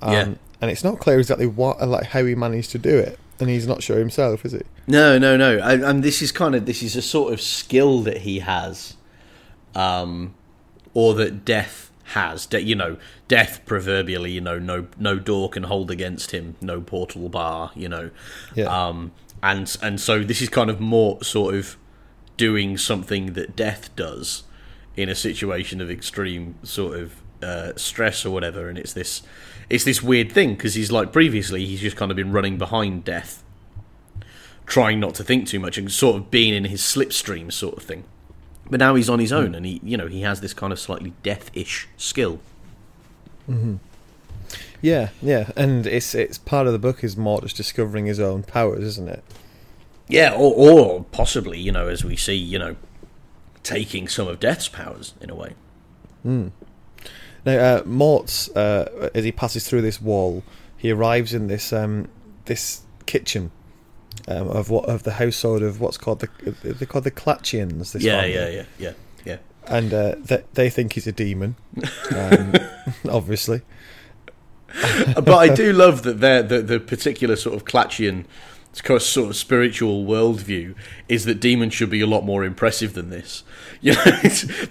Um, 0.00 0.12
Yeah. 0.12 0.34
And 0.62 0.70
it's 0.70 0.82
not 0.82 0.98
clear 1.00 1.18
exactly 1.18 1.46
what, 1.46 1.86
like 1.86 2.06
how 2.06 2.24
he 2.24 2.34
managed 2.34 2.70
to 2.70 2.78
do 2.78 2.96
it, 2.96 3.18
and 3.38 3.50
he's 3.50 3.66
not 3.66 3.82
sure 3.82 3.98
himself, 3.98 4.42
is 4.46 4.52
he? 4.52 4.62
No, 4.86 5.18
no, 5.18 5.36
no. 5.36 5.58
And, 5.58 5.84
and 5.84 6.02
this 6.02 6.22
is 6.22 6.32
kind 6.32 6.54
of 6.54 6.64
this 6.64 6.82
is 6.82 6.96
a 6.96 7.02
sort 7.02 7.34
of 7.34 7.42
skill 7.42 8.00
that 8.04 8.18
he 8.18 8.38
has, 8.38 8.94
um, 9.74 10.34
or 10.94 11.12
that 11.16 11.44
death 11.44 11.85
has. 12.08 12.46
De- 12.46 12.62
you 12.62 12.74
know, 12.74 12.96
death 13.28 13.60
proverbially, 13.66 14.32
you 14.32 14.40
know, 14.40 14.58
no 14.58 14.86
no 14.98 15.18
door 15.18 15.48
can 15.48 15.64
hold 15.64 15.90
against 15.90 16.30
him, 16.30 16.56
no 16.60 16.80
portal 16.80 17.28
bar. 17.28 17.70
You 17.74 17.88
know, 17.88 18.10
Yeah. 18.54 18.66
um, 18.66 19.12
and 19.42 19.74
and 19.82 20.00
so 20.00 20.22
this 20.22 20.40
is 20.40 20.48
kind 20.48 20.70
of 20.70 20.80
more 20.80 21.22
sort 21.22 21.54
of 21.54 21.76
doing 22.36 22.76
something 22.76 23.32
that 23.34 23.56
death 23.56 23.94
does 23.96 24.42
in 24.96 25.08
a 25.08 25.14
situation 25.14 25.80
of 25.80 25.90
extreme 25.90 26.54
sort 26.62 26.98
of 26.98 27.22
uh, 27.42 27.72
stress 27.76 28.24
or 28.24 28.30
whatever, 28.30 28.68
and 28.68 28.78
it's 28.78 28.92
this 28.92 29.22
it's 29.68 29.84
this 29.84 30.02
weird 30.02 30.30
thing 30.32 30.54
because 30.54 30.74
he's 30.74 30.92
like 30.92 31.12
previously 31.12 31.66
he's 31.66 31.80
just 31.80 31.96
kind 31.96 32.10
of 32.12 32.16
been 32.16 32.30
running 32.32 32.56
behind 32.56 33.04
death 33.04 33.42
trying 34.64 34.98
not 35.00 35.14
to 35.14 35.22
think 35.24 35.46
too 35.46 35.60
much 35.60 35.78
and 35.78 35.90
sort 35.92 36.16
of 36.16 36.30
being 36.30 36.52
in 36.54 36.64
his 36.64 36.80
slipstream 36.80 37.52
sort 37.52 37.76
of 37.76 37.82
thing. 37.84 38.04
But 38.68 38.80
now 38.80 38.94
he's 38.96 39.08
on 39.08 39.20
his 39.20 39.32
own, 39.32 39.54
and 39.54 39.64
he, 39.64 39.80
you 39.84 39.96
know, 39.96 40.08
he 40.08 40.22
has 40.22 40.40
this 40.40 40.52
kind 40.52 40.72
of 40.72 40.80
slightly 40.80 41.12
death-ish 41.22 41.88
skill. 41.96 42.40
Yeah, 44.82 45.10
yeah, 45.22 45.50
and 45.56 45.86
it's 45.86 46.14
it's 46.14 46.38
part 46.38 46.66
of 46.66 46.72
the 46.72 46.78
book 46.78 47.04
is 47.04 47.16
Mort 47.16 47.44
just 47.44 47.56
discovering 47.56 48.06
his 48.06 48.20
own 48.20 48.42
powers, 48.42 48.82
isn't 48.82 49.08
it? 49.08 49.24
Yeah, 50.08 50.32
or, 50.32 50.52
or 50.54 51.04
possibly, 51.12 51.58
you 51.58 51.72
know, 51.72 51.88
as 51.88 52.04
we 52.04 52.16
see, 52.16 52.34
you 52.34 52.58
know, 52.58 52.76
taking 53.62 54.08
some 54.08 54.28
of 54.28 54.38
Death's 54.38 54.68
powers 54.68 55.14
in 55.20 55.30
a 55.30 55.34
way. 55.34 55.54
Now, 57.44 57.58
uh, 57.58 57.82
Mort's 57.84 58.48
uh, 58.50 59.10
as 59.14 59.24
he 59.24 59.32
passes 59.32 59.68
through 59.68 59.82
this 59.82 60.00
wall, 60.00 60.42
he 60.76 60.90
arrives 60.90 61.32
in 61.32 61.46
this 61.46 61.72
um, 61.72 62.08
this 62.44 62.82
kitchen 63.06 63.52
um, 64.28 64.48
of 64.48 64.70
what 64.70 64.88
of 64.88 65.02
the 65.04 65.12
household 65.12 65.62
of 65.62 65.80
what's 65.80 65.98
called 65.98 66.20
the 66.20 66.28
they're 66.62 66.86
called 66.86 67.04
the 67.04 67.10
Klatchians. 67.10 67.92
This 67.92 68.02
Yeah, 68.02 68.20
family. 68.22 68.34
yeah, 68.34 68.48
yeah, 68.48 68.64
yeah, 68.78 68.92
yeah. 69.24 69.36
and 69.66 69.92
uh, 69.94 70.14
they, 70.18 70.44
they 70.54 70.70
think 70.70 70.94
he's 70.94 71.06
a 71.06 71.12
demon, 71.12 71.56
um, 72.14 72.54
obviously. 73.10 73.62
but 75.14 75.28
I 75.34 75.54
do 75.54 75.72
love 75.72 76.02
that 76.02 76.20
their 76.20 76.42
the, 76.42 76.60
the 76.62 76.80
particular 76.80 77.36
sort 77.36 77.54
of 77.56 77.64
Klatchian 77.64 78.24
sort 78.98 79.30
of 79.30 79.36
spiritual 79.36 80.04
worldview 80.04 80.74
is 81.08 81.24
that 81.24 81.40
demons 81.40 81.72
should 81.72 81.88
be 81.88 82.02
a 82.02 82.06
lot 82.06 82.24
more 82.24 82.44
impressive 82.44 82.92
than 82.94 83.10
this. 83.10 83.42
You 83.82 83.92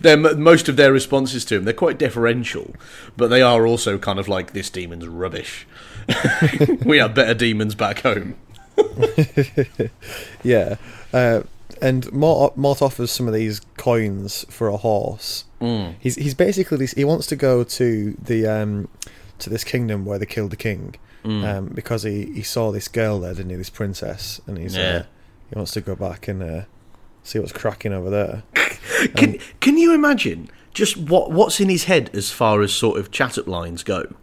know, 0.04 0.36
most 0.36 0.68
of 0.68 0.78
their 0.78 0.92
responses 0.92 1.46
to 1.46 1.56
him 1.58 1.64
they're 1.66 1.74
quite 1.74 2.00
deferential, 2.00 2.76
but 3.16 3.28
they 3.28 3.42
are 3.42 3.66
also 3.68 3.98
kind 4.00 4.18
of 4.20 4.28
like 4.28 4.52
this 4.54 4.70
demon's 4.70 5.08
rubbish. 5.08 5.68
we 6.86 6.98
have 6.98 7.14
better 7.14 7.34
demons 7.36 7.76
back 7.76 8.02
home. 8.02 8.36
Yeah, 10.44 10.76
uh, 11.14 11.42
and 11.82 12.12
Mort, 12.14 12.56
Mort 12.58 12.82
offers 12.82 13.12
some 13.12 13.28
of 13.28 13.34
these 13.34 13.62
coins 13.78 14.46
for 14.50 14.68
a 14.68 14.78
horse. 14.78 15.46
Mm. 15.62 15.96
He's 16.00 16.16
he's 16.16 16.34
basically 16.34 16.86
he 16.88 17.04
wants 17.04 17.28
to 17.28 17.36
go 17.36 17.64
to 17.64 18.18
the 18.22 18.48
um, 18.48 18.88
to 19.40 19.50
this 19.50 19.64
kingdom 19.64 20.06
where 20.06 20.20
they 20.20 20.26
killed 20.26 20.52
the 20.52 20.58
king 20.58 20.96
Mm. 21.24 21.44
um, 21.44 21.66
because 21.74 22.04
he, 22.04 22.26
he 22.34 22.44
saw 22.44 22.72
this 22.72 22.88
girl 22.88 23.20
there, 23.20 23.34
didn't 23.34 23.50
he? 23.50 23.56
This 23.56 23.72
princess, 23.72 24.40
and 24.46 24.60
he's 24.60 24.76
Yeah. 24.76 24.84
uh, 24.98 25.04
he 25.50 25.56
wants 25.56 25.72
to 25.72 25.82
go 25.82 25.96
back 25.96 26.28
and 26.28 26.44
uh, 26.44 26.62
see 27.24 27.40
what's 27.40 27.52
cracking 27.52 27.94
over 27.94 28.12
there. 28.12 28.44
Can 29.16 29.40
can 29.60 29.78
you 29.80 29.92
imagine 29.96 30.50
just 30.74 30.98
what 30.98 31.32
what's 31.32 31.60
in 31.60 31.68
his 31.70 31.86
head 31.86 32.12
as 32.14 32.30
far 32.32 32.62
as 32.62 32.72
sort 32.74 33.00
of 33.00 33.10
chat 33.10 33.38
up 33.40 33.48
lines 33.48 33.82
go? 33.82 34.14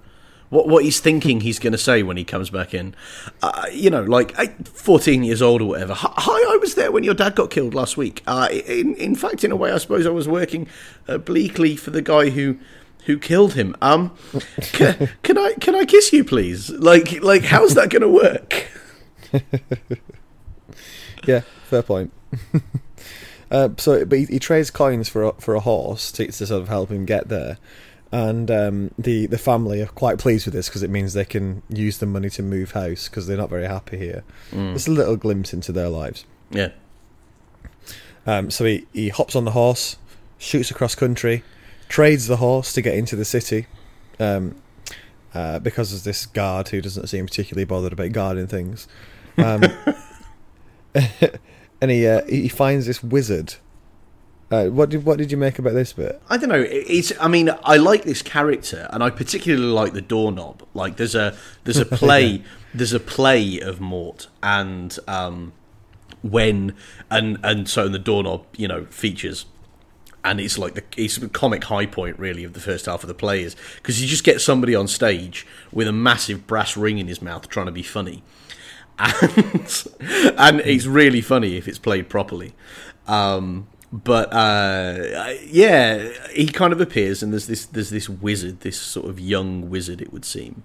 What 0.53 0.69
what 0.69 0.85
he's 0.85 1.01
thinking 1.01 1.41
he's 1.41 1.59
going 1.59 1.73
to 1.73 1.79
say 1.79 2.03
when 2.03 2.17
he 2.17 2.25
comes 2.25 2.51
back 2.51 2.75
in? 2.75 2.95
Uh, 3.43 3.67
you 3.73 3.89
know, 3.89 4.03
like 4.03 4.39
eh, 4.39 4.49
fourteen 4.65 5.25
years 5.25 5.41
old 5.41 5.63
or 5.63 5.69
whatever. 5.71 5.95
Hi, 5.95 6.13
Hi, 6.15 6.55
I 6.55 6.57
was 6.59 6.75
there 6.75 6.93
when 6.93 7.05
your 7.05 7.15
dad 7.15 7.35
got 7.35 7.51
killed 7.51 7.75
last 7.75 7.97
week. 7.97 8.23
Uh, 8.27 8.49
in 8.51 8.95
in 8.97 9.15
fact, 9.15 9.45
in 9.45 9.51
a 9.51 9.57
way, 9.57 9.73
I 9.73 9.79
suppose 9.79 10.07
I 10.07 10.11
was 10.11 10.29
working 10.29 10.69
obliquely 11.09 11.77
for 11.77 11.91
the 11.91 12.03
guy 12.03 12.31
who. 12.31 12.59
Who 13.07 13.19
killed 13.19 13.55
him? 13.55 13.75
Um, 13.83 14.17
can, 14.61 15.09
can 15.25 15.37
I 15.37 15.55
can 15.55 15.75
I 15.75 15.85
kiss 15.85 16.13
you, 16.13 16.23
please? 16.23 16.71
Like 16.71 17.21
like 17.21 17.43
how's 17.43 17.75
that 17.75 17.91
going 17.91 18.03
to 18.03 18.09
work? 18.09 18.69
Yeah, 21.27 21.41
fair 21.65 21.83
point. 21.83 22.13
uh, 23.51 23.71
so, 23.77 24.05
but 24.05 24.19
he, 24.19 24.25
he 24.27 24.39
trades 24.39 24.71
coins 24.71 25.09
for 25.09 25.25
a, 25.25 25.33
for 25.35 25.55
a 25.55 25.61
horse 25.61 26.11
to, 26.13 26.27
to 26.27 26.47
sort 26.47 26.63
of 26.63 26.69
help 26.69 26.91
him 26.91 27.05
get 27.05 27.29
there, 27.29 27.59
and 28.13 28.51
um, 28.51 28.91
the 28.99 29.27
the 29.27 29.39
family 29.39 29.81
are 29.81 29.87
quite 29.87 30.19
pleased 30.19 30.45
with 30.45 30.55
this 30.55 30.69
because 30.69 30.83
it 30.83 30.91
means 30.91 31.15
they 31.15 31.25
can 31.25 31.63
use 31.69 31.99
the 31.99 32.07
money 32.07 32.29
to 32.31 32.43
move 32.43 32.73
house 32.73 33.09
because 33.09 33.27
they're 33.27 33.39
not 33.39 33.49
very 33.51 33.67
happy 33.67 33.97
here. 33.97 34.23
It's 34.53 34.87
a 34.87 34.91
little 34.91 35.17
glimpse 35.17 35.53
into 35.53 35.73
their 35.73 35.89
lives. 35.89 36.27
Yeah, 36.51 36.73
Um, 38.27 38.51
so 38.51 38.67
he, 38.67 38.87
he 38.93 39.09
hops 39.09 39.35
on 39.35 39.47
the 39.47 39.53
horse, 39.53 39.97
shoots 40.37 40.71
across 40.71 40.95
country, 40.95 41.43
trades 41.89 42.27
the 42.27 42.37
horse 42.37 42.75
to 42.75 42.83
get 42.83 42.95
into 42.95 43.17
the 43.17 43.25
city. 43.25 43.67
Um, 44.21 44.57
uh, 45.35 45.59
because 45.59 45.91
there's 45.91 46.05
this 46.05 46.27
guard 46.27 46.69
who 46.69 46.83
doesn't 46.83 47.07
seem 47.07 47.25
particularly 47.25 47.65
bothered 47.65 47.95
about 47.95 48.13
guarding 48.13 48.47
things. 48.47 48.87
Um, 49.39 49.63
and 51.81 51.91
he 51.91 52.07
uh, 52.07 52.23
he 52.27 52.49
finds 52.49 52.85
this 52.85 53.03
wizard 53.03 53.55
Uh, 54.53 54.67
what 54.67 54.91
did 54.91 55.03
what 55.07 55.17
did 55.17 55.33
you 55.33 55.39
make 55.39 55.59
about 55.59 55.73
this 55.73 55.95
bit? 55.95 56.21
I 56.29 56.37
don't 56.37 56.51
know. 56.51 56.63
It's. 56.69 57.11
I 57.19 57.27
mean, 57.27 57.49
I 57.65 57.79
like 57.79 58.03
this 58.05 58.21
character, 58.21 58.87
and 58.91 59.03
I 59.03 59.09
particularly 59.09 59.65
like 59.65 59.95
the 59.95 60.03
doorknob. 60.03 60.63
Like, 60.75 60.97
there's 60.97 61.15
a 61.15 61.35
there's 61.65 61.79
a 61.79 61.87
play 62.03 62.43
there's 62.75 62.93
a 62.93 63.01
play 63.01 63.61
of 63.61 63.81
Mort, 63.81 64.27
and 64.43 64.99
um, 65.09 65.55
when 66.23 66.77
and 67.11 67.39
and 67.43 67.67
so 67.67 67.89
the 67.89 67.99
doorknob, 67.99 68.45
you 68.55 68.69
know, 68.69 68.85
features. 68.85 69.47
And 70.23 70.39
it's 70.39 70.59
like 70.59 70.75
the 70.75 70.85
it's 70.99 71.17
the 71.17 71.31
comic 71.31 71.65
high 71.65 71.87
point 71.87 72.19
really 72.19 72.45
of 72.45 72.53
the 72.53 72.61
first 72.61 72.85
half 72.85 73.03
of 73.03 73.09
the 73.09 73.15
play 73.15 73.43
is 73.43 73.57
because 73.77 74.03
you 74.03 74.07
just 74.07 74.23
get 74.23 74.43
somebody 74.43 74.75
on 74.75 74.87
stage 74.87 75.47
with 75.73 75.89
a 75.89 75.93
massive 75.93 76.47
brass 76.47 76.77
ring 76.77 76.99
in 76.99 77.09
his 77.09 77.23
mouth 77.23 77.49
trying 77.49 77.67
to 77.67 77.73
be 77.73 77.83
funny, 77.83 78.23
and 78.99 79.87
and 80.37 80.61
it's 80.61 80.85
really 80.85 81.23
funny 81.23 81.57
if 81.57 81.67
it's 81.67 81.79
played 81.79 82.11
properly. 82.11 82.53
Um, 83.09 83.67
but 83.93 84.33
uh, 84.33 85.35
yeah, 85.45 86.09
he 86.33 86.47
kind 86.47 86.73
of 86.73 86.81
appears, 86.81 87.23
and 87.23 87.33
there's 87.33 87.47
this 87.47 87.67
there's 87.67 87.91
this 87.91 88.09
wizard, 88.09 88.61
this 88.61 88.81
sort 88.81 89.07
of 89.09 89.21
young 89.21 89.69
wizard, 89.69 90.01
it 90.01 90.13
would 90.13 90.25
seem. 90.25 90.63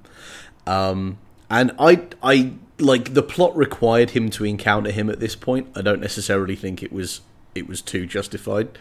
Um, 0.65 1.17
and 1.49 1.71
I 1.80 2.03
I 2.23 2.53
like 2.80 3.13
the 3.13 3.23
plot 3.23 3.55
required 3.55 4.11
him 4.11 4.30
to 4.32 4.45
encounter 4.45 4.91
him 4.91 5.09
at 5.09 5.19
this 5.19 5.36
point. 5.36 5.67
I 5.75 5.82
don't 5.82 5.99
necessarily 6.01 6.55
think 6.55 6.82
it 6.82 6.91
was 6.93 7.21
it 7.53 7.67
was 7.67 7.82
too 7.82 8.05
justified. 8.05 8.78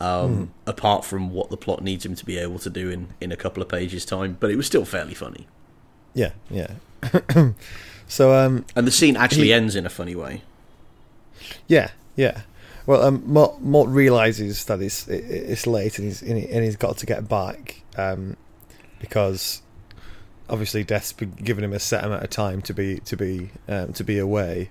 Um, 0.00 0.50
Apart 0.66 1.04
from 1.04 1.30
what 1.30 1.50
the 1.50 1.56
plot 1.56 1.82
needs 1.82 2.04
him 2.04 2.16
to 2.16 2.26
be 2.26 2.36
able 2.36 2.58
to 2.58 2.68
do 2.68 2.90
in, 2.90 3.08
in 3.20 3.30
a 3.30 3.36
couple 3.36 3.62
of 3.62 3.68
pages 3.68 4.04
time, 4.04 4.36
but 4.40 4.50
it 4.50 4.56
was 4.56 4.66
still 4.66 4.84
fairly 4.84 5.14
funny. 5.14 5.46
Yeah, 6.14 6.32
yeah. 6.50 6.72
so 8.08 8.34
um, 8.34 8.64
And 8.74 8.86
the 8.88 8.90
scene 8.90 9.16
actually 9.16 9.46
He- 9.46 9.52
ends 9.52 9.76
in 9.76 9.86
a 9.86 9.88
funny 9.90 10.16
way. 10.16 10.42
Yeah, 11.68 11.90
yeah. 12.16 12.42
Well, 12.86 13.02
um, 13.02 13.22
Mort, 13.26 13.60
Mort 13.60 13.88
realizes 13.88 14.64
that 14.66 14.80
it's 14.80 15.08
it, 15.08 15.24
it's 15.24 15.66
late 15.66 15.98
and 15.98 16.08
he's 16.08 16.22
and, 16.22 16.38
he, 16.38 16.48
and 16.48 16.64
he's 16.64 16.76
got 16.76 16.98
to 16.98 17.06
get 17.06 17.28
back 17.28 17.82
um, 17.96 18.36
because 19.00 19.62
obviously 20.48 20.84
Death's 20.84 21.12
been 21.12 21.30
giving 21.30 21.64
him 21.64 21.72
a 21.72 21.80
set 21.80 22.04
amount 22.04 22.22
of 22.22 22.30
time 22.30 22.60
to 22.62 22.74
be 22.74 22.98
to 23.00 23.16
be 23.16 23.50
um, 23.68 23.92
to 23.94 24.04
be 24.04 24.18
away, 24.18 24.70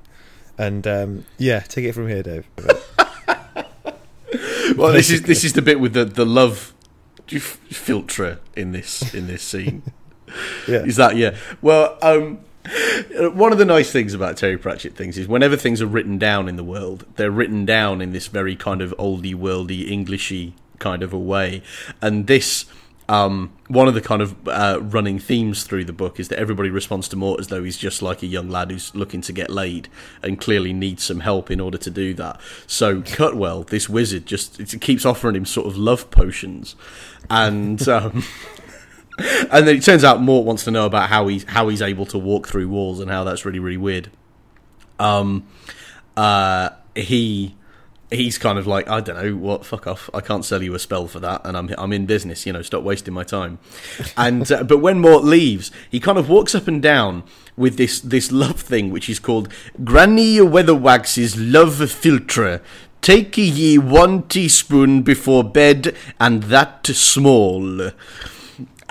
and 0.57 0.85
um, 0.85 1.25
yeah, 1.37 1.59
take 1.61 1.85
it 1.85 1.93
from 1.93 2.07
here, 2.07 2.23
Dave. 2.23 2.47
Well, 4.75 4.91
this 4.91 5.09
is 5.09 5.23
this 5.23 5.43
is 5.43 5.53
the 5.53 5.61
bit 5.61 5.79
with 5.79 5.93
the, 5.93 6.05
the 6.05 6.25
love 6.25 6.73
philtre 7.27 8.39
in 8.55 8.71
this 8.71 9.13
in 9.13 9.27
this 9.27 9.43
scene. 9.43 9.83
yeah, 10.67 10.83
Is 10.83 10.95
that 10.95 11.15
yeah? 11.15 11.35
Well, 11.61 11.97
um, 12.01 12.39
one 13.33 13.51
of 13.51 13.57
the 13.57 13.65
nice 13.65 13.91
things 13.91 14.13
about 14.13 14.37
Terry 14.37 14.57
Pratchett 14.57 14.95
things 14.95 15.17
is 15.17 15.27
whenever 15.27 15.55
things 15.55 15.81
are 15.81 15.87
written 15.87 16.17
down 16.17 16.47
in 16.47 16.55
the 16.55 16.63
world, 16.63 17.05
they're 17.15 17.31
written 17.31 17.65
down 17.65 18.01
in 18.01 18.11
this 18.11 18.27
very 18.27 18.55
kind 18.55 18.81
of 18.81 18.93
oldie 18.97 19.35
worldy 19.35 19.89
Englishy 19.91 20.53
kind 20.79 21.03
of 21.03 21.13
a 21.13 21.19
way, 21.19 21.61
and 22.01 22.27
this. 22.27 22.65
Um, 23.09 23.51
one 23.67 23.89
of 23.89 23.95
the 23.95 24.01
kind 24.01 24.21
of 24.21 24.47
uh, 24.47 24.79
running 24.81 25.19
themes 25.19 25.65
through 25.65 25.83
the 25.83 25.91
book 25.91 26.21
is 26.21 26.29
that 26.29 26.39
everybody 26.39 26.69
responds 26.69 27.09
to 27.09 27.17
Mort 27.17 27.41
as 27.41 27.47
though 27.47 27.61
he's 27.61 27.77
just 27.77 28.01
like 28.01 28.23
a 28.23 28.25
young 28.25 28.49
lad 28.49 28.71
who's 28.71 28.95
looking 28.95 29.19
to 29.23 29.33
get 29.33 29.49
laid 29.49 29.89
and 30.23 30.39
clearly 30.39 30.71
needs 30.71 31.03
some 31.03 31.19
help 31.19 31.51
in 31.51 31.59
order 31.59 31.77
to 31.77 31.91
do 31.91 32.13
that. 32.13 32.39
So 32.65 33.01
Cutwell, 33.01 33.63
this 33.63 33.89
wizard, 33.89 34.25
just 34.25 34.79
keeps 34.79 35.05
offering 35.05 35.35
him 35.35 35.45
sort 35.45 35.67
of 35.67 35.75
love 35.75 36.11
potions, 36.11 36.77
and 37.29 37.85
um, 37.89 38.23
and 39.51 39.67
then 39.67 39.75
it 39.75 39.83
turns 39.83 40.03
out 40.03 40.21
Mort 40.21 40.45
wants 40.45 40.63
to 40.63 40.71
know 40.71 40.85
about 40.85 41.09
how 41.09 41.27
he's 41.27 41.43
how 41.45 41.67
he's 41.67 41.81
able 41.81 42.05
to 42.07 42.17
walk 42.17 42.47
through 42.47 42.67
walls 42.67 42.99
and 42.99 43.11
how 43.11 43.23
that's 43.23 43.45
really 43.45 43.59
really 43.59 43.77
weird. 43.77 44.09
Um, 44.99 45.47
uh, 46.15 46.69
he 46.95 47.55
he's 48.13 48.37
kind 48.37 48.57
of 48.57 48.67
like 48.67 48.87
I 48.87 49.01
don't 49.01 49.21
know 49.21 49.35
what 49.35 49.65
fuck 49.65 49.87
off. 49.87 50.09
I 50.13 50.21
can't 50.21 50.45
sell 50.45 50.61
you 50.61 50.73
a 50.75 50.79
spell 50.79 51.07
for 51.07 51.19
that, 51.19 51.41
and 51.43 51.57
I'm 51.57 51.69
I'm 51.77 51.93
in 51.93 52.05
business. 52.05 52.45
You 52.45 52.53
know, 52.53 52.61
stop 52.61 52.83
wasting 52.83 53.13
my 53.13 53.23
time. 53.23 53.59
And 54.17 54.49
uh, 54.51 54.63
but 54.63 54.79
when 54.79 54.99
Mort 54.99 55.23
leaves, 55.23 55.71
he 55.89 55.99
kind 55.99 56.17
of 56.17 56.29
walks 56.29 56.55
up 56.55 56.67
and 56.67 56.81
down 56.81 57.23
with 57.55 57.77
this 57.77 57.99
this 57.99 58.31
love 58.31 58.59
thing, 58.59 58.91
which 58.91 59.09
is 59.09 59.19
called 59.19 59.49
Granny 59.83 60.37
Weatherwax's 60.37 61.37
love 61.37 61.73
philtre. 61.73 62.61
Take 63.01 63.37
ye 63.37 63.77
one 63.77 64.23
teaspoon 64.23 65.01
before 65.01 65.43
bed, 65.43 65.95
and 66.19 66.43
that 66.43 66.87
small 66.87 67.91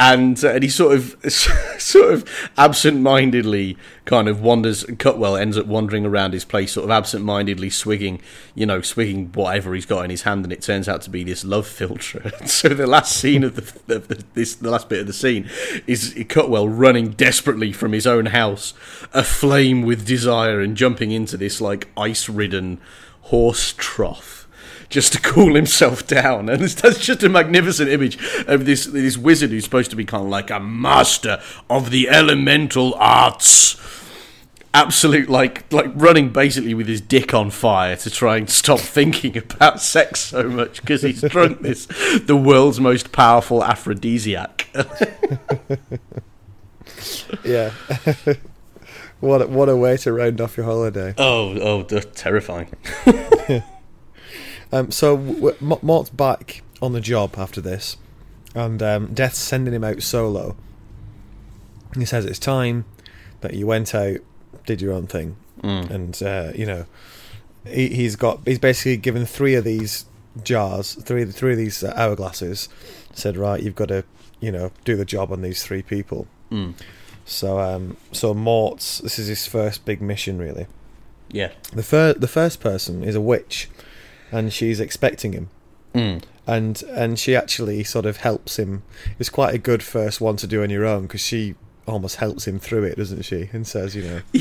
and 0.02 0.44
uh, 0.44 0.50
and 0.50 0.62
he 0.64 0.68
sort 0.68 0.96
of 0.96 1.16
sort 1.32 2.12
of 2.12 2.50
absent-mindedly 2.58 3.76
kind 4.04 4.28
of 4.28 4.40
wanders. 4.40 4.84
Cutwell 4.98 5.36
ends 5.36 5.56
up 5.56 5.66
wandering 5.66 6.04
around 6.04 6.32
his 6.32 6.44
place, 6.44 6.72
sort 6.72 6.84
of 6.84 6.90
absent-mindedly 6.90 7.70
swigging, 7.70 8.20
you 8.56 8.66
know, 8.66 8.82
swigging 8.82 9.30
whatever 9.32 9.74
he's 9.74 9.86
got 9.86 10.04
in 10.04 10.10
his 10.10 10.22
hand, 10.22 10.44
and 10.44 10.52
it 10.52 10.60
turns 10.60 10.88
out 10.88 11.02
to 11.02 11.10
be 11.10 11.22
this 11.22 11.44
love 11.44 11.68
philtre. 11.68 12.48
so 12.48 12.68
the 12.70 12.86
last 12.86 13.16
scene 13.16 13.44
of 13.44 13.54
the, 13.54 13.94
of 13.94 14.08
the 14.08 14.24
this 14.34 14.56
the 14.56 14.70
last 14.70 14.88
bit 14.88 15.00
of 15.00 15.06
the 15.06 15.12
scene 15.12 15.48
is 15.86 16.20
Cutwell 16.28 16.68
running 16.68 17.10
desperately 17.10 17.72
from 17.72 17.92
his 17.92 18.06
own 18.06 18.26
house, 18.26 18.74
aflame 19.12 19.82
with 19.82 20.04
desire, 20.04 20.60
and 20.60 20.76
jumping 20.76 21.12
into 21.12 21.36
this 21.36 21.60
like 21.60 21.88
ice-ridden 21.96 22.80
horse 23.22 23.72
trough 23.76 24.41
just 24.92 25.14
to 25.14 25.20
cool 25.22 25.56
himself 25.56 26.06
down. 26.06 26.48
And 26.48 26.62
it's, 26.62 26.74
that's 26.74 26.98
just 26.98 27.24
a 27.24 27.28
magnificent 27.28 27.90
image 27.90 28.16
of 28.46 28.64
this 28.66 28.86
this 28.86 29.18
wizard 29.18 29.50
who's 29.50 29.64
supposed 29.64 29.90
to 29.90 29.96
be 29.96 30.04
kind 30.04 30.22
of 30.24 30.30
like 30.30 30.50
a 30.50 30.60
master 30.60 31.42
of 31.68 31.90
the 31.90 32.08
elemental 32.08 32.94
arts. 32.94 33.80
Absolute 34.74 35.28
like 35.28 35.70
like 35.70 35.90
running 35.94 36.30
basically 36.30 36.72
with 36.72 36.88
his 36.88 37.02
dick 37.02 37.34
on 37.34 37.50
fire 37.50 37.94
to 37.96 38.08
try 38.08 38.38
and 38.38 38.48
stop 38.48 38.78
thinking 38.96 39.36
about 39.36 39.82
sex 39.82 40.20
so 40.20 40.44
much 40.44 40.80
because 40.80 41.02
he's 41.02 41.20
drunk 41.20 41.60
this 41.60 41.84
the 42.24 42.36
world's 42.36 42.80
most 42.80 43.12
powerful 43.12 43.62
aphrodisiac. 43.62 44.68
yeah. 47.44 47.70
what 49.20 49.42
a, 49.42 49.46
what 49.46 49.68
a 49.68 49.76
way 49.76 49.98
to 49.98 50.10
round 50.10 50.40
off 50.40 50.56
your 50.56 50.64
holiday. 50.64 51.12
oh 51.18 51.58
oh, 51.58 51.82
terrifying. 51.82 52.68
Um, 54.72 54.90
so 54.90 55.16
w- 55.16 55.52
w- 55.52 55.78
Mort's 55.82 56.10
back 56.10 56.62
on 56.80 56.92
the 56.92 57.00
job 57.00 57.34
after 57.36 57.60
this, 57.60 57.96
and 58.54 58.82
um, 58.82 59.12
Death's 59.14 59.38
sending 59.38 59.74
him 59.74 59.84
out 59.84 60.02
solo. 60.02 60.56
He 61.96 62.04
says 62.04 62.24
it's 62.24 62.38
time 62.38 62.84
that 63.42 63.54
you 63.54 63.66
went 63.66 63.94
out, 63.94 64.18
did 64.66 64.80
your 64.80 64.92
own 64.92 65.06
thing, 65.06 65.36
and 65.62 66.22
uh, 66.22 66.52
you 66.54 66.66
know 66.66 66.86
he, 67.66 67.88
he's 67.88 68.16
got 68.16 68.40
he's 68.44 68.58
basically 68.58 68.96
given 68.96 69.26
three 69.26 69.54
of 69.54 69.64
these 69.64 70.06
jars, 70.42 70.94
three 70.94 71.24
three 71.26 71.52
of 71.52 71.58
these 71.58 71.84
uh, 71.84 71.92
hourglasses. 71.94 72.68
Said 73.12 73.36
right, 73.36 73.62
you've 73.62 73.76
got 73.76 73.88
to 73.88 74.04
you 74.40 74.50
know 74.50 74.72
do 74.84 74.96
the 74.96 75.04
job 75.04 75.30
on 75.32 75.42
these 75.42 75.62
three 75.62 75.82
people. 75.82 76.26
Mm. 76.50 76.74
So 77.24 77.60
um, 77.60 77.96
so 78.10 78.32
Mort's 78.34 78.98
this 78.98 79.18
is 79.18 79.28
his 79.28 79.46
first 79.46 79.84
big 79.84 80.00
mission 80.00 80.38
really. 80.38 80.66
Yeah. 81.30 81.52
The 81.72 81.82
fir- 81.82 82.14
the 82.14 82.28
first 82.28 82.60
person 82.60 83.02
is 83.04 83.14
a 83.14 83.20
witch, 83.20 83.68
and 84.32 84.52
she's 84.52 84.80
expecting 84.80 85.32
him, 85.34 85.48
Mm. 85.94 86.22
and 86.46 86.82
and 86.90 87.18
she 87.18 87.36
actually 87.36 87.84
sort 87.84 88.06
of 88.06 88.16
helps 88.18 88.58
him. 88.58 88.82
It's 89.18 89.28
quite 89.28 89.54
a 89.54 89.58
good 89.58 89.82
first 89.82 90.20
one 90.20 90.36
to 90.38 90.46
do 90.46 90.62
on 90.62 90.70
your 90.70 90.84
own 90.86 91.02
because 91.02 91.20
she 91.20 91.54
almost 91.86 92.16
helps 92.16 92.46
him 92.46 92.58
through 92.58 92.84
it, 92.84 92.96
doesn't 92.96 93.22
she? 93.22 93.50
And 93.52 93.66
says, 93.66 93.94
you 93.94 94.02
know, 94.02 94.20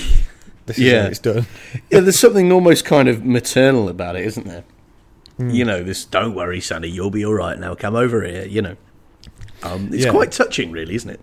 this 0.65 0.77
is 0.77 0.79
Yeah. 0.79 1.01
how 1.03 1.07
it's 1.09 1.19
done. 1.19 1.45
yeah, 1.91 1.99
there's 1.99 2.19
something 2.19 2.51
almost 2.51 2.85
kind 2.85 3.09
of 3.09 3.25
maternal 3.25 3.89
about 3.89 4.15
it, 4.15 4.25
isn't 4.25 4.47
there? 4.47 4.63
You 5.39 5.65
know, 5.65 5.81
this 5.83 6.05
"Don't 6.05 6.35
worry, 6.35 6.61
Sonny, 6.61 6.87
you'll 6.87 7.09
be 7.09 7.25
all 7.25 7.33
right 7.33 7.57
now. 7.57 7.73
Come 7.73 7.95
over 7.95 8.21
here." 8.23 8.45
You 8.45 8.61
know, 8.61 8.75
um, 9.63 9.89
it's 9.91 10.05
Yeah. 10.05 10.11
quite 10.11 10.31
touching, 10.31 10.69
really, 10.71 10.93
isn't 10.93 11.09
it? 11.09 11.19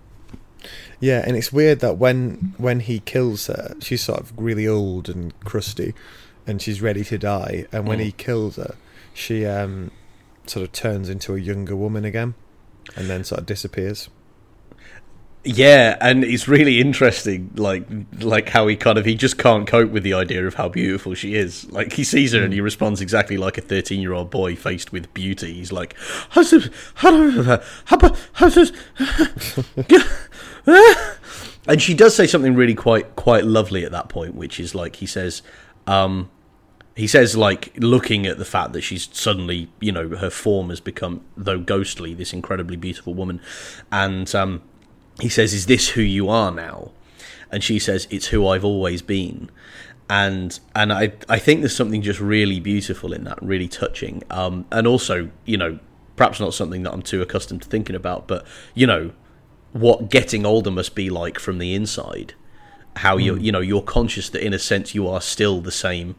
Yeah, 0.98 1.22
and 1.24 1.36
it's 1.36 1.52
weird 1.52 1.78
that 1.80 1.98
when 1.98 2.54
when 2.56 2.80
he 2.80 2.98
kills 2.98 3.46
her, 3.46 3.76
she's 3.80 4.02
sort 4.02 4.18
of 4.18 4.32
really 4.36 4.66
old 4.66 5.08
and 5.08 5.38
crusty, 5.44 5.94
and 6.48 6.60
she's 6.60 6.80
ready 6.82 7.04
to 7.04 7.18
die. 7.18 7.66
And 7.70 7.86
when 7.86 7.98
Mm. 8.00 8.04
he 8.04 8.12
kills 8.12 8.56
her, 8.56 8.74
she 9.14 9.46
um, 9.46 9.90
sort 10.46 10.64
of 10.64 10.72
turns 10.72 11.08
into 11.08 11.34
a 11.34 11.38
younger 11.38 11.76
woman 11.76 12.04
again, 12.04 12.34
and 12.96 13.08
then 13.08 13.22
sort 13.22 13.40
of 13.40 13.46
disappears. 13.46 14.08
Yeah, 15.44 15.96
and 16.00 16.24
it's 16.24 16.48
really 16.48 16.80
interesting, 16.80 17.52
like 17.54 17.84
like 18.20 18.48
how 18.48 18.66
he 18.66 18.74
kind 18.76 18.98
of 18.98 19.04
he 19.06 19.14
just 19.14 19.38
can't 19.38 19.66
cope 19.68 19.90
with 19.90 20.02
the 20.02 20.12
idea 20.12 20.46
of 20.46 20.54
how 20.54 20.68
beautiful 20.68 21.14
she 21.14 21.36
is. 21.36 21.70
Like 21.70 21.92
he 21.92 22.02
sees 22.04 22.32
her 22.32 22.42
and 22.42 22.52
he 22.52 22.60
responds 22.60 23.00
exactly 23.00 23.36
like 23.36 23.56
a 23.56 23.60
thirteen 23.62 24.00
year 24.00 24.12
old 24.12 24.30
boy 24.30 24.56
faced 24.56 24.92
with 24.92 25.14
beauty. 25.14 25.54
He's 25.54 25.70
like, 25.72 25.94
"How's 26.30 26.50
this- 26.50 26.68
how 26.96 27.10
do- 27.12 27.58
how- 27.84 28.16
how's 28.32 28.72
and 31.66 31.80
she 31.80 31.94
does 31.94 32.14
say 32.14 32.26
something 32.26 32.54
really 32.54 32.74
quite 32.74 33.14
quite 33.16 33.44
lovely 33.44 33.84
at 33.84 33.92
that 33.92 34.08
point, 34.08 34.34
which 34.34 34.58
is 34.60 34.74
like 34.74 34.96
he 34.96 35.06
says, 35.06 35.42
um, 35.86 36.28
he 36.98 37.06
says 37.06 37.36
like 37.36 37.72
looking 37.76 38.26
at 38.26 38.38
the 38.38 38.44
fact 38.44 38.72
that 38.72 38.80
she's 38.80 39.08
suddenly 39.12 39.68
you 39.78 39.92
know 39.92 40.08
her 40.16 40.30
form 40.30 40.68
has 40.68 40.80
become 40.80 41.20
though 41.36 41.60
ghostly 41.60 42.12
this 42.12 42.32
incredibly 42.32 42.76
beautiful 42.76 43.14
woman. 43.14 43.40
And 43.92 44.34
um, 44.34 44.62
he 45.20 45.28
says 45.28 45.54
is 45.54 45.66
this 45.66 45.90
who 45.90 46.02
you 46.02 46.28
are 46.28 46.50
now? 46.50 46.90
And 47.52 47.62
she 47.62 47.78
says 47.78 48.08
it's 48.10 48.26
who 48.26 48.48
i've 48.48 48.64
always 48.64 49.00
been. 49.00 49.48
And 50.10 50.58
and 50.74 50.92
I 50.92 51.12
I 51.28 51.38
think 51.38 51.60
there's 51.60 51.76
something 51.76 52.02
just 52.02 52.18
really 52.18 52.58
beautiful 52.58 53.12
in 53.12 53.22
that, 53.24 53.40
really 53.40 53.68
touching, 53.68 54.24
um, 54.30 54.66
and 54.72 54.84
also 54.86 55.30
you 55.44 55.56
know 55.56 55.78
perhaps 56.16 56.40
not 56.40 56.52
something 56.52 56.82
that 56.82 56.92
I'm 56.92 57.02
too 57.02 57.22
accustomed 57.22 57.62
to 57.62 57.68
thinking 57.68 57.94
about, 57.94 58.26
but 58.26 58.44
you 58.74 58.88
know 58.88 59.12
what 59.72 60.10
getting 60.10 60.44
older 60.44 60.72
must 60.72 60.96
be 60.96 61.10
like 61.10 61.38
from 61.38 61.58
the 61.58 61.74
inside. 61.74 62.34
How 62.96 63.18
you 63.18 63.36
you 63.36 63.52
know 63.52 63.60
you're 63.60 63.82
conscious 63.82 64.28
that 64.30 64.44
in 64.44 64.52
a 64.52 64.58
sense 64.58 64.96
you 64.96 65.06
are 65.06 65.20
still 65.20 65.60
the 65.60 65.70
same, 65.70 66.16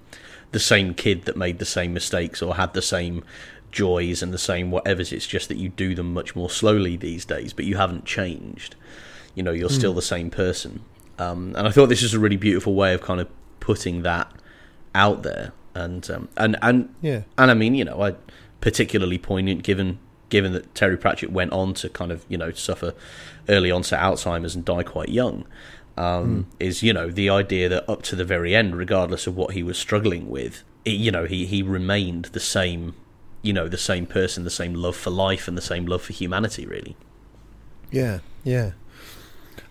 the 0.51 0.59
same 0.59 0.93
kid 0.93 1.25
that 1.25 1.37
made 1.37 1.59
the 1.59 1.65
same 1.65 1.93
mistakes 1.93 2.41
or 2.41 2.55
had 2.55 2.73
the 2.73 2.81
same 2.81 3.23
joys 3.71 4.23
and 4.23 4.33
the 4.33 4.37
same 4.39 4.71
whatever's. 4.71 5.11
It's 5.13 5.27
just 5.27 5.47
that 5.49 5.57
you 5.57 5.69
do 5.69 5.93
them 5.95 6.13
much 6.13 6.35
more 6.35 6.49
slowly 6.49 6.95
these 6.97 7.25
days, 7.25 7.53
but 7.53 7.65
you 7.65 7.77
haven't 7.77 8.05
changed. 8.05 8.75
You 9.35 9.43
know 9.43 9.51
you're 9.51 9.69
still 9.69 9.93
the 9.93 10.01
same 10.01 10.29
person. 10.29 10.81
Um, 11.19 11.53
and 11.55 11.67
I 11.67 11.71
thought 11.71 11.87
this 11.89 12.01
is 12.03 12.13
a 12.13 12.19
really 12.19 12.37
beautiful 12.37 12.73
way 12.75 12.93
of 12.93 13.01
kind 13.01 13.19
of 13.21 13.27
putting 13.59 14.01
that 14.03 14.31
out 14.95 15.23
there. 15.23 15.51
And 15.75 16.09
um, 16.09 16.29
and 16.35 16.57
and 16.61 16.93
Yeah. 17.01 17.21
and 17.37 17.51
I 17.51 17.53
mean, 17.53 17.75
you 17.75 17.85
know, 17.85 18.01
I 18.01 18.15
particularly 18.59 19.17
poignant 19.17 19.63
given 19.63 19.99
given 20.29 20.53
that 20.53 20.73
Terry 20.75 20.97
Pratchett 20.97 21.31
went 21.31 21.51
on 21.51 21.73
to 21.75 21.89
kind 21.89 22.11
of 22.11 22.25
you 22.27 22.37
know 22.37 22.51
suffer 22.51 22.93
early 23.47 23.71
onset 23.71 23.99
Alzheimer's 23.99 24.55
and 24.55 24.65
die 24.65 24.83
quite 24.83 25.09
young. 25.09 25.45
Um, 25.99 26.47
Is 26.61 26.81
you 26.81 26.93
know 26.93 27.11
the 27.11 27.29
idea 27.29 27.67
that 27.67 27.89
up 27.89 28.03
to 28.03 28.15
the 28.15 28.23
very 28.23 28.55
end, 28.55 28.77
regardless 28.77 29.27
of 29.27 29.35
what 29.35 29.53
he 29.53 29.61
was 29.61 29.77
struggling 29.77 30.29
with, 30.29 30.63
it, 30.85 30.91
you 30.91 31.11
know 31.11 31.25
he 31.25 31.45
he 31.45 31.61
remained 31.61 32.25
the 32.25 32.39
same, 32.39 32.95
you 33.41 33.51
know 33.51 33.67
the 33.67 33.77
same 33.77 34.05
person, 34.05 34.45
the 34.45 34.49
same 34.49 34.73
love 34.73 34.95
for 34.95 35.09
life, 35.09 35.45
and 35.45 35.57
the 35.57 35.61
same 35.61 35.85
love 35.85 36.01
for 36.01 36.13
humanity. 36.13 36.65
Really, 36.65 36.95
Yeah, 37.91 38.19
yeah. 38.45 38.71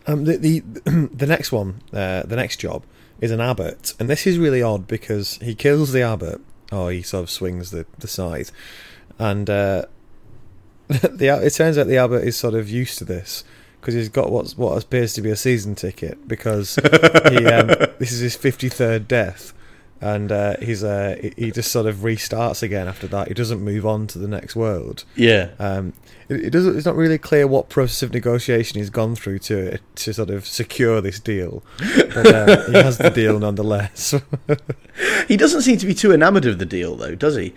Um, 0.07 0.25
the 0.27 0.37
the 0.37 0.61
the 1.15 1.27
next 1.27 1.51
one, 1.51 1.81
uh, 1.95 2.25
the 2.25 2.37
next 2.37 2.59
job 2.59 2.85
is 3.23 3.31
an 3.31 3.41
abbot, 3.41 3.95
and 3.99 4.11
this 4.11 4.27
is 4.27 4.39
really 4.39 4.61
odd 4.61 4.87
because 4.87 5.37
he 5.37 5.55
kills 5.55 5.93
the 5.93 6.03
abbot, 6.03 6.43
or 6.71 6.93
he 6.93 7.01
sort 7.01 7.23
of 7.23 7.31
swings 7.31 7.71
the 7.71 7.87
the 8.01 8.07
scythe, 8.07 8.53
and 9.19 9.49
uh, 9.49 9.87
the 10.89 11.41
it 11.43 11.55
turns 11.55 11.79
out 11.79 11.87
the 11.87 11.97
abbot 11.97 12.23
is 12.23 12.37
sort 12.37 12.53
of 12.53 12.69
used 12.69 12.99
to 12.99 13.07
this 13.07 13.45
because 13.81 13.95
he's 13.95 14.09
got 14.09 14.31
what's 14.31 14.57
what 14.57 14.83
appears 14.83 15.13
to 15.15 15.23
be 15.23 15.31
a 15.31 15.37
season 15.37 15.75
ticket 15.75 16.27
because 16.29 16.75
he 17.31 17.47
um, 17.47 17.67
this 17.99 18.13
is 18.13 18.21
his 18.21 18.37
fifty 18.37 18.69
third 18.69 19.09
death. 19.09 19.55
And 20.01 20.31
uh, 20.31 20.55
he's 20.63 20.85
uh, 20.85 21.17
he- 21.21 21.33
he 21.47 21.51
just 21.51 21.73
sort 21.73 21.87
of 21.87 21.97
restarts 21.97 22.63
again 22.63 22.87
after 22.87 23.09
that. 23.09 23.27
He 23.27 23.35
doesn't 23.35 23.61
move 23.61 23.85
on 23.85 24.07
to 24.09 24.19
the 24.21 24.29
next 24.29 24.55
world. 24.55 25.05
yeah, 25.17 25.49
Um, 25.59 25.93
it, 26.29 26.37
it 26.45 26.51
doesn't. 26.51 26.77
It's 26.77 26.87
not 26.87 26.95
really 26.95 27.19
clear 27.19 27.49
what 27.49 27.69
process 27.69 28.05
of 28.05 28.13
negotiation 28.13 28.79
he's 28.79 28.91
gone 28.91 29.17
through 29.17 29.41
to 29.41 29.79
to 29.97 30.13
sort 30.15 30.31
of 30.31 30.47
secure 30.47 31.01
this 31.01 31.19
deal, 31.19 31.65
but 32.15 32.27
uh, 32.33 32.67
he 32.67 32.75
has 32.75 32.99
the 32.99 33.11
deal 33.11 33.39
nonetheless. 33.47 34.15
he 35.27 35.37
doesn't 35.37 35.63
seem 35.63 35.79
to 35.79 35.87
be 35.87 35.95
too 35.95 36.13
enamoured 36.13 36.45
of 36.47 36.61
the 36.61 36.67
deal, 36.67 36.95
though, 36.95 37.17
does 37.17 37.35
he? 37.35 37.53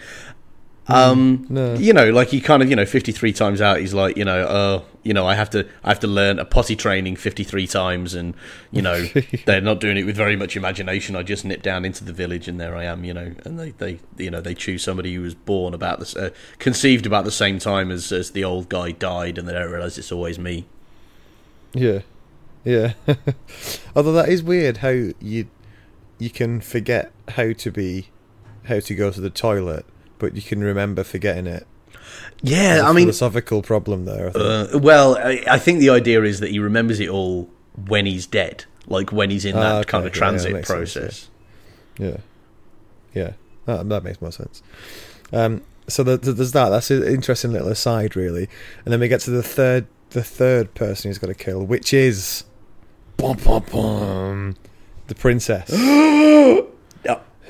Um, 0.88 1.46
no. 1.48 1.76
you 1.76 1.94
know, 1.94 2.10
like 2.10 2.30
he 2.30 2.42
kind 2.42 2.64
of, 2.64 2.70
you 2.70 2.76
know, 2.76 2.86
fifty-three 2.86 3.34
times 3.34 3.62
out, 3.62 3.80
he's 3.80 3.94
like, 3.94 4.18
you 4.18 4.26
know, 4.26 4.46
oh, 4.50 4.86
you 5.04 5.14
know, 5.14 5.26
I 5.26 5.36
have 5.36 5.50
to, 5.52 5.68
I 5.84 5.90
have 5.90 6.00
to 6.02 6.08
learn 6.08 6.40
a 6.40 6.44
potty 6.44 6.76
training 6.76 7.16
fifty-three 7.16 7.68
times, 7.68 8.14
and 8.14 8.34
you 8.72 8.82
know, 8.82 9.06
they're 9.46 9.62
not 9.62 9.80
doing 9.80 9.98
it 9.98 10.06
with 10.06 10.16
very 10.18 10.36
much 10.36 10.58
imagination. 10.58 11.16
I 11.16 11.24
just 11.24 11.46
nip 11.46 11.62
down 11.62 11.86
into 11.86 12.04
the 12.04 12.12
village, 12.14 12.48
and 12.48 12.60
there 12.60 12.76
I 12.76 12.86
am, 12.86 13.06
you 13.06 13.14
know, 13.14 13.34
and 13.46 13.60
they, 13.60 13.72
they, 13.72 14.00
you 14.18 14.32
know, 14.32 14.42
they 14.42 14.56
choose 14.56 14.84
somebody 14.84 15.14
who 15.14 15.22
was 15.22 15.36
born 15.36 15.74
about 15.74 16.00
this, 16.00 16.16
uh, 16.16 16.32
conceived 16.60 17.06
about 17.06 17.26
the 17.26 17.32
same 17.32 17.60
time 17.60 17.92
as 17.92 18.12
as 18.12 18.32
the 18.32 18.44
old 18.44 18.68
guy 18.68 18.92
died, 18.92 19.38
and 19.38 19.48
they 19.48 19.54
don't 19.54 19.72
realize 19.72 19.98
it's 19.98 20.12
always 20.12 20.40
me. 20.40 20.66
yeah, 21.74 22.00
yeah. 22.66 22.94
Although 23.96 24.14
that 24.14 24.30
is 24.30 24.44
weird 24.44 24.78
how 24.78 24.90
you 24.90 25.48
you 26.18 26.30
can 26.30 26.60
forget 26.60 27.12
how 27.30 27.54
to 27.54 27.72
be 27.72 28.08
how 28.66 28.80
to 28.80 28.96
go 28.96 29.10
to 29.12 29.22
the 29.22 29.30
toilet, 29.30 29.86
but 30.22 30.36
you 30.36 30.42
can 30.42 30.64
remember 30.64 31.04
forgetting 31.04 31.48
it. 31.48 31.66
Yeah, 32.44 32.84
I 32.86 32.94
mean, 32.94 33.06
philosophical 33.06 33.64
problem 33.64 34.06
there. 34.06 34.28
I 34.28 34.32
think. 34.32 34.76
Uh, 34.76 34.80
well, 34.80 35.18
I, 35.18 35.44
I 35.50 35.58
think 35.58 35.80
the 35.80 35.90
idea 35.90 36.22
is 36.24 36.40
that 36.40 36.52
he 36.52 36.60
remembers 36.60 37.00
it 37.00 37.10
all 37.10 37.50
when 37.88 38.06
he's 38.06 38.28
dead, 38.28 38.66
like 38.86 39.12
when 39.12 39.32
he's 39.32 39.46
in 39.46 39.56
that 39.56 39.72
Ah, 39.74 39.78
okay, 39.80 39.90
kind 39.90 40.06
of 40.06 40.12
yeah, 40.12 40.16
yeah, 40.16 40.20
transit 40.20 40.52
sense, 40.52 40.68
process. 40.68 41.30
Yeah, 41.98 42.18
yeah, 43.14 43.34
that, 43.66 43.90
that 43.90 44.04
makes 44.04 44.22
more 44.22 44.32
sense. 44.32 44.62
Um, 45.34 45.64
so 45.88 46.04
the, 46.04 46.18
the, 46.18 46.34
there's 46.34 46.52
that. 46.52 46.70
That's 46.70 46.92
an 46.92 47.04
interesting 47.04 47.52
little 47.52 47.70
aside, 47.70 48.16
really. 48.16 48.48
And 48.86 48.94
then 48.94 49.00
we 49.00 49.08
get 49.08 49.22
to 49.22 49.32
the 49.32 49.44
third, 49.44 49.88
the 50.12 50.24
third 50.24 50.76
person 50.76 51.10
he's 51.10 51.18
got 51.18 51.28
to 51.28 51.34
kill, 51.34 51.66
which 51.66 51.94
is, 51.94 52.44
bum, 53.18 53.38
bum, 53.44 53.66
bum, 53.72 54.56
the 55.08 55.16
princess 55.16 55.72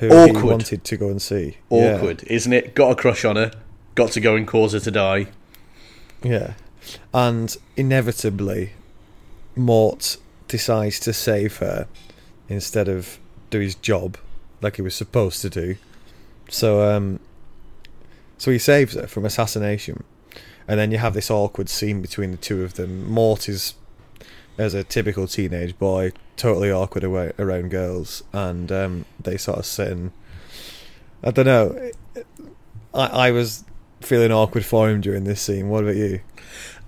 Yeah, 0.00 0.26
who 0.26 0.38
he 0.38 0.42
wanted 0.42 0.84
to 0.84 0.96
go 0.96 1.08
and 1.08 1.20
see. 1.22 1.58
Yeah, 1.70 1.96
Awkward, 1.96 2.24
isn't 2.24 2.52
it? 2.52 2.74
Got 2.74 2.92
a 2.92 2.94
crush 2.94 3.24
on 3.24 3.36
her, 3.36 3.52
got 3.94 4.12
to 4.12 4.20
go 4.20 4.36
and 4.36 4.46
cause 4.46 4.72
her 4.72 4.80
to 4.80 4.90
die. 4.90 5.28
Yeah, 6.22 6.54
and 7.12 7.56
inevitably, 7.76 8.72
Mort 9.56 10.16
decides 10.48 10.98
to 11.00 11.12
save 11.12 11.58
her 11.58 11.86
instead 12.48 12.88
of 12.88 13.18
do 13.50 13.60
his 13.60 13.74
job 13.74 14.16
like 14.60 14.76
he 14.76 14.82
was 14.82 14.94
supposed 14.94 15.40
to 15.42 15.50
do. 15.50 15.76
So, 16.48 16.88
um, 16.94 17.20
so 18.38 18.50
he 18.50 18.58
saves 18.58 18.94
her 18.94 19.06
from 19.06 19.24
assassination, 19.24 20.04
and 20.68 20.78
then 20.78 20.90
you 20.90 20.98
have 20.98 21.14
this 21.14 21.30
awkward 21.30 21.68
scene 21.68 22.00
between 22.02 22.30
the 22.30 22.36
two 22.36 22.62
of 22.62 22.74
them. 22.74 23.10
Mort 23.10 23.48
is, 23.48 23.74
as 24.58 24.74
a 24.74 24.84
typical 24.84 25.26
teenage 25.26 25.78
boy, 25.78 26.12
totally 26.36 26.70
awkward 26.70 27.04
away, 27.04 27.32
around 27.38 27.70
girls, 27.70 28.22
and 28.32 28.70
um, 28.70 29.04
they 29.20 29.36
sort 29.36 29.58
of 29.58 29.66
sit 29.66 29.88
and 29.88 30.12
I 31.24 31.30
don't 31.30 31.46
know. 31.46 31.90
I, 32.92 33.06
I 33.06 33.30
was 33.30 33.64
feeling 34.00 34.32
awkward 34.32 34.64
for 34.64 34.90
him 34.90 35.00
during 35.00 35.24
this 35.24 35.40
scene. 35.40 35.68
What 35.68 35.84
about 35.84 35.96
you? 35.96 36.20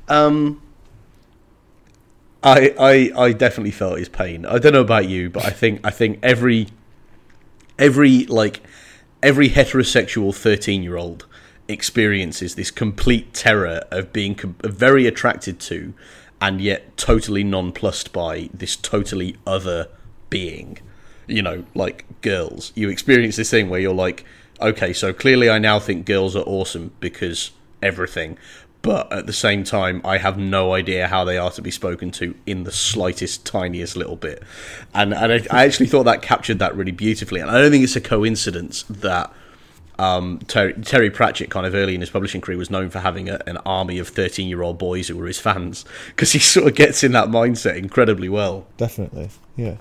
Um, 0.09 0.61
I, 2.43 2.75
I, 2.79 3.23
I 3.27 3.33
definitely 3.33 3.71
felt 3.71 3.99
his 3.99 4.09
pain. 4.09 4.45
I 4.45 4.59
don't 4.59 4.73
know 4.73 4.81
about 4.81 5.09
you, 5.09 5.31
but 5.31 5.45
I 5.45 5.51
think, 5.51 5.81
I 5.83 5.91
think 5.91 6.19
every, 6.23 6.67
every 7.79 8.27
like, 8.27 8.61
every 9.23 9.49
heterosexual 9.49 10.35
thirteen-year-old 10.35 11.27
experiences 11.69 12.57
this 12.57 12.71
complete 12.71 13.33
terror 13.33 13.83
of 13.91 14.13
being 14.13 14.35
com- 14.35 14.57
very 14.63 15.07
attracted 15.07 15.59
to, 15.61 15.95
and 16.45 16.61
yet 16.61 16.95
totally 16.99 17.43
nonplussed 17.43 18.13
by 18.13 18.51
this 18.53 18.77
totally 18.77 19.35
other 19.47 19.89
being. 20.29 20.79
You 21.27 21.41
know, 21.41 21.65
like 21.75 22.05
girls. 22.21 22.71
You 22.75 22.91
experience 22.91 23.37
this 23.37 23.49
thing 23.49 23.71
where 23.71 23.81
you're 23.81 23.95
like, 23.95 24.27
okay, 24.61 24.93
so 24.93 25.15
clearly 25.15 25.49
I 25.49 25.59
now 25.59 25.79
think 25.79 26.05
girls 26.05 26.37
are 26.37 26.45
awesome 26.45 26.93
because 27.01 27.53
everything. 27.83 28.37
But 28.83 29.11
at 29.11 29.25
the 29.25 29.33
same 29.33 29.65
time, 29.65 30.03
I 30.05 30.19
have 30.19 30.37
no 30.37 30.75
idea 30.75 31.09
how 31.09 31.25
they 31.25 31.39
are 31.39 31.51
to 31.53 31.63
be 31.63 31.71
spoken 31.71 32.11
to 32.11 32.35
in 32.45 32.65
the 32.65 32.73
slightest, 32.73 33.47
tiniest 33.47 33.97
little 33.97 34.17
bit. 34.17 34.43
And, 34.93 35.15
and 35.15 35.33
I, 35.33 35.47
I 35.51 35.65
actually 35.65 35.87
thought 35.87 36.03
that 36.03 36.21
captured 36.21 36.59
that 36.59 36.77
really 36.77 36.93
beautifully. 36.93 37.41
And 37.41 37.51
I 37.51 37.59
don't 37.59 37.71
think 37.71 37.85
it's 37.85 37.97
a 37.97 38.03
coincidence 38.03 38.83
that 38.91 39.33
um, 39.99 40.41
Terry, 40.49 40.73
Terry 40.75 41.11
Pratchett, 41.11 41.51
kind 41.51 41.67
of 41.67 41.75
early 41.75 41.95
in 41.95 42.01
his 42.01 42.11
publishing 42.11 42.41
career, 42.41 42.59
was 42.59 42.71
known 42.71 42.91
for 42.91 43.01
having 43.01 43.29
a, 43.29 43.41
an 43.47 43.59
army 43.59 43.99
of 43.99 44.09
13 44.09 44.49
year 44.49 44.63
old 44.63 44.79
boys 44.79 45.09
who 45.09 45.17
were 45.17 45.27
his 45.27 45.39
fans 45.39 45.85
because 46.09 46.33
he 46.33 46.39
sort 46.41 46.67
of 46.67 46.75
gets 46.75 47.05
in 47.05 47.13
that 47.13 47.29
mindset 47.29 47.77
incredibly 47.77 48.29
well. 48.29 48.67
Definitely, 48.77 49.31
yeah. 49.57 49.77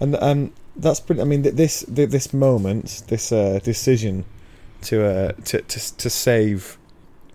And 0.00 0.16
um, 0.16 0.52
that's 0.76 1.00
pretty. 1.00 1.20
I 1.20 1.24
mean, 1.24 1.42
this 1.42 1.84
this 1.88 2.32
moment, 2.32 3.02
this 3.08 3.32
uh, 3.32 3.60
decision 3.62 4.24
to 4.82 5.04
uh, 5.04 5.32
to 5.44 5.60
to 5.60 5.96
to 5.96 6.10
save 6.10 6.78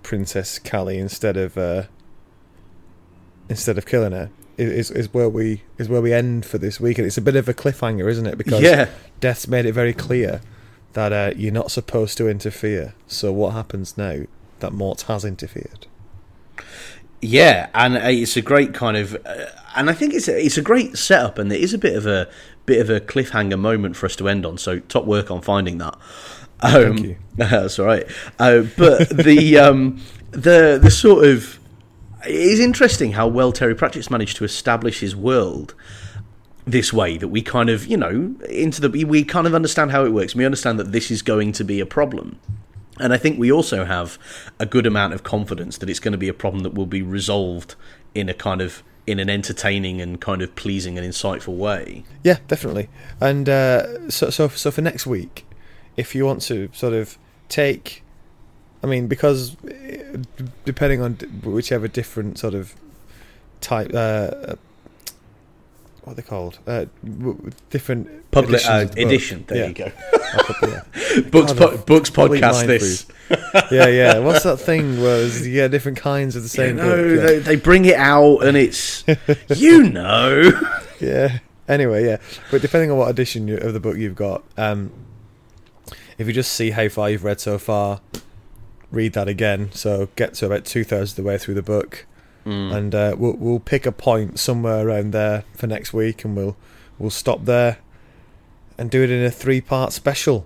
Princess 0.02 0.58
Keli 0.58 0.98
instead 0.98 1.38
of 1.38 1.58
uh, 1.58 1.84
instead 3.50 3.78
of 3.78 3.86
killing 3.86 4.14
her 4.14 4.32
is 4.58 4.90
is 4.90 5.14
where 5.14 5.30
we 5.30 5.62
is 5.78 5.90
where 5.90 6.02
we 6.02 6.12
end 6.12 6.46
for 6.46 6.58
this 6.58 6.80
week, 6.80 6.98
and 6.98 7.06
it's 7.06 7.18
a 7.18 7.22
bit 7.22 7.36
of 7.36 7.48
a 7.48 7.54
cliffhanger, 7.54 8.10
isn't 8.10 8.26
it? 8.26 8.38
Because 8.38 8.62
yeah. 8.62 8.90
Death's 9.20 9.48
made 9.48 9.66
it 9.66 9.74
very 9.74 9.94
clear 9.94 10.42
that 10.96 11.14
uh, 11.14 11.34
you're 11.38 11.54
not 11.54 11.72
supposed 11.72 12.18
to 12.18 12.28
interfere. 12.28 12.96
So 13.06 13.32
what 13.32 13.54
happens 13.54 13.98
now 13.98 14.24
that 14.60 14.74
Mort 14.74 15.02
has 15.04 15.24
interfered? 15.24 15.86
Yeah, 17.22 17.70
and 17.74 17.96
uh, 17.96 18.02
it's 18.04 18.36
a 18.36 18.42
great 18.42 18.74
kind 18.74 18.98
of, 18.98 19.16
uh, 19.26 19.46
and 19.76 19.90
I 19.90 19.94
think 19.94 20.14
it's 20.14 20.28
a, 20.28 20.44
it's 20.44 20.58
a 20.58 20.62
great 20.62 20.98
setup, 20.98 21.38
and 21.38 21.52
it 21.52 21.62
is 21.62 21.74
a 21.74 21.78
bit 21.78 21.96
of 21.96 22.06
a 22.06 22.30
bit 22.66 22.82
of 22.82 22.90
a 22.90 23.00
cliffhanger 23.00 23.60
moment 23.60 23.96
for 23.96 24.06
us 24.06 24.16
to 24.16 24.28
end 24.28 24.46
on. 24.46 24.58
So 24.58 24.80
top 24.80 25.06
work 25.06 25.30
on 25.30 25.42
finding 25.42 25.78
that. 25.80 25.96
Um, 26.62 26.98
Thank 26.98 27.00
you. 27.02 27.16
That's 27.36 27.78
all 27.78 27.86
right. 27.86 28.06
Uh, 28.40 28.64
but 28.78 29.10
the 29.10 29.58
um, 29.60 30.02
the 30.32 30.80
the 30.82 30.92
sort 30.92 31.26
of 31.26 31.60
it 32.26 32.36
is 32.36 32.60
interesting 32.60 33.14
how 33.14 33.28
well 33.28 33.52
Terry 33.52 33.76
Pratchett's 33.76 34.10
managed 34.10 34.38
to 34.38 34.44
establish 34.46 35.02
his 35.02 35.16
world 35.16 35.76
this 36.66 36.92
way 36.92 37.18
that 37.18 37.28
we 37.28 37.42
kind 37.44 37.70
of 37.70 37.86
you 37.86 37.96
know 37.96 38.36
into 38.50 38.82
the 38.82 39.06
we 39.06 39.24
kind 39.24 39.48
of 39.48 39.54
understand 39.54 39.92
how 39.92 40.06
it 40.06 40.10
works. 40.10 40.36
We 40.36 40.46
understand 40.46 40.80
that 40.80 40.92
this 40.92 41.12
is 41.12 41.22
going 41.22 41.52
to 41.54 41.64
be 41.64 41.80
a 41.80 41.86
problem. 41.86 42.40
And 42.98 43.12
I 43.12 43.18
think 43.18 43.38
we 43.38 43.52
also 43.52 43.84
have 43.84 44.18
a 44.58 44.66
good 44.66 44.86
amount 44.86 45.14
of 45.14 45.24
confidence 45.24 45.78
that 45.80 45.90
it's 45.90 46.00
going 46.00 46.14
to 46.14 46.18
be 46.18 46.30
a 46.30 46.34
problem 46.34 46.64
that 46.64 46.74
will 46.74 46.86
be 46.86 47.02
resolved 47.02 47.76
in 48.14 48.30
a 48.30 48.34
kind 48.34 48.62
of 48.62 48.84
in 49.06 49.20
an 49.20 49.30
entertaining 49.30 50.02
and 50.02 50.20
kind 50.20 50.42
of 50.42 50.56
pleasing 50.56 50.98
and 50.98 51.08
insightful 51.08 51.56
way. 51.58 52.04
Yeah, 52.24 52.38
definitely. 52.48 52.90
And 53.22 53.48
uh, 53.48 54.10
so, 54.10 54.30
so, 54.30 54.48
so 54.48 54.72
for 54.72 54.82
next 54.82 55.06
week, 55.06 55.46
if 55.96 56.16
you 56.16 56.26
want 56.26 56.42
to 56.44 56.70
sort 56.74 56.94
of 56.94 57.18
take, 57.48 58.04
I 58.84 58.88
mean, 58.88 59.08
because 59.08 59.56
uh, 59.64 60.18
depending 60.64 61.02
on 61.02 61.14
whichever 61.44 61.88
different 61.88 62.40
sort 62.40 62.54
of 62.56 62.76
type, 63.62 63.92
uh, 63.94 64.56
what 66.06 66.14
are 66.14 66.16
they 66.16 66.22
called? 66.22 66.60
Uh, 66.68 66.86
different 67.72 68.30
Public 68.32 68.64
uh, 68.66 68.86
the 68.86 69.04
edition. 69.04 69.44
There 69.48 69.58
Yeah. 69.58 69.68
you 69.68 69.74
go. 69.74 69.92
yeah. 70.62 71.22
books, 71.32 71.52
God, 71.54 71.58
po- 71.58 71.78
books 71.78 72.10
podcast. 72.12 72.68
This. 72.68 73.06
yeah, 73.72 73.88
yeah. 73.88 74.20
What's 74.20 74.44
that 74.44 74.58
thing? 74.58 75.02
Was 75.02 75.48
yeah, 75.48 75.68
different 75.68 75.98
kinds 75.98 76.36
of 76.36 76.44
the 76.44 76.50
same 76.50 76.76
no, 76.76 76.84
book. 76.84 77.18
Yeah. 77.18 77.26
they, 77.26 77.40
they 77.40 77.56
bring 77.56 77.86
it 77.86 77.96
out 77.96 78.40
and 78.40 78.56
it's 78.56 79.04
you 79.50 79.90
know. 79.90 80.52
yeah. 81.00 81.40
Anyway, 81.68 82.06
yeah. 82.06 82.18
But 82.52 82.62
depending 82.62 82.92
on 82.92 82.98
what 82.98 83.10
edition 83.10 83.50
of 83.50 83.74
the 83.74 83.80
book 83.80 83.98
you've 83.98 84.16
got, 84.16 84.44
um, 84.58 84.92
if 86.20 86.28
you 86.28 86.34
just 86.34 86.54
see 86.54 86.70
how 86.70 86.88
far 86.90 87.10
you've 87.10 87.24
read 87.24 87.40
so 87.40 87.58
far, 87.58 88.02
read 88.92 89.14
that 89.14 89.28
again. 89.28 89.72
So 89.72 90.10
get 90.16 90.36
to 90.36 90.46
about 90.46 90.66
two 90.66 90.84
thirds 90.84 91.12
of 91.14 91.16
the 91.18 91.24
way 91.24 91.40
through 91.40 91.56
the 91.56 91.64
book, 91.64 92.06
Mm. 92.46 92.76
and 92.76 92.94
uh, 92.96 93.16
we'll 93.18 93.34
we'll 93.38 93.60
pick 93.60 93.86
a 93.88 93.92
point 93.92 94.38
somewhere 94.40 94.88
around 94.88 95.14
there 95.14 95.44
for 95.54 95.66
next 95.68 95.94
week, 95.94 96.24
and 96.24 96.36
we'll 96.36 96.56
we'll 97.00 97.10
stop 97.10 97.46
there 97.46 97.80
and 98.78 98.92
do 98.92 99.02
it 99.02 99.10
in 99.10 99.24
a 99.26 99.32
three 99.32 99.62
part 99.62 99.92
special. 99.94 100.46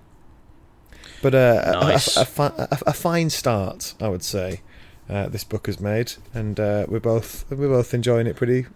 But 1.22 1.34
uh, 1.34 1.60
a- 1.66 1.78
a- 2.16 2.26
a, 2.48 2.52
a, 2.70 2.78
a 2.86 2.92
fine 2.94 3.28
start, 3.28 3.94
I 4.00 4.08
would 4.08 4.22
say. 4.24 4.62
Uh, 5.10 5.28
this 5.28 5.42
book 5.44 5.66
has 5.66 5.80
made, 5.80 6.12
and 6.32 6.58
uh, 6.58 6.86
we're 6.88 7.00
both 7.00 7.44
we're 7.50 7.68
both 7.68 7.92
enjoying 7.92 8.26
it 8.26 8.36
pretty. 8.36 8.66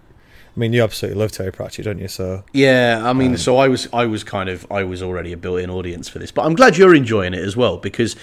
I 0.57 0.61
mean, 0.61 0.72
you 0.72 0.84
absolutely 0.84 1.20
love 1.20 1.32
Terry 1.32 1.50
Pratchett, 1.50 1.84
don't 1.84 1.98
you? 1.98 2.07
So 2.07 2.44
Yeah, 2.52 3.00
I 3.02 3.12
mean, 3.12 3.32
Um, 3.32 3.36
so 3.36 3.57
I 3.57 3.66
was, 3.66 3.88
I 3.92 4.07
was 4.07 4.22
kind 4.22 4.48
of, 4.48 4.64
I 4.70 4.84
was 4.84 5.02
already 5.02 5.32
a 5.32 5.36
built-in 5.36 5.68
audience 5.68 6.09
for 6.09 6.20
this, 6.20 6.30
but 6.30 6.42
I'm 6.46 6.55
glad 6.55 6.76
you're 6.76 6.94
enjoying 6.94 7.34
it 7.34 7.40
as 7.42 7.57
well 7.57 7.76
because, 7.76 8.14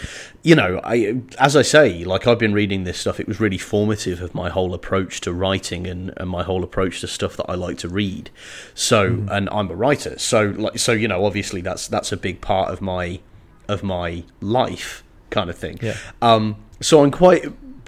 you 0.41 0.55
know, 0.55 0.79
I, 0.85 1.21
as 1.39 1.57
I 1.57 1.61
say, 1.61 2.05
like 2.05 2.27
I've 2.27 2.39
been 2.39 2.53
reading 2.53 2.85
this 2.85 2.97
stuff, 2.97 3.19
it 3.19 3.27
was 3.27 3.41
really 3.41 3.57
formative 3.57 4.21
of 4.21 4.33
my 4.33 4.49
whole 4.49 4.73
approach 4.73 5.19
to 5.21 5.33
writing 5.33 5.85
and, 5.87 6.13
and 6.15 6.29
my 6.29 6.43
whole 6.43 6.63
approach 6.63 7.01
to 7.01 7.07
stuff 7.07 7.35
that 7.35 7.47
I 7.49 7.55
like 7.55 7.77
to 7.79 7.89
read. 7.89 8.29
So, 8.73 9.09
Mm-hmm. 9.11 9.29
and 9.29 9.49
I'm 9.51 9.69
a 9.69 9.75
writer, 9.75 10.17
so 10.17 10.53
like, 10.57 10.79
so 10.79 10.93
you 10.93 11.09
know, 11.09 11.25
obviously 11.25 11.59
that's 11.59 11.87
that's 11.89 12.11
a 12.13 12.17
big 12.17 12.39
part 12.39 12.71
of 12.71 12.79
my 12.81 13.19
of 13.67 13.83
my 13.83 14.23
life, 14.39 15.03
kind 15.31 15.49
of 15.49 15.57
thing. 15.57 15.79
Yeah. 15.81 15.97
Um, 16.21 16.55
so 16.79 17.03
I'm 17.03 17.11
quite 17.11 17.45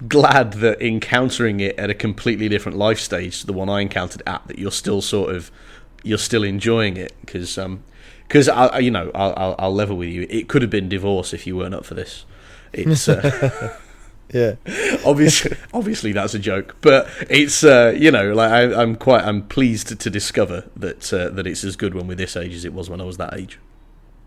glad 0.08 0.54
that 0.54 0.80
encountering 0.82 1.60
it 1.60 1.78
at 1.78 1.90
a 1.90 1.94
completely 1.94 2.48
different 2.48 2.78
life 2.78 2.98
stage 2.98 3.40
to 3.40 3.46
the 3.46 3.52
one 3.52 3.68
I 3.68 3.80
encountered 3.80 4.22
at, 4.26 4.46
that 4.48 4.58
you're 4.58 4.70
still 4.72 5.00
sort 5.02 5.34
of 5.34 5.50
you're 6.02 6.18
still 6.18 6.42
enjoying 6.44 6.96
it 6.96 7.12
because 7.20 7.58
because 8.28 8.48
I 8.48 8.66
I- 8.66 8.78
you 8.80 8.90
know 8.90 9.10
I'll, 9.14 9.34
I'll 9.36 9.54
I'll 9.58 9.74
level 9.74 9.96
with 9.96 10.08
you. 10.08 10.26
It 10.30 10.48
could 10.48 10.62
have 10.62 10.70
been 10.70 10.88
divorce 10.88 11.32
if 11.32 11.46
you 11.46 11.56
weren't 11.56 11.74
up 11.74 11.84
for 11.84 11.94
this. 11.94 12.24
It's 12.72 13.08
uh, 13.08 13.76
yeah, 14.32 14.54
obviously 15.06 15.56
obviously 15.72 16.12
that's 16.12 16.34
a 16.34 16.38
joke, 16.38 16.76
but 16.80 17.08
it's 17.30 17.62
uh, 17.64 17.94
you 17.96 18.10
know 18.10 18.32
like 18.32 18.50
I, 18.50 18.80
I'm 18.82 18.96
quite 18.96 19.24
I'm 19.24 19.42
pleased 19.46 19.88
to, 19.88 19.96
to 19.96 20.10
discover 20.10 20.68
that 20.76 21.12
uh, 21.12 21.30
that 21.30 21.46
it's 21.46 21.64
as 21.64 21.76
good 21.76 21.94
when 21.94 22.06
we're 22.08 22.16
this 22.16 22.36
age 22.36 22.54
as 22.54 22.64
it 22.64 22.72
was 22.72 22.90
when 22.90 23.00
I 23.00 23.04
was 23.04 23.16
that 23.18 23.34
age. 23.34 23.58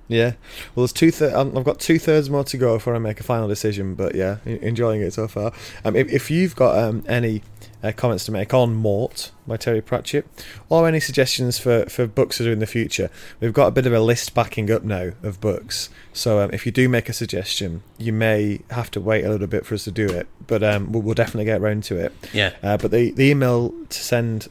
Yeah. 0.08 0.34
Well, 0.76 0.84
there's 0.84 0.93
two. 0.93 1.12
Th- 1.12 1.34
um, 1.34 1.58
I've 1.58 1.64
got 1.64 1.80
two 1.80 1.99
thirds 1.99 2.30
more 2.30 2.43
to 2.45 2.58
go 2.58 2.76
before 2.76 2.95
I 2.95 2.99
make 2.99 3.20
a 3.20 3.24
final 3.24 3.47
decision. 3.47 3.95
But 3.95 4.16
yeah, 4.16 4.38
enjoying 4.45 5.01
it 5.01 5.14
so 5.14 5.28
far. 5.28 5.51
Um, 5.84 5.95
if, 5.95 6.10
if 6.12 6.32
you've 6.32 6.55
got 6.55 6.78
um, 6.78 7.03
any 7.08 7.41
uh, 7.84 7.91
comments 7.91 8.26
to 8.26 8.32
make 8.32 8.53
on 8.53 8.74
Mort 8.76 9.32
by 9.45 9.58
Terry 9.58 9.82
Pratchett, 9.82 10.26
or 10.70 10.88
any 10.88 10.99
suggestions 10.99 11.60
for, 11.60 11.86
for 11.86 12.08
books 12.08 12.38
to 12.38 12.43
do 12.43 12.51
in 12.51 12.60
the 12.60 12.66
future, 12.66 13.10
we've 13.39 13.53
got 13.53 13.68
a 13.68 13.72
bit 13.72 13.86
of 13.86 13.93
a 13.93 13.99
list 13.99 14.34
backing 14.34 14.72
up 14.72 14.84
now 14.84 15.12
of 15.24 15.39
books. 15.39 15.89
So 16.14 16.39
um, 16.39 16.49
if 16.53 16.66
you 16.66 16.72
do 16.72 16.89
make 16.89 17.10
a 17.10 17.14
suggestion, 17.14 17.84
you 17.97 18.14
may 18.14 18.62
have 18.72 18.91
to 18.91 19.01
wait 19.01 19.24
a 19.24 19.30
little 19.30 19.47
bit 19.47 19.66
for 19.66 19.76
us 19.76 19.84
to 19.86 19.91
do 19.91 20.08
it, 20.08 20.28
but 20.47 20.64
um, 20.64 20.91
we'll, 20.91 21.01
we'll 21.01 21.16
definitely 21.16 21.45
get 21.45 21.62
around 21.62 21.84
to 21.86 21.97
it. 21.97 22.14
Yeah. 22.34 22.53
Uh, 22.64 22.78
but 22.78 22.91
the, 22.91 23.12
the 23.12 23.30
email 23.30 23.74
to 23.89 24.03
send, 24.03 24.47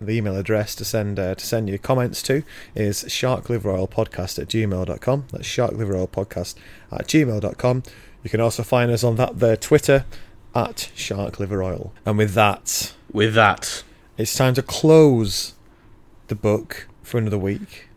the 0.00 0.12
email 0.12 0.36
address 0.36 0.74
to 0.76 0.84
send 0.84 1.18
uh, 1.18 1.34
to 1.34 1.46
send 1.46 1.68
your 1.68 1.78
comments 1.78 2.22
to 2.24 2.42
is 2.74 3.04
sharkliveroilpodcast 3.04 4.38
at 4.38 4.48
gmail.com. 4.48 5.24
That's 5.32 5.44
sharkliveroilpodcast 5.46 6.54
at 6.92 7.06
gmail.com. 7.08 7.82
You 8.22 8.30
can 8.30 8.40
also 8.40 8.62
find 8.62 8.90
us 8.90 9.04
on 9.04 9.16
that 9.16 9.38
there 9.38 9.56
Twitter 9.56 10.04
at 10.54 10.90
sharkliveroil. 10.96 11.90
And 12.04 12.18
with 12.18 12.34
that, 12.34 12.94
With 13.12 13.34
that, 13.34 13.82
it's 14.18 14.34
time 14.34 14.54
to 14.54 14.62
close 14.62 15.54
the 16.28 16.34
book 16.34 16.88
for 17.02 17.18
another 17.18 17.38
week 17.38 17.88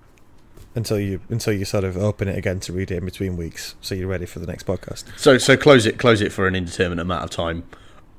until 0.75 0.99
you 0.99 1.19
until 1.29 1.51
you 1.51 1.65
sort 1.65 1.83
of 1.83 1.97
open 1.97 2.27
it 2.27 2.37
again 2.37 2.59
to 2.61 2.71
read 2.73 2.91
it 2.91 2.97
in 2.97 3.05
between 3.05 3.35
weeks, 3.37 3.75
so 3.81 3.95
you're 3.95 4.07
ready 4.07 4.25
for 4.27 4.39
the 4.39 4.45
next 4.45 4.65
podcast. 4.67 5.03
so 5.17 5.37
so 5.37 5.57
close 5.57 5.85
it 5.85 5.97
close 5.97 6.21
it 6.21 6.31
for 6.31 6.47
an 6.47 6.55
indeterminate 6.55 7.01
amount 7.01 7.23
of 7.23 7.29
time, 7.31 7.63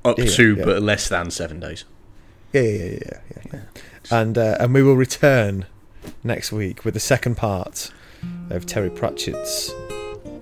up 0.03 0.17
Yeah, 0.19 0.25
to 0.25 0.55
yeah. 0.57 0.65
but 0.65 0.81
less 0.83 1.07
than 1.07 1.31
seven 1.31 1.59
days. 1.61 1.85
Yeah, 2.53 2.61
yeah, 2.61 2.83
yeah, 2.83 2.83
yeah, 2.83 3.19
yeah. 3.29 3.41
yeah. 3.53 3.59
And 4.09 4.37
uh, 4.37 4.57
and 4.59 4.73
we 4.73 4.83
will 4.83 4.95
return 4.95 5.65
next 6.23 6.51
week 6.51 6.83
with 6.83 6.93
the 6.93 6.99
second 6.99 7.37
part 7.37 7.91
of 8.49 8.65
Terry 8.65 8.89
Pratchett's 8.89 9.73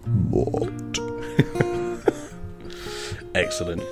Mort. 0.06 0.98
Excellent. 3.36 3.84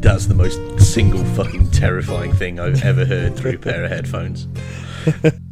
That's 0.00 0.26
the 0.26 0.34
most 0.34 0.58
single 0.80 1.24
fucking 1.34 1.70
terrifying 1.72 2.32
thing 2.32 2.58
I've 2.58 2.82
ever 2.84 3.04
heard 3.04 3.36
through 3.36 3.54
a 3.54 3.58
pair 3.58 3.84
of 3.84 3.90
headphones. 3.90 4.48